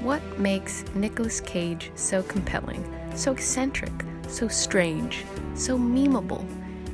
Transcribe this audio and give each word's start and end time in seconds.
What 0.00 0.22
makes 0.38 0.82
Nicolas 0.94 1.42
Cage 1.42 1.90
so 1.94 2.22
compelling, 2.22 2.82
so 3.14 3.32
eccentric, 3.32 3.92
so 4.28 4.48
strange, 4.48 5.26
so 5.54 5.76
memeable? 5.76 6.42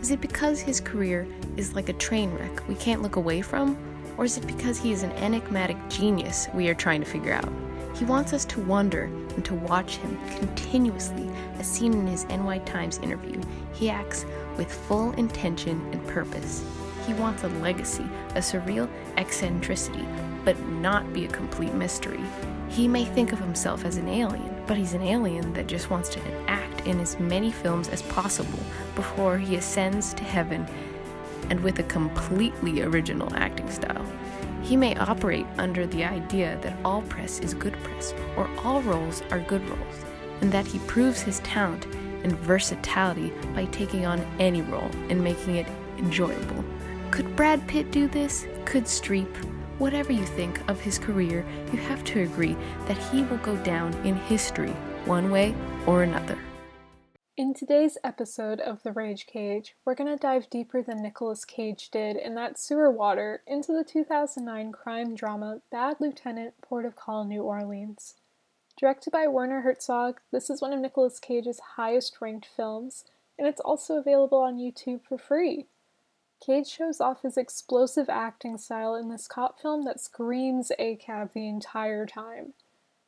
Is 0.00 0.10
it 0.10 0.20
because 0.20 0.58
his 0.58 0.80
career 0.80 1.24
is 1.56 1.72
like 1.72 1.88
a 1.88 1.92
train 1.92 2.34
wreck 2.34 2.66
we 2.66 2.74
can't 2.74 3.02
look 3.02 3.14
away 3.14 3.42
from? 3.42 3.78
Or 4.18 4.24
is 4.24 4.36
it 4.38 4.46
because 4.48 4.76
he 4.78 4.90
is 4.90 5.04
an 5.04 5.12
enigmatic 5.12 5.76
genius 5.88 6.48
we 6.52 6.68
are 6.68 6.74
trying 6.74 7.00
to 7.00 7.06
figure 7.06 7.32
out? 7.32 7.48
He 7.94 8.04
wants 8.04 8.32
us 8.32 8.44
to 8.46 8.60
wonder 8.62 9.04
and 9.04 9.44
to 9.44 9.54
watch 9.54 9.98
him 9.98 10.18
continuously, 10.38 11.30
as 11.60 11.68
seen 11.68 11.92
in 11.92 12.08
his 12.08 12.24
NY 12.24 12.58
Times 12.66 12.98
interview. 12.98 13.40
He 13.72 13.88
acts 13.88 14.26
with 14.56 14.72
full 14.72 15.12
intention 15.12 15.80
and 15.92 16.04
purpose. 16.08 16.64
He 17.06 17.14
wants 17.14 17.44
a 17.44 17.48
legacy, 17.60 18.06
a 18.30 18.40
surreal 18.40 18.88
eccentricity, 19.16 20.04
but 20.44 20.60
not 20.68 21.12
be 21.12 21.24
a 21.24 21.28
complete 21.28 21.72
mystery. 21.72 22.20
He 22.68 22.88
may 22.88 23.04
think 23.04 23.32
of 23.32 23.38
himself 23.38 23.84
as 23.84 23.96
an 23.96 24.08
alien, 24.08 24.62
but 24.66 24.76
he's 24.76 24.92
an 24.92 25.02
alien 25.02 25.52
that 25.54 25.66
just 25.66 25.90
wants 25.90 26.08
to 26.10 26.20
act 26.48 26.86
in 26.86 27.00
as 27.00 27.18
many 27.18 27.50
films 27.52 27.88
as 27.88 28.02
possible 28.02 28.58
before 28.94 29.38
he 29.38 29.56
ascends 29.56 30.12
to 30.14 30.24
heaven 30.24 30.66
and 31.48 31.60
with 31.60 31.78
a 31.78 31.84
completely 31.84 32.82
original 32.82 33.32
acting 33.34 33.70
style. 33.70 34.04
He 34.62 34.76
may 34.76 34.96
operate 34.96 35.46
under 35.58 35.86
the 35.86 36.04
idea 36.04 36.58
that 36.62 36.76
all 36.84 37.02
press 37.02 37.38
is 37.38 37.54
good 37.54 37.74
press, 37.84 38.12
or 38.36 38.50
all 38.64 38.82
roles 38.82 39.22
are 39.30 39.38
good 39.40 39.66
roles, 39.68 40.04
and 40.40 40.50
that 40.50 40.66
he 40.66 40.80
proves 40.80 41.22
his 41.22 41.38
talent 41.40 41.86
and 42.24 42.36
versatility 42.40 43.32
by 43.54 43.66
taking 43.66 44.06
on 44.06 44.20
any 44.40 44.62
role 44.62 44.90
and 45.08 45.22
making 45.22 45.56
it 45.56 45.68
enjoyable. 45.98 46.64
Could 47.12 47.36
Brad 47.36 47.66
Pitt 47.68 47.92
do 47.92 48.08
this? 48.08 48.46
Could 48.64 48.84
Streep? 48.84 49.32
Whatever 49.78 50.10
you 50.10 50.24
think 50.24 50.66
of 50.70 50.80
his 50.80 50.98
career, 50.98 51.44
you 51.70 51.78
have 51.78 52.02
to 52.04 52.22
agree 52.22 52.56
that 52.86 52.96
he 52.96 53.22
will 53.24 53.36
go 53.38 53.56
down 53.56 53.92
in 54.06 54.14
history 54.14 54.70
one 55.04 55.30
way 55.30 55.54
or 55.86 56.02
another. 56.02 56.38
In 57.36 57.52
today's 57.52 57.98
episode 58.02 58.58
of 58.58 58.82
The 58.82 58.92
Rage 58.92 59.26
Cage, 59.26 59.76
we're 59.84 59.94
going 59.94 60.08
to 60.08 60.16
dive 60.16 60.48
deeper 60.48 60.80
than 60.80 61.02
Nicolas 61.02 61.44
Cage 61.44 61.90
did 61.90 62.16
in 62.16 62.34
that 62.36 62.58
sewer 62.58 62.90
water 62.90 63.42
into 63.46 63.74
the 63.74 63.84
2009 63.84 64.72
crime 64.72 65.14
drama 65.14 65.60
Bad 65.70 65.96
Lieutenant 66.00 66.54
Port 66.62 66.86
of 66.86 66.96
Call 66.96 67.26
New 67.26 67.42
Orleans. 67.42 68.14
Directed 68.78 69.10
by 69.10 69.26
Werner 69.26 69.60
Herzog, 69.60 70.20
this 70.32 70.48
is 70.48 70.62
one 70.62 70.72
of 70.72 70.80
Nicolas 70.80 71.20
Cage's 71.20 71.60
highest 71.76 72.16
ranked 72.22 72.46
films, 72.46 73.04
and 73.38 73.46
it's 73.46 73.60
also 73.60 73.96
available 73.96 74.38
on 74.38 74.56
YouTube 74.56 75.02
for 75.06 75.18
free. 75.18 75.66
Cage 76.44 76.68
shows 76.68 77.00
off 77.00 77.22
his 77.22 77.36
explosive 77.36 78.08
acting 78.08 78.58
style 78.58 78.94
in 78.94 79.08
this 79.08 79.26
cop 79.26 79.60
film 79.60 79.84
that 79.84 80.00
screams 80.00 80.70
ACAB 80.78 81.32
the 81.32 81.48
entire 81.48 82.06
time. 82.06 82.52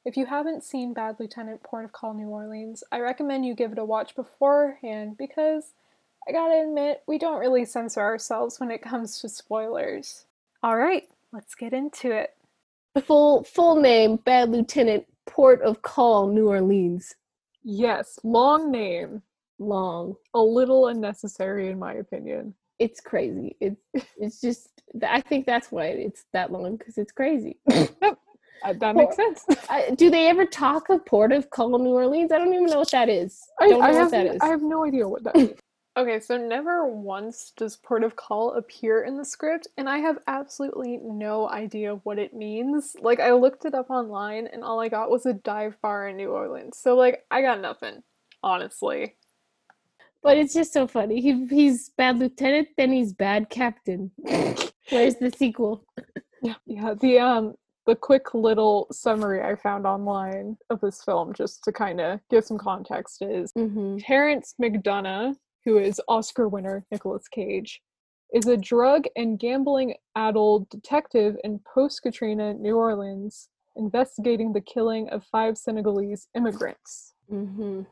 If 0.05 0.17
you 0.17 0.27
haven't 0.27 0.65
seen 0.65 0.95
Bad 0.95 1.17
Lieutenant 1.20 1.62
Port 1.62 1.85
of 1.85 1.93
Call 1.93 2.15
New 2.15 2.29
Orleans, 2.29 2.83
I 2.91 3.01
recommend 3.01 3.45
you 3.45 3.55
give 3.55 3.73
it 3.73 3.79
a 3.79 3.85
watch 3.85 4.15
beforehand 4.15 5.19
because 5.19 5.75
I 6.27 6.33
gotta 6.33 6.62
admit, 6.62 7.03
we 7.07 7.19
don't 7.19 7.41
really 7.41 7.65
censor 7.65 8.01
ourselves 8.01 8.59
when 8.59 8.70
it 8.70 8.83
comes 8.83 9.20
to 9.20 9.29
spoilers. 9.29 10.25
Alright, 10.65 11.09
let's 11.33 11.55
get 11.55 11.73
into 11.73 12.11
it. 12.11 12.35
The 12.95 13.03
full 13.03 13.45
full 13.45 13.77
name 13.77 14.17
Bad 14.17 14.51
Lieutenant 14.51 15.07
Port 15.27 15.63
of 15.63 15.83
Call 15.83 16.29
New 16.29 16.48
Orleans. 16.48 17.15
Yes, 17.63 18.19
long 18.25 18.70
name. 18.70 19.23
Long. 19.59 20.17
A 20.35 20.41
little 20.41 20.87
unnecessary 20.87 21.69
in 21.69 21.79
my 21.79 21.92
opinion. 21.92 22.55
It's 22.79 23.01
crazy. 23.01 23.57
It's 23.61 23.81
it's 24.17 24.41
just 24.41 24.71
I 25.07 25.21
think 25.21 25.47
that's 25.47 25.71
why 25.71 25.87
it's 25.87 26.25
that 26.33 26.53
long 26.53 26.77
because 26.77 26.98
it's 26.98 27.12
crazy. 27.12 27.59
Yep, 28.62 28.77
uh, 28.77 28.79
that 28.81 28.97
makes 28.97 29.17
sense. 29.17 29.45
I, 29.69 29.91
do 29.91 30.11
they 30.11 30.27
ever 30.29 30.45
talk 30.45 30.89
of 30.91 31.05
Port 31.07 31.33
of 31.33 31.51
Call 31.51 31.79
New 31.79 31.91
Orleans? 31.91 32.33
I 32.33 32.39
don't 32.39 32.53
even 32.53 32.67
know 32.67 32.81
what 32.81 32.91
that 32.91 33.09
is. 33.09 33.41
I, 33.61 33.69
don't 33.69 33.79
know 33.79 33.87
I 33.87 33.93
what 33.93 34.01
have, 34.01 34.11
that 34.11 34.27
is. 34.27 34.39
I 34.41 34.48
have 34.48 34.62
no 34.62 34.85
idea 34.85 35.07
what 35.09 35.23
that 35.25 35.37
is. 35.37 35.53
okay, 35.97 36.20
so 36.20 36.37
never 36.37 36.86
once 36.86 37.52
does 37.57 37.77
Port 37.77 38.02
of 38.02 38.17
Call 38.17 38.55
appear 38.55 39.02
in 39.02 39.17
the 39.17 39.25
script, 39.25 39.69
and 39.77 39.89
I 39.89 39.98
have 39.98 40.19
absolutely 40.27 40.98
no 41.02 41.48
idea 41.48 41.97
what 42.02 42.19
it 42.19 42.35
means. 42.35 42.97
Like, 43.01 43.20
I 43.20 43.33
looked 43.33 43.64
it 43.64 43.75
up 43.75 43.91
online, 43.91 44.48
and 44.48 44.64
all 44.64 44.81
I 44.81 44.89
got 44.89 45.11
was 45.11 45.27
a 45.27 45.35
dive 45.35 45.81
bar 45.81 46.08
in 46.08 46.17
New 46.17 46.31
Orleans. 46.31 46.79
So, 46.79 46.97
like, 46.97 47.25
I 47.31 47.42
got 47.42 47.61
nothing, 47.61 48.02
honestly. 48.42 49.14
But 50.23 50.36
it's 50.36 50.55
just 50.55 50.73
so 50.73 50.86
funny. 50.86 51.20
He 51.20 51.46
he's 51.46 51.90
bad 51.96 52.18
lieutenant, 52.18 52.68
then 52.77 52.92
he's 52.92 53.12
bad 53.12 53.51
captain. 53.51 54.11
Where's 54.90 55.17
the 55.17 55.33
sequel? 55.36 55.84
Yeah, 56.42 56.55
yeah. 56.67 56.95
The 56.95 57.18
um 57.18 57.55
the 57.86 57.96
quick 57.96 58.34
little 58.34 58.86
summary 58.92 59.42
I 59.42 59.57
found 59.57 59.86
online 59.86 60.58
of 60.70 60.80
this 60.80 61.02
film, 61.02 61.33
just 61.33 61.64
to 61.64 61.73
kind 61.73 62.01
of 62.01 62.20
give 62.30 62.45
some 62.45 62.58
context, 62.58 63.23
is 63.23 63.52
Mm-hmm. 63.52 63.98
Terence 63.98 64.55
McDonagh, 64.61 65.36
who 65.64 65.78
is 65.78 66.01
Oscar 66.07 66.48
winner 66.48 66.84
Nicolas 66.92 67.28
Cage, 67.28 67.80
is 68.34 68.46
a 68.46 68.57
drug 68.57 69.05
and 69.17 69.39
gambling 69.39 69.95
addled 70.17 70.68
detective 70.68 71.36
in 71.45 71.61
post 71.73 72.02
Katrina 72.02 72.55
New 72.55 72.77
Orleans 72.77 73.48
investigating 73.77 74.52
the 74.52 74.61
killing 74.61 75.08
of 75.08 75.24
five 75.24 75.57
Senegalese 75.57 76.28
immigrants. 76.36 77.14
Mm-hmm. 77.33 77.83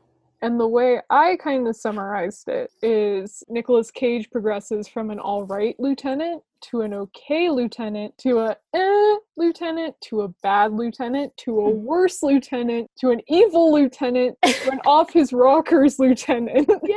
And 0.41 0.59
the 0.59 0.67
way 0.67 1.01
I 1.09 1.35
kind 1.37 1.67
of 1.67 1.75
summarized 1.75 2.47
it 2.47 2.71
is 2.83 3.43
Nicolas 3.49 3.89
Cage 3.89 4.29
progresses 4.29 4.87
from 4.87 5.09
an 5.09 5.19
all 5.19 5.43
right 5.45 5.75
lieutenant 5.79 6.43
to 6.59 6.81
an 6.81 6.93
okay 6.93 7.49
lieutenant 7.49 8.17
to 8.19 8.39
a 8.39 8.55
eh 8.73 9.15
lieutenant 9.35 9.95
to 10.01 10.21
a 10.21 10.27
bad 10.43 10.73
lieutenant 10.73 11.35
to 11.37 11.59
a 11.59 11.69
worse 11.71 12.21
lieutenant 12.21 12.89
to 12.99 13.09
an 13.09 13.21
evil 13.27 13.73
lieutenant 13.73 14.37
to 14.43 14.71
an 14.71 14.79
off 14.85 15.11
his 15.11 15.33
rockers 15.33 15.99
lieutenant. 15.99 16.69
Yeah. 16.83 16.95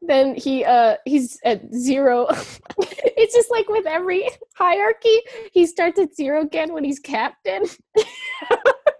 Then 0.00 0.36
he 0.36 0.64
uh 0.64 0.96
he's 1.04 1.40
at 1.44 1.74
zero. 1.74 2.28
it's 2.78 3.34
just 3.34 3.50
like 3.50 3.68
with 3.68 3.84
every 3.84 4.28
hierarchy, 4.54 5.20
he 5.52 5.66
starts 5.66 5.98
at 5.98 6.14
zero 6.14 6.42
again 6.42 6.72
when 6.72 6.84
he's 6.84 7.00
captain. 7.00 7.64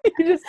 you 0.19 0.27
just 0.27 0.45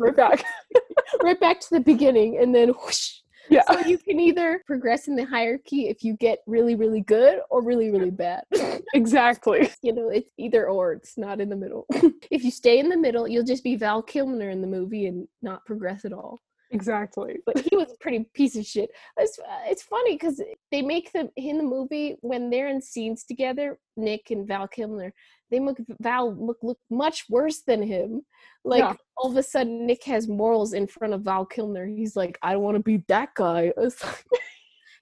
right 0.00 0.16
back. 0.16 0.44
right 1.22 1.40
back 1.40 1.60
to 1.60 1.70
the 1.70 1.80
beginning 1.80 2.38
and 2.38 2.54
then 2.54 2.70
whoosh. 2.70 3.18
Yeah. 3.50 3.62
So 3.70 3.80
you 3.80 3.98
can 3.98 4.18
either 4.20 4.62
progress 4.66 5.06
in 5.06 5.16
the 5.16 5.24
hierarchy 5.24 5.88
if 5.88 6.02
you 6.02 6.16
get 6.16 6.38
really, 6.46 6.74
really 6.74 7.02
good 7.02 7.40
or 7.50 7.62
really, 7.62 7.90
really 7.90 8.10
bad. 8.10 8.44
Exactly. 8.94 9.70
you 9.82 9.92
know, 9.92 10.08
it's 10.08 10.30
either 10.38 10.68
or, 10.68 10.92
it's 10.92 11.18
not 11.18 11.40
in 11.40 11.48
the 11.48 11.56
middle. 11.56 11.84
if 12.30 12.44
you 12.44 12.50
stay 12.50 12.78
in 12.78 12.88
the 12.88 12.96
middle, 12.96 13.26
you'll 13.26 13.44
just 13.44 13.64
be 13.64 13.74
Val 13.74 14.02
Kilmer 14.02 14.50
in 14.50 14.60
the 14.60 14.68
movie 14.68 15.06
and 15.06 15.26
not 15.42 15.64
progress 15.66 16.04
at 16.04 16.12
all. 16.12 16.40
Exactly. 16.74 17.36
But 17.46 17.58
he 17.60 17.76
was 17.76 17.92
a 17.92 17.96
pretty 18.00 18.26
piece 18.34 18.56
of 18.56 18.66
shit. 18.66 18.90
It's, 19.18 19.38
uh, 19.38 19.60
it's 19.66 19.82
funny 19.82 20.14
because 20.16 20.42
they 20.72 20.82
make 20.82 21.12
them 21.12 21.28
in 21.36 21.56
the 21.56 21.62
movie 21.64 22.16
when 22.20 22.50
they're 22.50 22.68
in 22.68 22.82
scenes 22.82 23.24
together, 23.24 23.78
Nick 23.96 24.30
and 24.30 24.46
Val 24.46 24.66
Kilmer, 24.68 25.12
they 25.50 25.60
make 25.60 25.76
Val 26.00 26.34
look, 26.34 26.58
look 26.62 26.78
much 26.90 27.24
worse 27.30 27.62
than 27.62 27.80
him. 27.82 28.22
Like 28.64 28.80
Yeah. 28.80 28.94
all 29.16 29.30
of 29.30 29.36
a 29.36 29.42
sudden, 29.42 29.86
Nick 29.86 30.02
has 30.04 30.26
morals 30.28 30.72
in 30.72 30.86
front 30.88 31.14
of 31.14 31.22
Val 31.22 31.46
Kilmer. 31.46 31.86
He's 31.86 32.16
like, 32.16 32.38
I 32.42 32.52
don't 32.54 32.62
want 32.62 32.76
to 32.76 32.82
be 32.82 33.04
that 33.08 33.30
guy. 33.34 33.72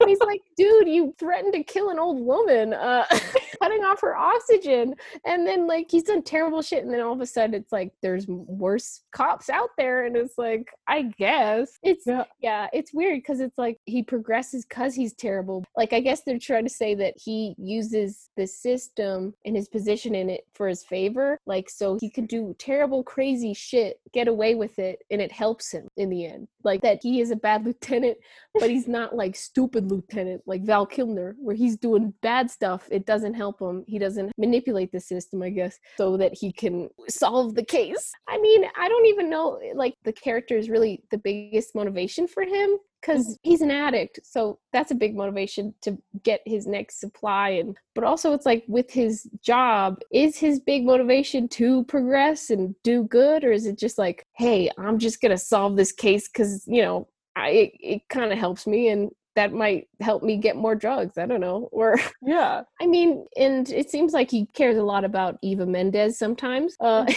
Like- 0.01 0.09
he's 0.09 0.19
like, 0.21 0.41
dude, 0.57 0.89
you 0.89 1.15
threatened 1.17 1.53
to 1.53 1.63
kill 1.63 1.91
an 1.91 1.99
old 2.01 2.21
woman, 2.21 2.73
uh, 2.75 3.05
cutting 3.63 3.85
off 3.85 4.01
her 4.01 4.17
oxygen, 4.17 4.95
and 5.25 5.47
then 5.47 5.67
like 5.67 5.87
he's 5.91 6.03
done 6.05 6.23
terrible 6.23 6.63
shit, 6.63 6.85
and 6.85 6.93
then 6.93 7.01
all 7.01 7.13
of 7.13 7.21
a 7.21 7.27
sudden 7.27 7.55
it's 7.55 7.73
like 7.73 7.93
there's 8.03 8.27
worse 8.29 9.03
cops 9.13 9.49
out 9.49 9.71
there, 9.79 10.07
and 10.07 10.17
it's 10.17 10.39
like 10.39 10.69
I 10.89 11.03
guess 11.19 11.79
it's 11.83 12.07
Yeah. 12.07 12.25
yeah, 12.41 12.69
it's 12.73 12.93
weird 12.93 13.19
because 13.19 13.41
it's 13.41 13.59
like 13.59 13.79
he 13.85 14.03
progresses 14.03 14.65
because 14.65 14.95
he's 14.95 15.15
terrible. 15.15 15.65
Like 15.77 15.93
I 15.93 16.01
guess 16.01 16.23
they're 16.23 16.39
trying 16.39 16.65
to 16.65 16.71
say 16.73 16.95
that 16.97 17.15
he 17.23 17.55
uses 17.59 18.31
the 18.37 18.47
system 18.47 19.35
and 19.45 19.57
his 19.57 19.69
position 19.69 20.15
in 20.15 20.29
it 20.31 20.45
for 20.55 20.69
his 20.69 20.85
favor, 20.85 21.39
like 21.47 21.71
so 21.71 21.99
he 22.01 22.11
can 22.11 22.27
do 22.27 22.55
terrible, 22.59 23.03
crazy 23.05 23.55
shit, 23.55 24.01
get 24.13 24.29
away 24.29 24.55
with 24.55 24.79
it, 24.79 25.01
and 25.11 25.21
it 25.21 25.33
helps 25.33 25.73
him 25.73 25.89
in 25.97 26.11
the 26.11 26.27
end. 26.27 26.49
Like 26.65 26.81
that 26.83 27.01
he 27.03 27.21
is 27.21 27.31
a 27.31 27.37
bad 27.37 27.65
lieutenant, 27.67 28.19
but 28.59 28.71
he's 28.71 28.89
not 28.89 29.15
like 29.15 29.37
stupid 29.37 29.91
lieutenant 29.91 30.43
like 30.47 30.63
Val 30.65 30.87
Kilmer, 30.87 31.37
where 31.39 31.57
he's 31.57 31.77
doing 31.77 32.15
bad 32.23 32.51
stuff. 32.51 32.89
It 32.91 33.07
doesn't 33.07 33.35
help 33.35 33.52
him. 33.61 33.85
He 33.87 33.99
doesn't 33.99 34.33
manipulate 34.39 34.93
the 34.93 35.01
system, 35.01 35.43
I 35.43 35.51
guess, 35.51 35.79
so 35.97 36.17
that 36.17 36.35
he 36.35 36.53
can 36.53 36.89
solve 37.09 37.55
the 37.55 37.65
case. 37.65 38.13
I 38.29 38.39
mean, 38.39 38.65
I 38.77 38.89
don't 38.89 39.07
even 39.07 39.31
know 39.31 39.61
like 39.75 39.97
the 40.05 40.13
character 40.13 40.57
is 40.57 40.71
really 40.71 41.03
the 41.11 41.19
biggest 41.19 41.75
motivation 41.75 42.27
for 42.27 42.43
him 42.43 42.79
because 43.03 43.27
mm-hmm. 43.27 43.51
he's 43.51 43.61
an 43.61 43.71
addict 43.71 44.21
so 44.23 44.59
that's 44.73 44.91
a 44.91 44.95
big 44.95 45.17
motivation 45.17 45.75
to 45.83 45.99
get 46.23 46.41
his 46.47 46.67
next 46.67 47.01
supply 47.01 47.51
and 47.51 47.77
but 47.95 48.05
also 48.05 48.33
it's 48.33 48.47
like 48.47 48.65
with 48.69 48.91
his 48.91 49.29
job 49.43 49.99
is 50.13 50.39
his 50.39 50.61
big 50.61 50.85
motivation 50.85 51.49
to 51.49 51.85
progress 51.85 52.51
and 52.51 52.75
do 52.83 53.05
good 53.05 53.45
or 53.45 53.53
is 53.53 53.67
it 53.67 53.79
just 53.79 53.99
like 53.99 54.27
hey 54.35 54.71
i'm 54.79 54.99
just 54.99 55.21
gonna 55.21 55.37
solve 55.37 55.77
this 55.77 55.93
case 55.93 56.29
because 56.29 56.65
you 56.67 56.83
know 56.83 57.09
i 57.37 57.49
it, 57.51 57.73
it 57.81 58.03
kind 58.09 58.33
of 58.33 58.39
helps 58.39 58.67
me 58.67 58.89
and 58.89 59.11
that 59.35 59.53
might 59.53 59.89
help 60.01 60.23
me 60.23 60.37
get 60.37 60.57
more 60.57 60.75
drugs 60.75 61.17
i 61.19 61.27
don't 61.27 61.41
know 61.41 61.69
or 61.73 61.97
Yeah. 62.23 62.63
i 62.81 62.87
mean 62.87 63.27
and 63.37 63.69
it 63.71 63.91
seems 63.91 64.13
like 64.13 64.31
he 64.31 64.47
cares 64.47 64.77
a 64.77 64.83
lot 64.83 65.05
about 65.05 65.39
eva 65.43 65.67
mendes 65.67 66.19
sometimes 66.19 66.77
uh 66.81 67.07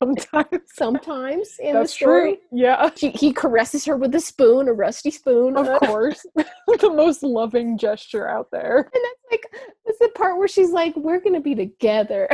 Sometimes. 0.00 0.62
sometimes 0.72 1.56
in 1.58 1.74
That's 1.74 1.92
the 1.92 1.96
story. 1.96 2.36
true. 2.36 2.58
Yeah, 2.60 2.88
She, 2.96 3.10
he 3.10 3.32
caresses 3.34 3.84
her 3.84 3.96
with 3.98 4.14
a 4.14 4.20
spoon, 4.20 4.66
a 4.68 4.72
rusty 4.72 5.10
spoon. 5.10 5.58
of 5.58 5.66
uh, 5.68 5.78
course. 5.80 6.24
the 6.34 6.90
most 6.90 7.22
loving 7.22 7.76
gesture 7.76 8.26
out 8.26 8.48
there. 8.50 8.78
And 8.78 9.04
that's 9.04 9.30
like 9.30 9.46
that's 9.84 9.98
the 9.98 10.08
part 10.14 10.38
where 10.38 10.48
she's 10.48 10.70
like, 10.70 10.96
"We're 10.96 11.20
gonna 11.20 11.40
be 11.42 11.54
together." 11.54 12.28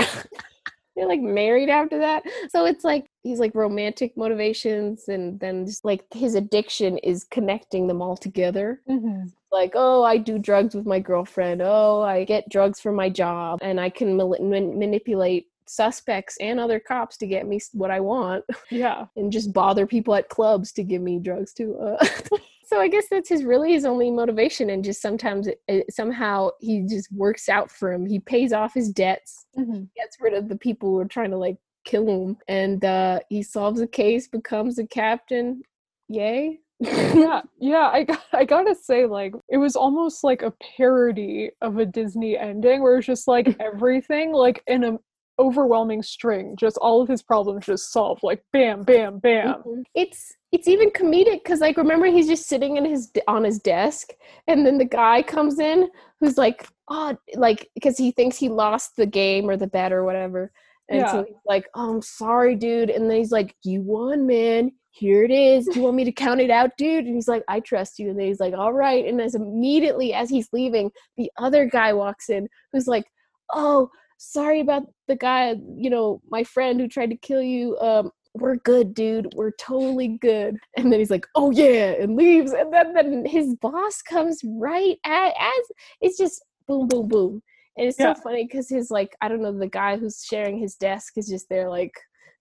They're 0.96 1.06
like 1.06 1.20
married 1.20 1.68
after 1.68 1.98
that. 1.98 2.24
So 2.50 2.64
it's 2.64 2.84
like 2.84 3.06
he's 3.22 3.38
like 3.38 3.54
romantic 3.54 4.16
motivations, 4.16 5.08
and 5.08 5.38
then 5.38 5.66
just 5.66 5.84
like 5.84 6.04
his 6.14 6.34
addiction 6.34 6.98
is 6.98 7.24
connecting 7.24 7.86
them 7.86 8.00
all 8.00 8.16
together. 8.16 8.80
Mm-hmm. 8.88 9.26
Like, 9.52 9.72
oh, 9.74 10.02
I 10.02 10.16
do 10.16 10.38
drugs 10.38 10.74
with 10.74 10.86
my 10.86 10.98
girlfriend. 10.98 11.62
Oh, 11.62 12.02
I 12.02 12.24
get 12.24 12.48
drugs 12.48 12.80
for 12.80 12.92
my 12.92 13.08
job, 13.10 13.58
and 13.62 13.80
I 13.80 13.90
can 13.90 14.16
manipulate 14.16 15.46
suspects 15.66 16.36
and 16.40 16.60
other 16.60 16.78
cops 16.80 17.16
to 17.18 17.26
get 17.26 17.46
me 17.46 17.60
what 17.72 17.90
I 17.90 18.00
want, 18.00 18.44
Yeah. 18.70 19.06
and 19.16 19.32
just 19.32 19.52
bother 19.52 19.86
people 19.86 20.14
at 20.14 20.28
clubs 20.28 20.72
to 20.72 20.84
give 20.84 21.02
me 21.02 21.18
drugs 21.18 21.52
too. 21.52 21.76
Uh, 21.78 22.06
so 22.66 22.80
I 22.80 22.88
guess 22.88 23.06
that's 23.10 23.28
his 23.28 23.44
really 23.44 23.72
his 23.72 23.84
only 23.84 24.10
motivation, 24.10 24.70
and 24.70 24.84
just 24.84 25.00
sometimes 25.00 25.46
it, 25.46 25.60
it, 25.68 25.92
somehow 25.94 26.50
he 26.60 26.82
just 26.88 27.10
works 27.12 27.48
out 27.48 27.70
for 27.70 27.92
him. 27.92 28.04
He 28.06 28.18
pays 28.20 28.52
off 28.52 28.74
his 28.74 28.90
debts, 28.90 29.46
Mm-hmm. 29.58 29.84
gets 29.96 30.16
rid 30.20 30.34
of 30.34 30.48
the 30.48 30.56
people 30.56 30.90
who 30.90 30.98
are 30.98 31.04
trying 31.06 31.30
to 31.30 31.38
like 31.38 31.56
kill 31.84 32.06
him, 32.08 32.36
and 32.48 32.84
uh, 32.84 33.20
he 33.30 33.42
solves 33.42 33.80
a 33.80 33.86
case, 33.86 34.28
becomes 34.28 34.78
a 34.78 34.86
captain. 34.86 35.62
Yay! 36.08 36.60
yeah 36.80 37.40
yeah 37.58 37.88
i 37.90 38.04
got, 38.04 38.20
i 38.34 38.44
gotta 38.44 38.74
say 38.74 39.06
like 39.06 39.32
it 39.48 39.56
was 39.56 39.76
almost 39.76 40.22
like 40.22 40.42
a 40.42 40.52
parody 40.76 41.50
of 41.62 41.78
a 41.78 41.86
disney 41.86 42.36
ending 42.36 42.82
where 42.82 42.98
it's 42.98 43.06
just 43.06 43.26
like 43.26 43.56
everything 43.60 44.30
like 44.30 44.62
in 44.66 44.84
an 44.84 44.98
overwhelming 45.38 46.02
string 46.02 46.54
just 46.54 46.76
all 46.82 47.00
of 47.00 47.08
his 47.08 47.22
problems 47.22 47.64
just 47.64 47.90
solved 47.92 48.22
like 48.22 48.42
bam 48.52 48.82
bam 48.82 49.18
bam 49.20 49.62
Mhm. 49.66 49.84
It's 49.94 50.34
it's 50.56 50.68
even 50.68 50.88
comedic 50.90 51.44
because 51.44 51.60
like 51.60 51.76
remember 51.76 52.06
he's 52.06 52.26
just 52.26 52.48
sitting 52.48 52.78
in 52.78 52.84
his 52.86 53.12
on 53.28 53.44
his 53.44 53.58
desk 53.58 54.08
and 54.48 54.64
then 54.64 54.78
the 54.78 54.86
guy 54.86 55.20
comes 55.22 55.58
in 55.58 55.86
who's 56.18 56.38
like 56.38 56.66
oh 56.88 57.14
like 57.34 57.68
because 57.74 57.98
he 57.98 58.10
thinks 58.10 58.38
he 58.38 58.48
lost 58.48 58.96
the 58.96 59.04
game 59.04 59.50
or 59.50 59.56
the 59.58 59.66
bet 59.66 59.92
or 59.92 60.02
whatever. 60.02 60.50
And 60.88 61.00
Yeah. 61.00 61.12
so 61.12 61.24
he's 61.24 61.36
like 61.44 61.66
oh 61.74 61.90
I'm 61.96 62.00
sorry 62.00 62.54
dude. 62.54 62.88
And 62.88 63.10
then 63.10 63.18
he's 63.18 63.32
like 63.32 63.54
you 63.64 63.82
won 63.82 64.26
man. 64.26 64.72
Here 64.92 65.24
it 65.24 65.30
is. 65.30 65.66
Do 65.66 65.78
you 65.78 65.84
want 65.84 65.96
me 65.96 66.04
to 66.04 66.12
count 66.12 66.40
it 66.40 66.48
out 66.50 66.70
dude? 66.78 67.04
And 67.04 67.14
he's 67.14 67.28
like 67.28 67.44
I 67.48 67.60
trust 67.60 67.98
you. 67.98 68.08
And 68.08 68.18
then 68.18 68.26
he's 68.28 68.40
like 68.40 68.54
all 68.54 68.72
right. 68.72 69.04
And 69.04 69.20
as 69.20 69.34
immediately 69.34 70.14
as 70.14 70.30
he's 70.30 70.48
leaving 70.54 70.90
the 71.18 71.30
other 71.36 71.66
guy 71.66 71.92
walks 71.92 72.30
in 72.30 72.48
who's 72.72 72.86
like 72.86 73.04
oh 73.52 73.90
sorry 74.18 74.60
about 74.60 74.84
the 75.06 75.16
guy 75.16 75.54
you 75.76 75.90
know 75.90 76.22
my 76.30 76.42
friend 76.42 76.80
who 76.80 76.88
tried 76.88 77.10
to 77.10 77.16
kill 77.18 77.42
you 77.42 77.76
um 77.80 78.10
we're 78.40 78.56
good 78.56 78.94
dude 78.94 79.32
we're 79.34 79.52
totally 79.52 80.08
good 80.20 80.56
and 80.76 80.92
then 80.92 80.98
he's 80.98 81.10
like 81.10 81.26
oh 81.34 81.50
yeah 81.50 81.92
and 82.00 82.16
leaves 82.16 82.52
and 82.52 82.72
then, 82.72 82.92
then 82.94 83.24
his 83.24 83.54
boss 83.56 84.02
comes 84.02 84.40
right 84.44 84.98
at 85.04 85.28
as 85.38 85.64
it's 86.00 86.18
just 86.18 86.44
boom 86.66 86.88
boom 86.88 87.08
boom 87.08 87.42
and 87.76 87.86
it's 87.88 87.98
Yeah. 87.98 88.14
so 88.14 88.20
funny 88.22 88.44
because 88.44 88.68
his 88.68 88.90
like 88.90 89.14
i 89.20 89.28
don't 89.28 89.42
know 89.42 89.56
the 89.56 89.66
guy 89.66 89.96
who's 89.96 90.24
sharing 90.24 90.58
his 90.58 90.74
desk 90.74 91.14
is 91.16 91.28
just 91.28 91.48
there 91.48 91.68
like 91.68 91.92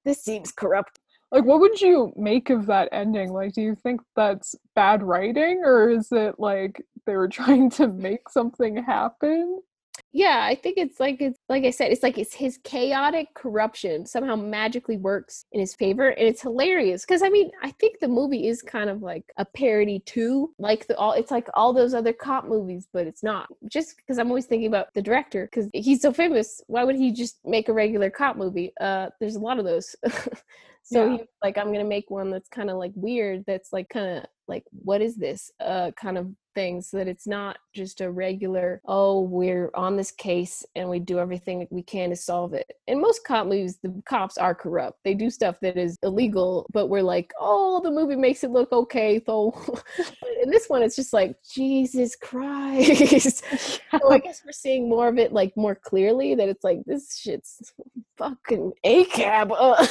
this 0.05 0.23
seems 0.23 0.51
corrupt. 0.51 0.99
Like 1.31 1.43
what 1.43 1.59
would 1.59 1.81
you 1.81 2.13
make 2.15 2.49
of 2.51 2.67
that 2.67 2.89
ending? 2.91 3.33
Like 3.33 3.53
do 3.53 3.61
you 3.61 3.75
think 3.75 4.01
that's 4.15 4.55
bad 4.75 5.03
writing 5.03 5.63
or 5.65 5.89
is 5.89 6.09
it 6.11 6.35
like 6.37 6.81
they 7.05 7.15
were 7.15 7.27
trying 7.39 7.69
to 7.71 7.87
make 7.87 8.29
something 8.29 8.77
happen 8.83 9.59
yeah 10.15 10.39
i 10.43 10.55
think 10.55 10.77
it's 10.77 10.99
like 10.99 11.21
it's 11.21 11.37
like 11.49 11.65
i 11.65 11.69
said 11.69 11.91
it's 11.91 12.01
like 12.01 12.17
it's 12.17 12.33
his 12.33 12.57
chaotic 12.63 13.27
corruption 13.33 14.05
somehow 14.05 14.35
magically 14.35 14.95
works 14.95 15.45
in 15.51 15.59
his 15.59 15.75
favor 15.75 16.07
and 16.09 16.25
it's 16.25 16.41
hilarious 16.41 17.03
because 17.05 17.21
i 17.21 17.27
mean 17.27 17.51
i 17.63 17.69
think 17.71 17.99
the 17.99 18.07
movie 18.07 18.47
is 18.47 18.61
kind 18.61 18.89
of 18.89 19.01
like 19.01 19.25
a 19.37 19.43
parody 19.43 19.99
too 20.05 20.53
like 20.57 20.87
the 20.87 20.97
all 20.97 21.11
it's 21.11 21.31
like 21.31 21.49
all 21.53 21.73
those 21.73 21.93
other 21.93 22.13
cop 22.13 22.45
movies 22.45 22.87
but 22.93 23.05
it's 23.05 23.23
not 23.23 23.47
just 23.69 23.97
because 23.97 24.17
i'm 24.17 24.29
always 24.29 24.45
thinking 24.45 24.67
about 24.67 24.93
the 24.93 25.01
director 25.01 25.49
because 25.51 25.69
he's 25.73 26.01
so 26.01 26.13
famous 26.13 26.61
why 26.67 26.83
would 26.85 26.95
he 26.95 27.11
just 27.11 27.39
make 27.45 27.67
a 27.67 27.73
regular 27.73 28.09
cop 28.09 28.37
movie? 28.37 28.71
Uh 28.79 29.09
there's 29.19 29.35
a 29.35 29.39
lot 29.39 29.59
of 29.59 29.65
those. 29.65 29.95
So 30.87 31.07
Yeah. 31.07 31.17
he's 31.17 31.27
like 31.43 31.57
i'm 31.57 31.71
gonna 31.73 31.83
make 31.83 32.11
one 32.11 32.29
that's 32.29 32.47
kind 32.47 32.69
of 32.69 32.77
like 32.77 32.91
weird 32.95 33.43
that's 33.47 33.73
like 33.73 33.89
kind 33.89 34.19
of 34.19 34.25
like 34.47 34.63
what 34.71 35.01
is 35.01 35.15
this? 35.15 35.51
Uh 35.59 35.89
kind 35.99 36.17
of 36.19 36.27
thing 36.55 36.81
so 36.81 36.97
that 36.97 37.07
it's 37.07 37.27
not 37.27 37.57
just 37.73 38.01
a 38.01 38.09
regular 38.09 38.81
oh 38.85 39.21
we're 39.21 39.69
on 39.75 39.95
this 39.95 40.11
case 40.11 40.65
and 40.75 40.89
we 40.89 40.99
do 40.99 41.19
everything 41.19 41.67
we 41.69 41.83
can 41.83 42.09
to 42.09 42.15
solve 42.15 42.53
it. 42.53 42.71
In 42.87 43.01
most 43.01 43.25
cop 43.25 43.45
movies 43.45 43.77
the 43.83 44.01
cops 44.05 44.37
are 44.37 44.55
corrupt. 44.55 44.99
They 45.03 45.13
do 45.13 45.29
stuff 45.29 45.57
that 45.61 45.77
is 45.77 45.97
illegal 46.01 46.65
but 46.71 46.87
we're 46.87 47.01
like 47.01 47.31
oh 47.39 47.81
the 47.83 47.91
movie 47.91 48.15
makes 48.15 48.43
it 48.43 48.51
look 48.51 48.71
okay 48.71 49.21
so 49.25 49.53
in 50.43 50.49
this 50.49 50.67
one 50.67 50.81
it's 50.81 50.95
just 50.95 51.13
like 51.13 51.35
jesus 51.53 52.15
christ. 52.15 53.43
So 53.91 54.11
i 54.11 54.19
guess 54.25 54.41
we're 54.45 54.51
seeing 54.51 54.89
more 54.89 55.07
of 55.07 55.17
it 55.17 55.31
like 55.33 55.55
more 55.55 55.75
clearly 55.75 56.35
that 56.35 56.49
it's 56.49 56.63
like 56.63 56.79
this 56.85 57.17
shit's 57.17 57.73
fucking 58.17 58.71
ACAB 58.85 59.51
uh, 59.51 59.85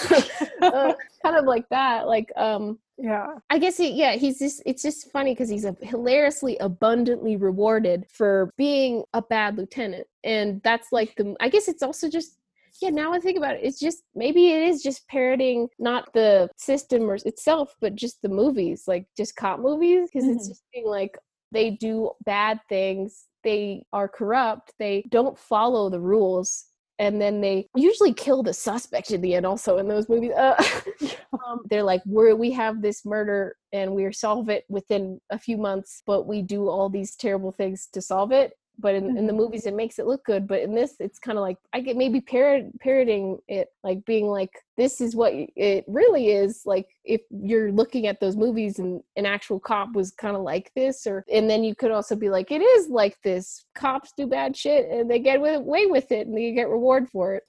uh, 0.63 0.95
kind 1.23 1.37
of 1.37 1.45
like 1.45 1.69
that 1.71 2.07
like 2.07 2.31
um 2.37 2.79
yeah 2.99 3.27
I 3.51 3.59
guess 3.59 3.77
he, 3.77 3.91
yeah, 3.91 4.13
he's 4.15 4.39
just 4.39 4.63
it's 4.67 4.83
just 4.83 5.11
funny 5.11 5.33
because 5.33 5.49
he's 5.49 5.65
a 5.65 5.77
hilariously 5.83 6.57
abundantly 6.59 7.37
rewarded 7.37 8.07
for 8.09 8.51
being 8.57 9.03
a 9.13 9.23
bad 9.23 9.57
lieutenant. 9.59 10.07
And 10.23 10.61
that's 10.63 10.89
like 10.93 11.15
the 11.17 11.35
I 11.41 11.49
guess 11.49 11.69
it's 11.69 11.83
also 11.83 12.09
just 12.09 12.37
yeah, 12.83 12.91
now 12.91 13.13
I 13.13 13.21
think 13.21 13.37
about 13.37 13.55
it, 13.57 13.61
it's 13.63 13.79
just 13.81 14.03
maybe 14.15 14.49
it 14.51 14.63
is 14.69 14.83
just 14.83 15.07
parroting 15.09 15.69
not 15.79 16.13
the 16.13 16.49
system 16.57 17.03
or 17.11 17.15
itself, 17.17 17.75
but 17.81 17.95
just 17.95 18.21
the 18.23 18.29
movies, 18.29 18.85
like 18.87 19.07
just 19.17 19.37
cop 19.37 19.61
movies, 19.61 20.09
because 20.13 20.29
it's 20.29 20.47
Mhm. 20.47 20.51
just 20.51 20.63
being 20.73 20.87
like 20.87 21.17
they 21.53 21.71
do 21.71 22.11
bad 22.25 22.61
things, 22.69 23.27
they 23.45 23.85
are 23.93 24.09
corrupt, 24.09 24.73
they 24.79 25.05
don't 25.11 25.39
follow 25.39 25.89
the 25.91 26.01
rules, 26.01 26.67
and 26.99 27.21
then 27.21 27.41
they 27.41 27.69
usually 27.75 28.13
kill 28.13 28.43
the 28.43 28.53
suspect 28.53 29.11
in 29.11 29.21
the 29.21 29.35
end. 29.35 29.47
Also 29.47 29.79
in 29.79 29.89
those 29.89 30.09
movies, 30.09 30.33
uh, 30.33 30.63
um, 31.33 31.61
they're 31.69 31.83
like, 31.83 32.03
"We're 32.07 32.35
we 32.37 32.53
have 32.53 32.83
this 32.83 33.05
murder 33.05 33.57
and 33.73 33.95
we 33.95 34.11
solve 34.13 34.49
it 34.49 34.65
within 34.69 35.21
a 35.31 35.39
few 35.39 35.57
months, 35.57 36.03
but 36.07 36.27
we 36.27 36.43
do 36.43 36.69
all 36.69 36.89
these 36.89 37.17
terrible 37.17 37.53
things 37.53 37.89
to 37.93 38.01
solve 38.01 38.33
it." 38.33 38.53
But 38.79 38.95
in, 38.97 39.13
in 39.17 39.27
the 39.27 39.33
Mhm. 39.33 39.35
movies, 39.35 39.67
it 39.67 39.75
makes 39.75 39.99
it 39.99 40.07
look 40.07 40.25
good. 40.25 40.47
But 40.49 40.63
in 40.63 40.75
this, 40.75 40.97
it's 41.01 41.19
kind 41.19 41.39
of 41.39 41.43
like 41.43 41.59
I 41.73 41.81
get 41.81 41.97
maybe 41.97 42.21
parrot, 42.21 42.79
parroting 42.81 43.39
it, 43.49 43.69
like 43.85 44.05
being 44.05 44.27
like, 44.27 44.51
"This 44.77 45.01
is 45.01 45.15
what 45.15 45.33
it 45.35 45.85
really 45.89 46.29
is." 46.31 46.63
Like 46.67 46.89
if 47.05 47.23
you're 47.31 47.71
looking 47.73 48.07
at 48.07 48.21
those 48.21 48.37
movies 48.37 48.79
and 48.79 49.03
an 49.17 49.27
actual 49.27 49.61
cop 49.61 49.93
was 49.95 50.11
kind 50.13 50.37
of 50.37 50.43
like 50.43 50.73
this, 50.75 51.07
or 51.07 51.25
and 51.31 51.49
then 51.49 51.63
you 51.65 51.75
could 51.75 51.93
also 51.93 52.17
be 52.17 52.31
like, 52.31 52.51
"It 52.51 52.63
is 52.63 52.89
like 52.89 53.21
this. 53.23 53.65
Cops 53.75 54.13
do 54.17 54.27
bad 54.27 54.57
shit 54.57 54.91
and 54.91 55.11
they 55.11 55.21
get 55.21 55.37
away 55.39 55.87
with 55.87 56.11
it 56.13 56.27
and 56.27 56.37
they 56.37 56.53
get 56.53 56.69
reward 56.69 57.09
for 57.11 57.35
it." 57.35 57.45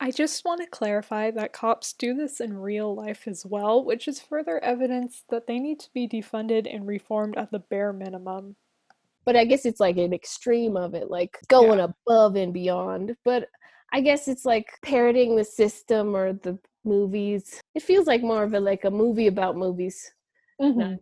I 0.00 0.10
just 0.10 0.44
want 0.44 0.60
to 0.60 0.66
clarify 0.66 1.30
that 1.30 1.54
cops 1.54 1.94
do 1.94 2.12
this 2.12 2.42
in 2.42 2.58
real 2.58 2.94
life 2.94 3.26
as 3.26 3.46
well, 3.46 3.82
which 3.82 4.06
is 4.06 4.20
further 4.20 4.62
evidence 4.62 5.24
that 5.30 5.46
they 5.46 5.58
need 5.58 5.80
to 5.80 5.90
be 5.94 6.06
defunded 6.06 6.66
and 6.70 6.86
reformed 6.86 7.38
at 7.38 7.50
the 7.52 7.58
bare 7.58 7.94
minimum. 7.94 8.56
But 9.24 9.36
I 9.36 9.44
guess 9.44 9.64
it's 9.66 9.80
like 9.80 9.96
an 9.96 10.12
extreme 10.12 10.76
of 10.76 10.94
it, 10.94 11.10
like 11.10 11.38
going 11.48 11.80
above 11.80 12.36
and 12.36 12.52
beyond. 12.52 13.16
But 13.24 13.48
I 13.92 14.00
guess 14.00 14.28
it's 14.28 14.44
like 14.44 14.66
parroting 14.82 15.36
the 15.36 15.44
system 15.44 16.16
or 16.16 16.32
the 16.32 16.58
movies. 16.84 17.60
It 17.74 17.82
feels 17.82 18.06
like 18.06 18.22
more 18.22 18.42
of 18.42 18.54
a 18.54 18.60
like 18.60 18.84
a 18.84 18.90
movie 18.90 19.26
about 19.28 19.56
movies. 19.56 20.12
Mhm. 20.60 20.98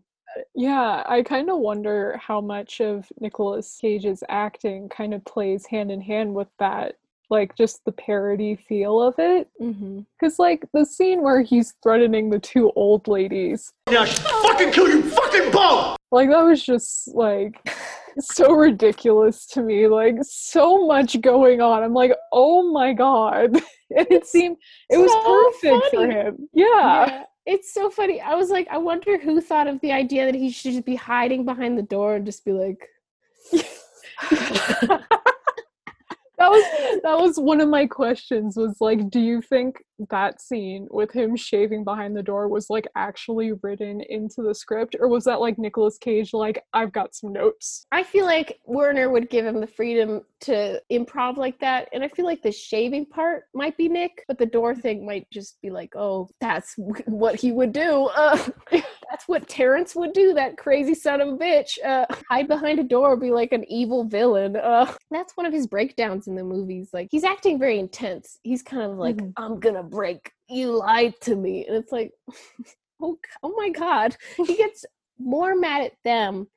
Yeah, 0.54 1.02
I 1.06 1.22
kind 1.22 1.50
of 1.50 1.58
wonder 1.58 2.16
how 2.22 2.40
much 2.40 2.80
of 2.80 3.06
Nicolas 3.20 3.78
Cage's 3.80 4.22
acting 4.28 4.88
kind 4.88 5.12
of 5.12 5.24
plays 5.24 5.66
hand 5.66 5.90
in 5.90 6.00
hand 6.00 6.32
with 6.34 6.46
that, 6.60 6.96
like 7.30 7.56
just 7.56 7.84
the 7.84 7.90
parody 7.92 8.54
feel 8.54 9.02
of 9.02 9.14
it. 9.18 9.48
Mm-hmm. 9.60 10.00
Because, 10.18 10.38
like, 10.38 10.64
the 10.72 10.84
scene 10.84 11.22
where 11.22 11.42
he's 11.42 11.74
threatening 11.82 12.30
the 12.30 12.38
two 12.38 12.70
old 12.76 13.08
ladies, 13.08 13.72
Now 13.90 14.04
fucking 14.04 14.70
kill 14.72 14.88
you 14.88 15.02
fucking 15.02 15.50
both! 15.50 15.96
like, 16.12 16.28
that 16.30 16.42
was 16.42 16.64
just, 16.64 17.08
like, 17.14 17.54
so 18.34 18.52
ridiculous 18.52 19.46
to 19.46 19.62
me. 19.62 19.86
Like, 19.86 20.16
so 20.22 20.86
much 20.86 21.20
going 21.20 21.60
on. 21.60 21.82
I'm 21.82 21.94
like, 21.94 22.12
oh 22.32 22.72
my 22.72 22.92
god. 22.92 23.60
And 23.92 24.06
it 24.08 24.24
seemed, 24.24 24.56
it 24.88 24.98
was 24.98 25.10
so 25.10 25.50
perfect 25.60 25.90
for 25.92 26.08
him. 26.08 26.48
Yeah. 26.52 27.06
Yeah, 27.08 27.24
it's 27.44 27.74
so 27.74 27.90
funny. 27.90 28.20
I 28.20 28.34
was 28.34 28.48
like, 28.48 28.68
I 28.70 28.78
wonder 28.78 29.18
who 29.18 29.40
thought 29.40 29.66
of 29.66 29.80
the 29.80 29.90
idea 29.90 30.26
that 30.26 30.34
he 30.36 30.52
should 30.52 30.70
just 30.70 30.84
be 30.84 30.94
hiding 30.94 31.44
behind 31.44 31.76
the 31.76 31.82
door 31.82 32.14
and 32.14 32.24
just 32.24 32.44
be 32.44 32.52
like, 32.52 32.88
that 36.40 36.50
was 36.50 37.00
that 37.02 37.18
was 37.18 37.38
one 37.38 37.60
of 37.60 37.68
my 37.68 37.86
questions 37.86 38.56
was 38.56 38.76
like 38.80 39.10
do 39.10 39.20
you 39.20 39.42
think 39.42 39.76
that 40.08 40.40
scene 40.40 40.88
with 40.90 41.12
him 41.12 41.36
shaving 41.36 41.84
behind 41.84 42.16
the 42.16 42.22
door 42.22 42.48
was 42.48 42.70
like 42.70 42.88
actually 42.96 43.52
written 43.62 44.00
into 44.08 44.42
the 44.42 44.54
script 44.54 44.96
or 44.98 45.08
was 45.08 45.24
that 45.24 45.40
like 45.40 45.58
Nicolas 45.58 45.98
Cage 45.98 46.32
like 46.32 46.64
I've 46.72 46.92
got 46.92 47.14
some 47.14 47.32
notes 47.32 47.86
I 47.92 48.02
feel 48.02 48.24
like 48.24 48.58
Werner 48.64 49.10
would 49.10 49.28
give 49.28 49.44
him 49.44 49.60
the 49.60 49.66
freedom 49.66 50.22
to 50.40 50.80
improv 50.90 51.36
like 51.36 51.58
that. 51.60 51.88
And 51.92 52.02
I 52.02 52.08
feel 52.08 52.24
like 52.24 52.42
the 52.42 52.52
shaving 52.52 53.06
part 53.06 53.44
might 53.54 53.76
be 53.76 53.88
Nick, 53.88 54.24
but 54.26 54.38
the 54.38 54.46
door 54.46 54.74
thing 54.74 55.06
might 55.06 55.30
just 55.30 55.60
be 55.60 55.70
like, 55.70 55.94
oh, 55.96 56.28
that's 56.40 56.74
what 57.06 57.36
he 57.36 57.52
would 57.52 57.72
do. 57.72 58.06
Uh, 58.14 58.48
that's 59.20 59.28
what 59.28 59.48
Terence 59.48 59.94
would 59.94 60.14
do, 60.14 60.32
that 60.32 60.56
crazy 60.56 60.94
son 60.94 61.20
of 61.20 61.28
a 61.28 61.36
bitch. 61.36 61.78
Uh, 61.84 62.06
hide 62.30 62.48
behind 62.48 62.78
a 62.78 62.84
door, 62.84 63.16
be 63.18 63.30
like 63.30 63.52
an 63.52 63.70
evil 63.70 64.04
villain. 64.04 64.56
Uh, 64.56 64.90
that's 65.10 65.36
one 65.36 65.44
of 65.44 65.52
his 65.52 65.66
breakdowns 65.66 66.26
in 66.26 66.34
the 66.34 66.42
movies. 66.44 66.88
Like, 66.94 67.08
he's 67.10 67.24
acting 67.24 67.58
very 67.58 67.78
intense. 67.78 68.38
He's 68.44 68.62
kind 68.62 68.90
of 68.90 68.96
like, 68.96 69.16
Mhm. 69.16 69.32
I'm 69.36 69.60
gonna 69.60 69.82
break. 69.82 70.32
You 70.48 70.72
lied 70.78 71.20
to 71.22 71.36
me. 71.36 71.66
And 71.66 71.76
it's 71.76 71.92
like, 71.92 72.12
oh, 73.02 73.18
oh 73.42 73.54
my 73.56 73.68
God. 73.68 74.16
He 74.38 74.56
gets 74.56 74.86
more 75.18 75.54
mad 75.54 75.82
at 75.82 75.92
them 76.02 76.48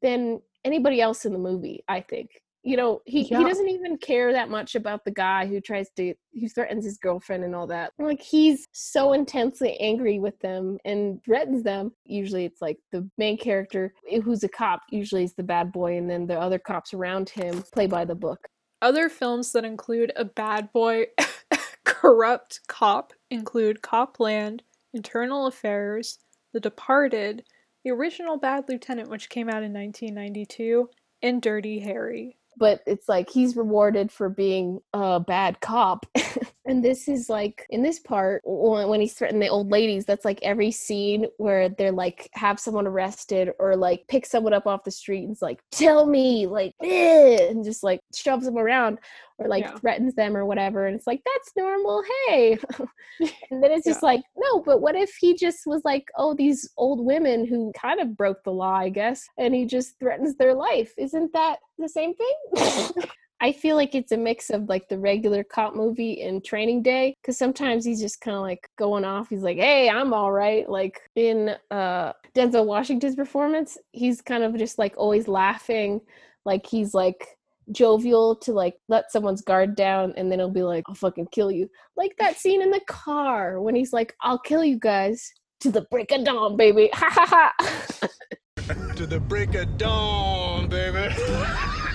than 0.00 0.40
anybody 0.64 1.02
else 1.02 1.26
in 1.26 1.34
the 1.34 1.38
movie, 1.38 1.84
I 1.86 2.00
think. 2.00 2.30
You 2.66 2.76
know, 2.76 3.00
he, 3.06 3.22
Yeah. 3.22 3.38
he 3.38 3.44
doesn't 3.44 3.68
even 3.68 3.96
care 3.96 4.32
that 4.32 4.50
much 4.50 4.74
about 4.74 5.04
the 5.04 5.12
guy 5.12 5.46
who 5.46 5.60
tries 5.60 5.88
to 5.96 6.14
who 6.34 6.48
threatens 6.48 6.84
his 6.84 6.98
girlfriend 6.98 7.44
and 7.44 7.54
all 7.54 7.68
that. 7.68 7.92
Like 7.96 8.20
he's 8.20 8.66
so 8.72 9.12
intensely 9.12 9.78
angry 9.78 10.18
with 10.18 10.36
them 10.40 10.78
and 10.84 11.22
threatens 11.24 11.62
them. 11.62 11.92
Usually 12.04 12.44
it's 12.44 12.60
like 12.60 12.78
the 12.90 13.08
main 13.18 13.38
character 13.38 13.94
eh, 14.10 14.18
who's 14.18 14.42
a 14.42 14.48
cop 14.48 14.82
usually 14.90 15.22
is 15.22 15.34
the 15.34 15.44
bad 15.44 15.70
boy 15.70 15.96
and 15.96 16.10
then 16.10 16.26
the 16.26 16.38
other 16.38 16.58
cops 16.58 16.92
around 16.92 17.30
him 17.30 17.62
play 17.72 17.86
by 17.86 18.04
the 18.04 18.16
book. 18.16 18.48
Other 18.82 19.08
films 19.08 19.52
that 19.52 19.64
include 19.64 20.12
a 20.16 20.24
bad 20.24 20.72
boy 20.72 21.06
corrupt 21.84 22.60
cop 22.66 23.12
include 23.30 23.80
Cop 23.80 24.18
Land, 24.18 24.64
Internal 24.92 25.46
Affairs, 25.46 26.18
The 26.52 26.60
Departed, 26.60 27.44
the 27.84 27.90
original 27.92 28.38
Bad 28.38 28.64
Lieutenant 28.68 29.08
which 29.08 29.28
came 29.28 29.48
out 29.48 29.62
in 29.62 29.72
1992, 29.72 30.90
and 31.22 31.40
Dirty 31.40 31.78
Harry. 31.80 32.35
But 32.56 32.80
it's 32.86 33.08
like 33.08 33.30
he's 33.30 33.56
rewarded 33.56 34.10
for 34.10 34.28
being 34.28 34.80
a 34.92 35.20
bad 35.20 35.60
cop. 35.60 36.06
and 36.66 36.84
this 36.84 37.08
is 37.08 37.28
like 37.28 37.66
in 37.70 37.82
this 37.82 37.98
part 38.00 38.42
when, 38.44 39.00
he's 39.00 39.14
threatening 39.14 39.40
the 39.40 39.48
old 39.48 39.70
ladies, 39.70 40.04
that's 40.04 40.24
like 40.24 40.40
every 40.42 40.70
scene 40.70 41.26
where 41.38 41.68
they're 41.68 41.92
like 41.92 42.28
have 42.34 42.58
someone 42.60 42.86
arrested 42.86 43.50
or 43.58 43.76
like 43.76 44.06
pick 44.08 44.26
someone 44.26 44.52
up 44.52 44.66
off 44.66 44.84
the 44.84 44.90
street 44.90 45.22
and 45.22 45.32
it's 45.32 45.42
like 45.42 45.60
tell 45.70 46.06
me 46.06 46.46
like 46.46 46.74
"Eh," 46.82 47.48
and 47.50 47.64
just 47.64 47.82
like 47.82 48.00
shoves 48.14 48.44
them 48.44 48.58
around 48.58 48.98
or 49.38 49.48
like 49.48 49.64
Yeah. 49.64 49.76
threatens 49.76 50.14
them 50.14 50.36
or 50.36 50.46
whatever 50.46 50.86
and 50.86 50.96
it's 50.96 51.06
like 51.06 51.20
that's 51.24 51.52
normal 51.56 52.02
hey 52.28 52.58
and 53.50 53.62
then 53.62 53.70
it's 53.70 53.84
just 53.86 54.02
Yeah. 54.02 54.08
like 54.10 54.22
no 54.36 54.60
but 54.60 54.80
what 54.80 54.96
if 54.96 55.14
he 55.20 55.34
just 55.34 55.60
was 55.66 55.82
like 55.84 56.04
oh 56.16 56.34
these 56.34 56.68
old 56.76 57.04
women 57.04 57.46
who 57.46 57.72
kind 57.76 58.00
of 58.00 58.16
broke 58.16 58.42
the 58.44 58.52
law 58.52 58.74
i 58.76 58.88
guess 58.88 59.26
and 59.38 59.54
he 59.54 59.66
just 59.66 59.98
threatens 59.98 60.36
their 60.36 60.54
life 60.54 60.92
isn't 60.98 61.32
that 61.34 61.58
the 61.78 61.88
same 61.88 62.14
thing 62.14 63.04
I 63.40 63.52
feel 63.52 63.76
like 63.76 63.94
it's 63.94 64.12
a 64.12 64.16
mix 64.16 64.48
of 64.50 64.68
like 64.68 64.88
the 64.88 64.98
regular 64.98 65.44
cop 65.44 65.74
movie 65.74 66.22
and 66.22 66.42
Training 66.42 66.82
Day 66.82 67.14
because 67.20 67.36
sometimes 67.36 67.84
he's 67.84 68.00
just 68.00 68.20
kind 68.20 68.36
of 68.36 68.42
like 68.42 68.68
going 68.78 69.04
off. 69.04 69.28
He's 69.28 69.42
like, 69.42 69.58
"Hey, 69.58 69.90
I'm 69.90 70.14
all 70.14 70.32
right." 70.32 70.68
Like 70.68 71.00
in 71.16 71.54
uh, 71.70 72.12
Denzel 72.34 72.64
Washington's 72.64 73.14
performance, 73.14 73.76
he's 73.92 74.22
kind 74.22 74.42
of 74.42 74.56
just 74.56 74.78
like 74.78 74.94
always 74.96 75.28
laughing, 75.28 76.00
like 76.44 76.66
he's 76.66 76.94
like 76.94 77.36
jovial 77.72 78.36
to 78.36 78.52
like 78.52 78.76
let 78.88 79.12
someone's 79.12 79.42
guard 79.42 79.76
down, 79.76 80.14
and 80.16 80.32
then 80.32 80.38
he'll 80.38 80.50
be 80.50 80.62
like, 80.62 80.84
"I'll 80.88 80.94
fucking 80.94 81.28
kill 81.30 81.50
you." 81.50 81.68
Like 81.96 82.16
that 82.18 82.36
scene 82.38 82.62
in 82.62 82.70
the 82.70 82.80
car 82.88 83.60
when 83.60 83.74
he's 83.74 83.92
like, 83.92 84.14
"I'll 84.22 84.38
kill 84.38 84.64
you 84.64 84.78
guys." 84.78 85.30
To 85.60 85.70
the 85.70 85.82
break 85.90 86.10
of 86.12 86.24
dawn, 86.24 86.56
baby. 86.56 86.90
Ha 86.94 87.10
ha 87.10 87.52
ha. 87.58 88.08
To 88.96 89.06
the 89.06 89.20
break 89.20 89.54
of 89.54 89.78
dawn, 89.78 90.68
baby. 90.68 91.14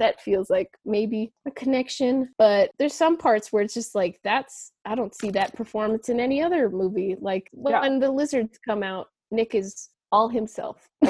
that 0.00 0.20
feels 0.20 0.50
like 0.50 0.70
maybe 0.84 1.32
a 1.46 1.50
connection 1.52 2.28
but 2.38 2.70
there's 2.78 2.94
some 2.94 3.16
parts 3.16 3.52
where 3.52 3.62
it's 3.62 3.74
just 3.74 3.94
like 3.94 4.18
that's 4.24 4.72
i 4.84 4.94
don't 4.96 5.14
see 5.14 5.30
that 5.30 5.54
performance 5.54 6.08
in 6.08 6.18
any 6.18 6.42
other 6.42 6.68
movie 6.68 7.14
like 7.20 7.48
Yeah. 7.52 7.80
when 7.82 8.00
the 8.00 8.10
lizards 8.10 8.58
come 8.68 8.82
out 8.82 9.06
nick 9.30 9.54
is 9.54 9.90
all 10.10 10.28
himself 10.28 10.88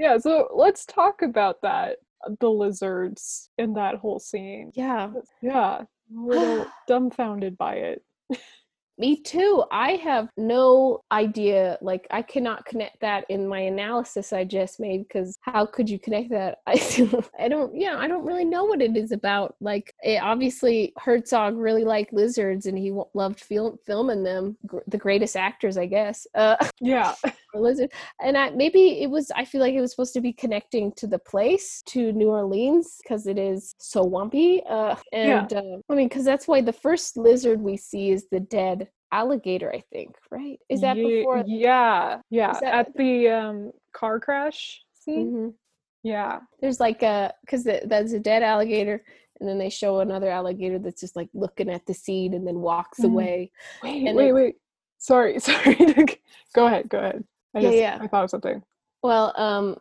Yeah, 0.00 0.16
so 0.18 0.48
let's 0.54 0.86
talk 0.86 1.22
about 1.22 1.56
that. 1.62 1.96
The 2.38 2.48
lizards 2.48 3.50
in 3.58 3.74
that 3.74 3.96
whole 3.96 4.20
scene. 4.20 4.70
yeah 4.76 5.10
Yeah, 5.42 5.82
a 5.82 5.86
little 6.12 6.66
dumbfounded 6.86 7.58
by 7.58 7.74
it. 7.74 8.02
me 8.98 9.20
too. 9.20 9.64
I 9.70 9.92
have 9.92 10.28
no 10.36 11.02
idea 11.12 11.78
like 11.80 12.06
i 12.10 12.22
cannot 12.22 12.64
connect 12.64 13.00
that 13.00 13.24
in 13.28 13.46
my 13.46 13.60
analysis 13.60 14.32
i 14.32 14.44
just 14.44 14.80
made 14.80 15.06
because 15.06 15.38
how 15.42 15.64
could 15.66 15.88
you 15.88 15.98
connect 15.98 16.30
that? 16.30 16.58
I 16.66 16.74
i 17.38 17.48
don't 17.48 17.74
yeah 17.74 17.96
i 17.98 18.08
don't 18.08 18.24
really 18.24 18.44
know 18.44 18.64
what 18.64 18.82
it 18.82 18.96
is 18.96 19.12
about. 19.12 19.54
Like 19.60 19.94
it, 20.02 20.22
obviously 20.22 20.92
herzog 20.98 21.56
really 21.56 21.84
liked 21.84 22.12
lizards 22.12 22.66
and 22.66 22.76
he 22.76 22.92
loved 23.14 23.40
film, 23.40 23.78
filming 23.86 24.22
them. 24.24 24.56
Gr- 24.66 24.78
the 24.86 24.98
greatest 24.98 25.36
actors 25.36 25.76
i 25.76 25.86
guess. 25.86 26.26
Uh 26.34 26.56
Yeah, 26.80 27.14
lizard 27.54 27.90
and 28.20 28.36
I, 28.36 28.50
maybe 28.50 29.00
it 29.02 29.08
was 29.10 29.30
i 29.34 29.44
feel 29.44 29.60
like 29.60 29.74
it 29.74 29.80
was 29.80 29.90
supposed 29.92 30.12
to 30.14 30.20
be 30.20 30.32
connecting 30.32 30.92
to 30.92 31.06
the 31.06 31.18
place 31.18 31.82
to 31.86 32.12
new 32.12 32.28
orleans 32.28 32.96
because 33.02 33.26
it 33.26 33.38
is 33.38 33.74
so 33.78 34.04
wumpy 34.04 34.60
uh 34.68 34.96
and 35.12 35.52
uh, 35.54 35.62
i 35.88 35.94
mean 35.94 36.08
because 36.08 36.24
that's 36.24 36.46
why 36.46 36.60
the 36.60 36.72
first 36.72 37.16
lizard 37.16 37.60
we 37.60 37.76
see 37.76 38.10
is 38.10 38.26
the 38.30 38.40
dead 38.40 38.88
alligator 39.12 39.72
i 39.74 39.82
think 39.92 40.14
right 40.30 40.58
is 40.68 40.80
that 40.82 40.96
Ye- 40.96 41.20
before 41.20 41.42
Yeah, 41.46 42.20
yeah. 42.30 42.52
that- 42.60 42.74
At 42.88 42.96
the 42.96 43.28
um 43.28 43.72
car 43.92 44.20
crash 44.20 44.82
scene. 44.92 45.32
Mhm. 45.32 45.54
Yeah, 46.04 46.40
there's 46.60 46.78
like 46.80 47.02
a 47.02 47.32
because 47.40 47.64
that's 47.64 48.12
a 48.12 48.20
dead 48.20 48.42
alligator 48.42 49.02
and 49.40 49.48
then 49.48 49.58
they 49.58 49.70
show 49.70 50.00
another 50.00 50.28
alligator 50.30 50.78
that's 50.78 51.00
just 51.00 51.16
like 51.16 51.28
looking 51.34 51.68
at 51.70 51.86
the 51.86 51.94
scene 51.94 52.34
and 52.34 52.46
then 52.46 52.60
walks 52.60 53.00
Mhm. 53.00 53.04
away 53.06 53.50
wait, 53.82 54.06
And 54.06 54.16
wait, 54.16 54.28
it- 54.28 54.32
wait. 54.34 54.54
Sorry, 54.98 55.38
sorry. 55.48 55.76
go 56.54 56.66
ahead, 56.66 56.88
go 56.88 56.98
ahead. 56.98 57.24
I 57.54 57.60
Yeah, 57.60 57.68
just, 57.68 57.78
yeah. 57.78 57.98
I 58.00 58.06
thought 58.06 58.24
of 58.24 58.30
something. 58.30 58.62
Well, 59.02 59.32
um, 59.36 59.76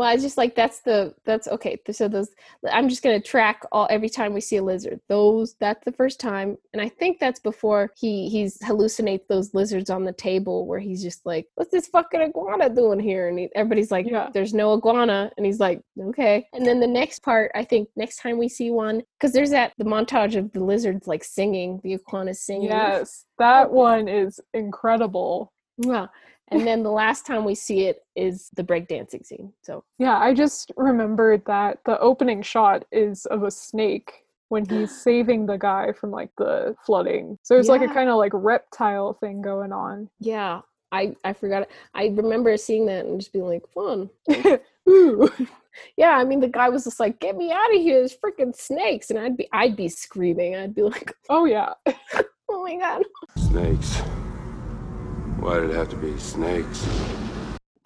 well, 0.00 0.08
I 0.08 0.16
just 0.16 0.38
like 0.38 0.54
that's 0.54 0.80
the 0.80 1.14
that's 1.26 1.46
okay. 1.48 1.78
So 1.90 2.08
those 2.08 2.30
I'm 2.72 2.88
just 2.88 3.02
gonna 3.02 3.20
track 3.20 3.64
all 3.70 3.86
every 3.90 4.08
time 4.08 4.32
we 4.32 4.40
see 4.40 4.56
a 4.56 4.62
lizard. 4.62 4.98
Those 5.10 5.56
that's 5.60 5.84
the 5.84 5.92
first 5.92 6.18
time, 6.18 6.56
and 6.72 6.80
I 6.80 6.88
think 6.88 7.18
that's 7.18 7.38
before 7.38 7.92
he 7.98 8.30
he's 8.30 8.58
hallucinates 8.60 9.26
those 9.28 9.52
lizards 9.52 9.90
on 9.90 10.04
the 10.04 10.12
table 10.14 10.66
where 10.66 10.78
he's 10.78 11.02
just 11.02 11.26
like, 11.26 11.48
"What's 11.56 11.70
this 11.70 11.88
fucking 11.88 12.22
iguana 12.22 12.70
doing 12.70 12.98
here?" 12.98 13.28
And 13.28 13.38
he, 13.38 13.50
everybody's 13.54 13.90
like, 13.90 14.06
Yeah. 14.08 14.30
"There's 14.32 14.54
no 14.54 14.72
iguana," 14.72 15.32
and 15.36 15.44
he's 15.44 15.60
like, 15.60 15.82
"Okay." 16.00 16.46
And 16.54 16.64
then 16.64 16.80
the 16.80 16.86
next 16.86 17.18
part, 17.18 17.50
I 17.54 17.64
think 17.64 17.90
next 17.94 18.22
time 18.22 18.38
we 18.38 18.48
see 18.48 18.70
one, 18.70 19.02
because 19.18 19.34
there's 19.34 19.50
that 19.50 19.74
the 19.76 19.84
montage 19.84 20.34
of 20.34 20.50
the 20.52 20.64
lizards 20.64 21.06
like 21.06 21.24
singing, 21.24 21.78
the 21.84 21.92
iguana 21.92 22.32
singing. 22.32 22.70
Yes, 22.70 23.26
that 23.38 23.70
one 23.70 24.08
is 24.08 24.40
incredible. 24.54 25.52
Yeah. 25.76 26.06
And 26.50 26.66
then 26.66 26.82
the 26.82 26.90
last 26.90 27.26
time 27.26 27.44
we 27.44 27.54
see 27.54 27.86
it 27.86 28.02
is 28.16 28.50
the 28.56 28.64
breakdancing 28.64 29.24
scene. 29.24 29.52
So 29.62 29.84
Yeah, 29.98 30.18
I 30.18 30.34
just 30.34 30.72
remembered 30.76 31.44
that 31.46 31.78
the 31.86 31.98
opening 32.00 32.42
shot 32.42 32.84
is 32.90 33.24
of 33.26 33.42
a 33.44 33.50
snake 33.50 34.24
when 34.48 34.64
he's 34.64 34.90
saving 35.02 35.46
the 35.46 35.56
guy 35.56 35.92
from 35.92 36.10
like 36.10 36.30
the 36.38 36.74
flooding. 36.84 37.38
So 37.42 37.54
there's 37.54 37.68
like 37.68 37.82
a 37.82 37.88
kind 37.88 38.10
of 38.10 38.16
like 38.16 38.32
reptile 38.34 39.14
thing 39.14 39.42
going 39.42 39.72
on. 39.72 40.08
Yeah, 40.18 40.62
I 40.90 41.14
I 41.24 41.32
forgot. 41.34 41.62
it. 41.62 41.70
I 41.94 42.06
remember 42.06 42.56
seeing 42.56 42.86
that 42.86 43.06
and 43.06 43.20
just 43.20 43.32
being 43.32 43.46
like, 43.46 43.68
fun. 43.72 44.10
Ooh. 44.88 45.30
Yeah, 45.96 46.16
I 46.16 46.24
mean 46.24 46.40
the 46.40 46.48
guy 46.48 46.68
was 46.68 46.82
just 46.82 46.98
like, 46.98 47.20
"Get 47.20 47.36
me 47.36 47.52
out 47.52 47.72
of 47.72 47.80
here! 47.80 48.00
There's 48.00 48.16
freaking 48.16 48.54
snakes!" 48.56 49.08
And 49.10 49.18
I'd 49.20 49.36
be 49.36 49.48
I'd 49.52 49.76
be 49.76 49.88
screaming. 49.88 50.56
I'd 50.56 50.74
be 50.74 50.82
like, 50.82 51.14
Oh 51.28 51.44
yeah. 51.44 51.74
"Oh 52.50 52.62
my 52.64 52.76
god!" 52.76 53.04
Snakes. 53.36 54.02
Why 55.40 55.58
did 55.58 55.70
it 55.70 55.76
have 55.76 55.88
to 55.88 55.96
be 55.96 56.18
snakes? 56.18 56.86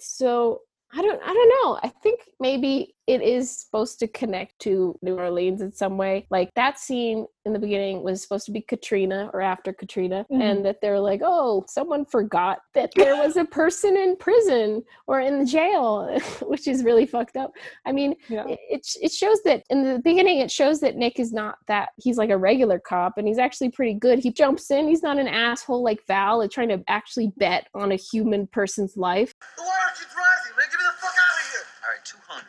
So 0.01 0.63
I 0.97 1.03
don't 1.03 1.21
I 1.23 1.33
don't 1.33 1.49
know. 1.49 1.79
I 1.83 1.89
think 2.03 2.21
maybe 2.41 2.95
it 3.07 3.21
is 3.21 3.51
supposed 3.51 3.99
to 3.99 4.09
connect 4.09 4.59
to 4.61 4.99
New 5.03 5.17
Orleans 5.19 5.61
in 5.61 5.71
some 5.73 5.99
way. 5.99 6.27
Like 6.31 6.49
that 6.55 6.79
scene 6.79 7.27
in 7.45 7.53
the 7.53 7.59
beginning 7.59 8.03
was 8.03 8.23
supposed 8.23 8.47
to 8.47 8.53
be 8.53 8.63
Katrina 8.63 9.29
or 9.35 9.43
after 9.43 9.75
Katrina, 9.75 10.25
Mhm. 10.31 10.41
and 10.43 10.65
that 10.65 10.81
they're 10.81 10.99
like, 11.01 11.21
oh, 11.23 11.65
someone 11.69 12.07
forgot 12.07 12.61
that 12.73 12.93
there 12.97 13.17
was 13.17 13.37
a 13.37 13.45
person 13.61 13.97
in 13.99 14.17
prison 14.17 14.83
or 15.07 15.21
in 15.21 15.45
jail, 15.47 16.19
which 16.43 16.67
is 16.67 16.83
really 16.83 17.05
fucked 17.05 17.37
up. 17.37 17.51
I 17.85 17.93
mean, 17.93 18.15
Yeah. 18.29 18.47
it, 18.49 18.59
it 18.71 18.87
it 19.03 19.13
shows 19.13 19.43
that 19.43 19.65
in 19.69 19.83
the 19.85 19.99
beginning 20.01 20.39
it 20.39 20.51
shows 20.51 20.81
that 20.81 20.97
Nick 20.97 21.19
is 21.21 21.33
not 21.33 21.57
that 21.67 21.91
he's 21.97 22.17
like 22.17 22.31
a 22.31 22.39
regular 22.39 22.79
cop 22.79 23.19
and 23.19 23.27
he's 23.29 23.39
actually 23.39 23.71
pretty 23.71 23.95
good. 23.95 24.19
He 24.21 24.33
jumps 24.33 24.71
in, 24.71 24.89
he's 24.89 25.03
not 25.03 25.19
an 25.19 25.29
asshole 25.29 25.83
like 25.83 26.01
Val, 26.07 26.41
and 26.41 26.51
trying 26.51 26.69
to 26.71 26.83
actually 26.89 27.33
bet 27.37 27.67
on 27.75 27.93
a 27.93 27.97
human 27.97 28.47
person's 28.47 28.97
life. 28.97 29.35
The 29.59 29.63
water 29.63 29.93
keeps 29.99 30.15
rising, 30.17 30.57
man. 30.57 30.67
Get 30.71 30.79
me 30.81 30.87
the 30.87 30.97
fuck 31.03 31.13
out 31.13 31.41
of 31.41 31.51
here. 31.53 31.67
All 31.85 31.91
right, 31.93 32.05
200 32.05 32.47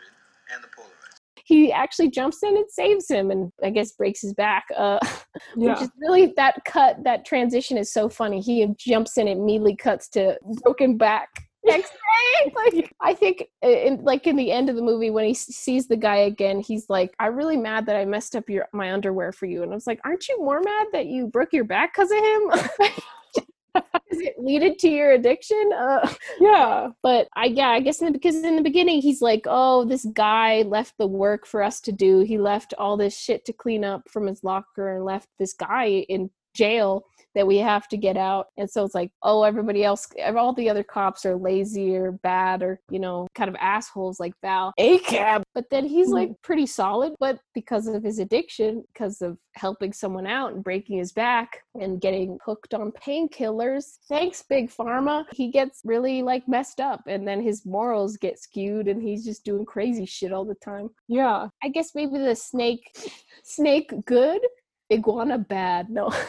and 0.54 0.64
the 0.64 0.68
Polaroids. 0.68 1.35
He 1.46 1.72
actually 1.72 2.10
jumps 2.10 2.44
in 2.44 2.58
and 2.58 2.66
saves 2.70 3.08
him 3.10 3.32
and 3.32 3.52
I 3.64 3.70
guess 3.70 3.94
breaks 3.94 4.22
his 4.22 4.34
back. 4.34 4.66
Uh, 4.76 5.00
Yeah. 5.58 5.74
which 5.74 5.82
is 5.84 5.90
really 6.00 6.34
that 6.38 6.64
cut, 6.66 7.04
that 7.04 7.26
transition 7.26 7.78
is 7.78 7.92
so 7.92 8.08
funny. 8.08 8.40
He 8.40 8.66
jumps 8.78 9.18
in, 9.18 9.28
and 9.28 9.42
immediately 9.42 9.76
cuts 9.76 10.08
to 10.12 10.38
broken 10.64 10.98
back. 10.98 11.28
X-ray. 11.68 12.54
Like 12.56 12.94
I 13.02 13.14
think, 13.14 13.46
uh, 13.64 13.68
in 13.68 14.04
like 14.04 14.28
in 14.28 14.36
the 14.38 14.52
end 14.52 14.70
of 14.70 14.76
the 14.78 14.82
movie, 14.82 15.10
when 15.10 15.26
he 15.26 15.32
s- 15.32 15.40
sees 15.48 15.88
the 15.90 15.98
guy 15.98 16.16
again, 16.18 16.62
he's 16.62 16.86
like, 16.90 17.14
"I'm 17.20 17.36
really 17.36 17.58
mad 17.58 17.86
that 17.88 17.96
I 17.98 18.06
messed 18.06 18.36
up 18.36 18.50
your 18.50 18.68
my 18.72 18.94
underwear 18.94 19.32
for 19.34 19.46
you." 19.46 19.62
And 19.64 19.72
I 19.72 19.76
was 19.76 19.88
like, 19.88 20.00
"Aren't 20.06 20.28
you 20.30 20.38
more 20.40 20.62
mad 20.62 20.88
that 20.94 21.08
you 21.08 21.28
broke 21.28 21.52
your 21.54 21.64
back 21.66 21.94
because 21.94 22.12
of 22.12 22.18
him?" 22.20 22.92
Is 24.12 24.22
it 24.22 24.36
leaded 24.38 24.80
to 24.80 24.90
your 24.90 25.12
addiction? 25.12 25.72
Uh, 25.76 26.14
yeah. 26.40 26.90
but 27.02 27.28
I 27.36 27.46
yeah, 27.46 27.70
I 27.70 27.80
guess 27.80 28.02
in 28.02 28.08
the, 28.08 28.12
because 28.12 28.36
in 28.36 28.56
the 28.56 28.62
beginning 28.62 29.02
he's 29.02 29.22
like, 29.22 29.46
oh, 29.46 29.86
this 29.86 30.06
guy 30.14 30.62
left 30.64 30.94
the 30.98 31.08
work 31.08 31.46
for 31.46 31.62
us 31.64 31.82
to 31.82 31.92
do. 31.92 32.22
He 32.22 32.38
left 32.38 32.74
all 32.78 32.98
this 32.98 33.18
shit 33.18 33.46
to 33.46 33.54
clean 33.54 33.84
up 33.84 34.10
from 34.10 34.28
his 34.28 34.44
locker 34.44 34.96
and 34.96 35.06
left 35.06 35.30
this 35.40 35.54
guy 35.54 36.06
in 36.08 36.30
jail 36.54 37.06
that 37.36 37.46
we 37.46 37.58
have 37.58 37.88
to 37.90 37.98
get 37.98 38.18
out. 38.18 38.48
And 38.58 38.70
so 38.70 38.84
it's 38.84 38.96
like, 38.96 39.12
oh, 39.22 39.44
everybody 39.44 39.84
else, 39.84 40.08
all 40.36 40.54
the 40.54 40.70
other 40.70 40.84
cops 40.84 41.26
are 41.26 41.36
lazy 41.36 41.96
or 41.96 42.14
bad 42.14 42.64
or 42.64 42.80
you 42.90 43.00
know, 43.00 43.28
kind 43.36 43.50
of 43.50 43.56
assholes 43.60 44.20
like 44.20 44.34
Val. 44.42 44.74
ACAB. 44.80 45.44
But 45.54 45.70
then 45.70 45.86
he's 45.86 46.08
hmm. 46.08 46.14
like 46.14 46.42
pretty 46.42 46.66
solid, 46.66 47.14
but 47.20 47.40
because 47.54 47.88
of 47.88 48.04
his 48.04 48.20
addiction, 48.20 48.84
because 48.94 49.22
of 49.22 49.38
helping 49.56 49.94
someone 49.94 50.28
out 50.28 50.54
and 50.54 50.64
breaking 50.64 50.98
his 50.98 51.12
back 51.12 51.60
and 51.80 52.02
getting 52.02 52.38
hooked 52.46 52.74
on 52.74 52.92
painkillers. 52.92 53.98
Thanks, 54.08 54.44
Big 54.48 54.70
Pharma. 54.70 55.26
He 55.34 55.50
gets 55.52 55.82
really 55.84 56.22
like 56.22 56.48
messed 56.48 56.80
up 56.80 57.04
and 57.08 57.28
then 57.28 57.42
his 57.42 57.66
morals 57.66 58.18
get 58.18 58.40
skewed 58.40 58.88
and 58.88 59.02
he's 59.02 59.26
just 59.26 59.46
doing 59.46 59.66
crazy 59.66 60.06
shit 60.06 60.34
all 60.34 60.46
the 60.46 60.56
time. 60.56 60.90
Yeah. 61.08 61.48
I 61.64 61.70
guess 61.70 61.92
maybe 61.96 62.18
the 62.18 62.36
snake 62.36 62.96
snake 63.44 63.92
good, 64.06 64.42
iguana 64.92 65.38
bad. 65.38 65.90
No. 65.90 66.14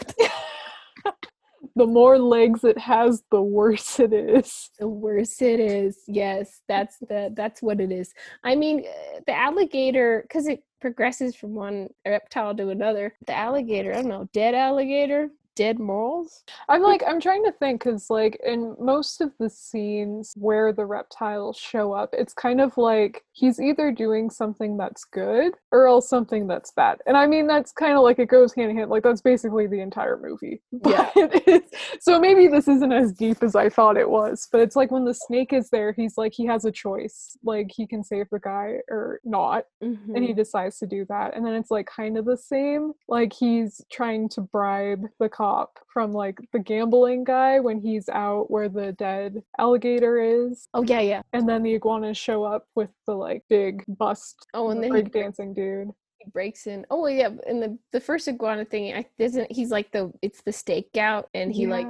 The 1.75 1.87
more 1.87 2.19
legs 2.19 2.65
it 2.65 2.79
has, 2.79 3.23
the 3.31 3.43
worse 3.43 3.99
it 4.01 4.13
is. 4.13 4.71
the 4.79 4.89
worse 4.89 5.43
it 5.43 5.61
is. 5.61 5.99
Yes, 6.07 6.61
that's 6.69 6.99
the 6.99 7.33
that's 7.35 7.61
what 7.61 7.81
it 7.81 7.91
is. 7.91 8.13
I 8.45 8.55
mean, 8.55 8.85
uh, 8.87 9.21
the 9.27 9.35
alligator 9.37 10.27
cuz 10.31 10.47
it 10.47 10.63
progresses 10.81 11.35
from 11.35 11.55
one 11.55 11.89
reptile 12.07 12.55
to 12.57 12.69
another. 12.69 13.15
The 13.27 13.35
alligator, 13.35 13.93
I 13.93 13.97
don't 13.97 14.09
know, 14.09 14.29
dead 14.33 14.55
alligator, 14.55 15.31
dead 15.57 15.79
morals? 15.79 16.45
I'm 16.69 16.83
like, 16.83 17.03
I'm 17.07 17.21
trying 17.21 17.45
to 17.45 17.53
think 17.53 17.83
because, 17.83 18.11
like, 18.11 18.39
in 18.45 18.77
most 18.79 19.21
of 19.21 19.33
the 19.39 19.51
scenes 19.51 20.33
where 20.37 20.73
the 20.73 20.85
reptiles 20.85 21.57
show 21.57 21.93
up, 21.93 22.11
it's 22.13 22.33
kind 22.33 22.61
of 22.61 22.77
like 22.77 23.25
he's 23.33 23.61
either 23.61 23.91
doing 23.91 24.31
something 24.31 24.77
that's 24.77 25.05
good 25.05 25.55
or 25.73 25.87
else 25.87 26.09
something 26.09 26.47
that's 26.47 26.71
bad. 26.73 26.99
And 27.07 27.17
I 27.17 27.27
mean, 27.27 27.47
that's 27.47 27.73
kind 27.73 27.97
of 27.97 28.03
like 28.03 28.19
it 28.19 28.29
goes 28.29 28.55
hand 28.55 28.71
in 28.71 28.77
hand. 28.77 28.91
Like, 28.91 29.03
that's 29.03 29.23
basically 29.23 29.67
the 29.67 29.81
entire 29.81 30.19
movie. 30.19 30.63
Yeah. 30.87 31.11
But 31.15 31.43
it's, 31.47 31.73
so 32.01 32.21
maybe 32.21 32.47
this 32.47 32.69
isn't 32.69 32.93
as 32.93 33.13
deep 33.13 33.43
as 33.43 33.57
I 33.57 33.69
thought 33.69 33.97
it 33.97 34.09
was. 34.09 34.47
But 34.53 34.61
it's 34.61 34.77
like 34.77 34.91
when 34.93 35.05
the 35.05 35.15
snake 35.15 35.53
is 35.53 35.69
there, 35.71 35.93
he's 35.93 36.17
like, 36.17 36.33
he 36.33 36.47
has 36.47 36.65
a 36.65 36.71
choice. 36.71 37.37
Like, 37.43 37.73
he 37.75 37.87
can 37.87 38.05
save 38.05 38.27
the 38.31 38.39
guy 38.39 38.79
or 38.89 39.21
not. 39.25 39.65
and 39.81 39.99
he 40.25 40.31
mm-hmm. 40.31 40.37
decides 40.37 40.79
to 40.79 40.87
do 40.87 41.05
that 41.09 41.37
and 41.37 41.45
then 41.45 41.55
it's 41.55 41.71
like 41.71 41.87
kind 41.87 42.17
of 42.17 42.25
the 42.25 42.37
same 42.37 42.93
like 43.09 43.33
he's 43.33 43.81
trying 43.91 44.29
to 44.29 44.41
bribe 44.41 45.05
the 45.21 45.29
cop 45.29 45.46
from 45.93 46.13
like 46.13 46.39
the 46.53 46.59
gambling 46.59 47.25
guy 47.25 47.61
when 47.61 47.81
he's 47.81 48.09
out 48.09 48.51
where 48.51 48.69
the 48.69 48.93
dead 48.93 49.43
alligator 49.59 50.19
is 50.21 50.69
Oh 50.75 50.83
yeah, 50.83 51.01
yeah. 51.01 51.23
and 51.33 51.49
then 51.49 51.63
the 51.63 51.75
iguanas 51.75 52.19
show 52.19 52.45
up 52.45 52.67
with 52.75 52.91
the 53.07 53.15
like 53.15 53.43
big 53.49 53.85
bust 53.89 54.47
Oh, 54.55 54.71
and 54.71 54.83
then 54.83 54.95
he 54.95 55.03
breakdancing 55.03 55.55
dude 55.55 55.91
he 56.27 56.31
breaks 56.31 56.67
in. 56.67 56.85
Oh 56.91 57.07
yeah, 57.07 57.31
and 57.47 57.63
the 57.63 57.79
the 57.93 58.01
first 58.01 58.29
iguana 58.29 58.65
thing, 58.65 58.95
I 58.95 59.07
doesn't 59.19 59.51
he's 59.51 59.71
like 59.71 59.93
the 59.93 60.13
it's 60.23 60.43
the 60.43 60.51
stakeout, 60.51 61.25
and 61.35 61.53
he 61.53 61.67
like 61.67 61.89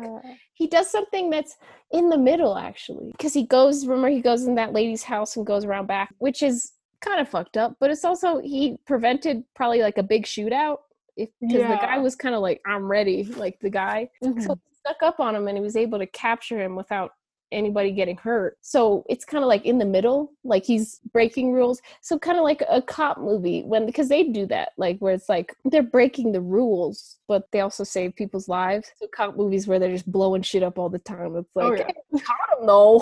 he 0.54 0.66
does 0.66 0.90
something 0.90 1.30
that's 1.30 1.56
in 1.92 2.08
the 2.08 2.18
middle 2.18 2.56
actually, 2.56 3.12
because 3.12 3.34
he 3.34 3.46
goes. 3.46 3.86
Remember, 3.86 4.08
he 4.08 4.20
goes 4.20 4.44
in 4.46 4.54
that 4.56 4.72
lady's 4.72 5.02
house 5.02 5.36
and 5.36 5.46
goes 5.46 5.64
around 5.64 5.86
back, 5.86 6.14
which 6.18 6.42
is 6.42 6.72
kind 7.00 7.20
of 7.20 7.28
fucked 7.28 7.56
up, 7.56 7.76
but 7.80 7.90
it's 7.90 8.04
also 8.04 8.40
he 8.40 8.76
prevented 8.86 9.44
probably 9.54 9.80
like 9.80 9.98
a 9.98 10.02
big 10.02 10.24
shootout. 10.24 10.78
If 11.16 11.30
because 11.40 11.62
the 11.62 11.78
guy 11.86 11.98
was 11.98 12.14
kind 12.16 12.34
of 12.34 12.40
like 12.42 12.60
I'm 12.66 12.86
ready, 12.86 13.24
like 13.24 13.58
the 13.60 13.70
guy, 13.70 14.08
Mhm. 14.22 14.42
so 14.42 14.54
he 14.54 14.74
stuck 14.74 15.02
up 15.02 15.18
on 15.20 15.34
him 15.34 15.48
and 15.48 15.56
he 15.56 15.62
was 15.62 15.76
able 15.76 15.98
to 15.98 16.06
capture 16.06 16.60
him 16.60 16.76
without 16.76 17.12
anybody 17.52 17.92
getting 17.92 18.16
hurt. 18.16 18.58
So 18.60 19.04
it's 19.08 19.24
kind 19.24 19.44
of 19.44 19.48
like 19.48 19.64
in 19.64 19.78
the 19.78 19.84
middle, 19.84 20.32
like 20.42 20.64
he's 20.64 21.00
breaking 21.12 21.52
rules. 21.52 21.80
So 22.02 22.18
kind 22.18 22.36
of 22.38 22.42
like 22.44 22.60
a 22.68 22.82
cop 22.82 23.18
movie 23.18 23.62
when 23.62 23.86
because 23.86 24.08
they 24.08 24.24
do 24.24 24.46
that, 24.46 24.70
like 24.76 24.98
where 24.98 25.14
it's 25.14 25.28
like 25.28 25.54
they're 25.64 25.82
breaking 25.84 26.32
the 26.32 26.40
rules, 26.40 27.18
but 27.28 27.44
they 27.52 27.60
also 27.60 27.84
save 27.84 28.16
people's 28.16 28.48
lives. 28.48 28.90
So 28.98 29.06
cop 29.14 29.36
movies 29.36 29.68
where 29.68 29.78
they're 29.78 29.92
just 29.92 30.10
blowing 30.10 30.42
shit 30.42 30.64
up 30.64 30.76
all 30.76 30.88
the 30.88 30.98
time. 30.98 31.36
It's 31.36 31.48
Oh, 31.56 31.68
like 31.68 31.78
yeah. 31.78 31.86
"Hey, 32.12 32.18
caught 32.18 32.58
him 32.60 32.66
though. 32.66 32.98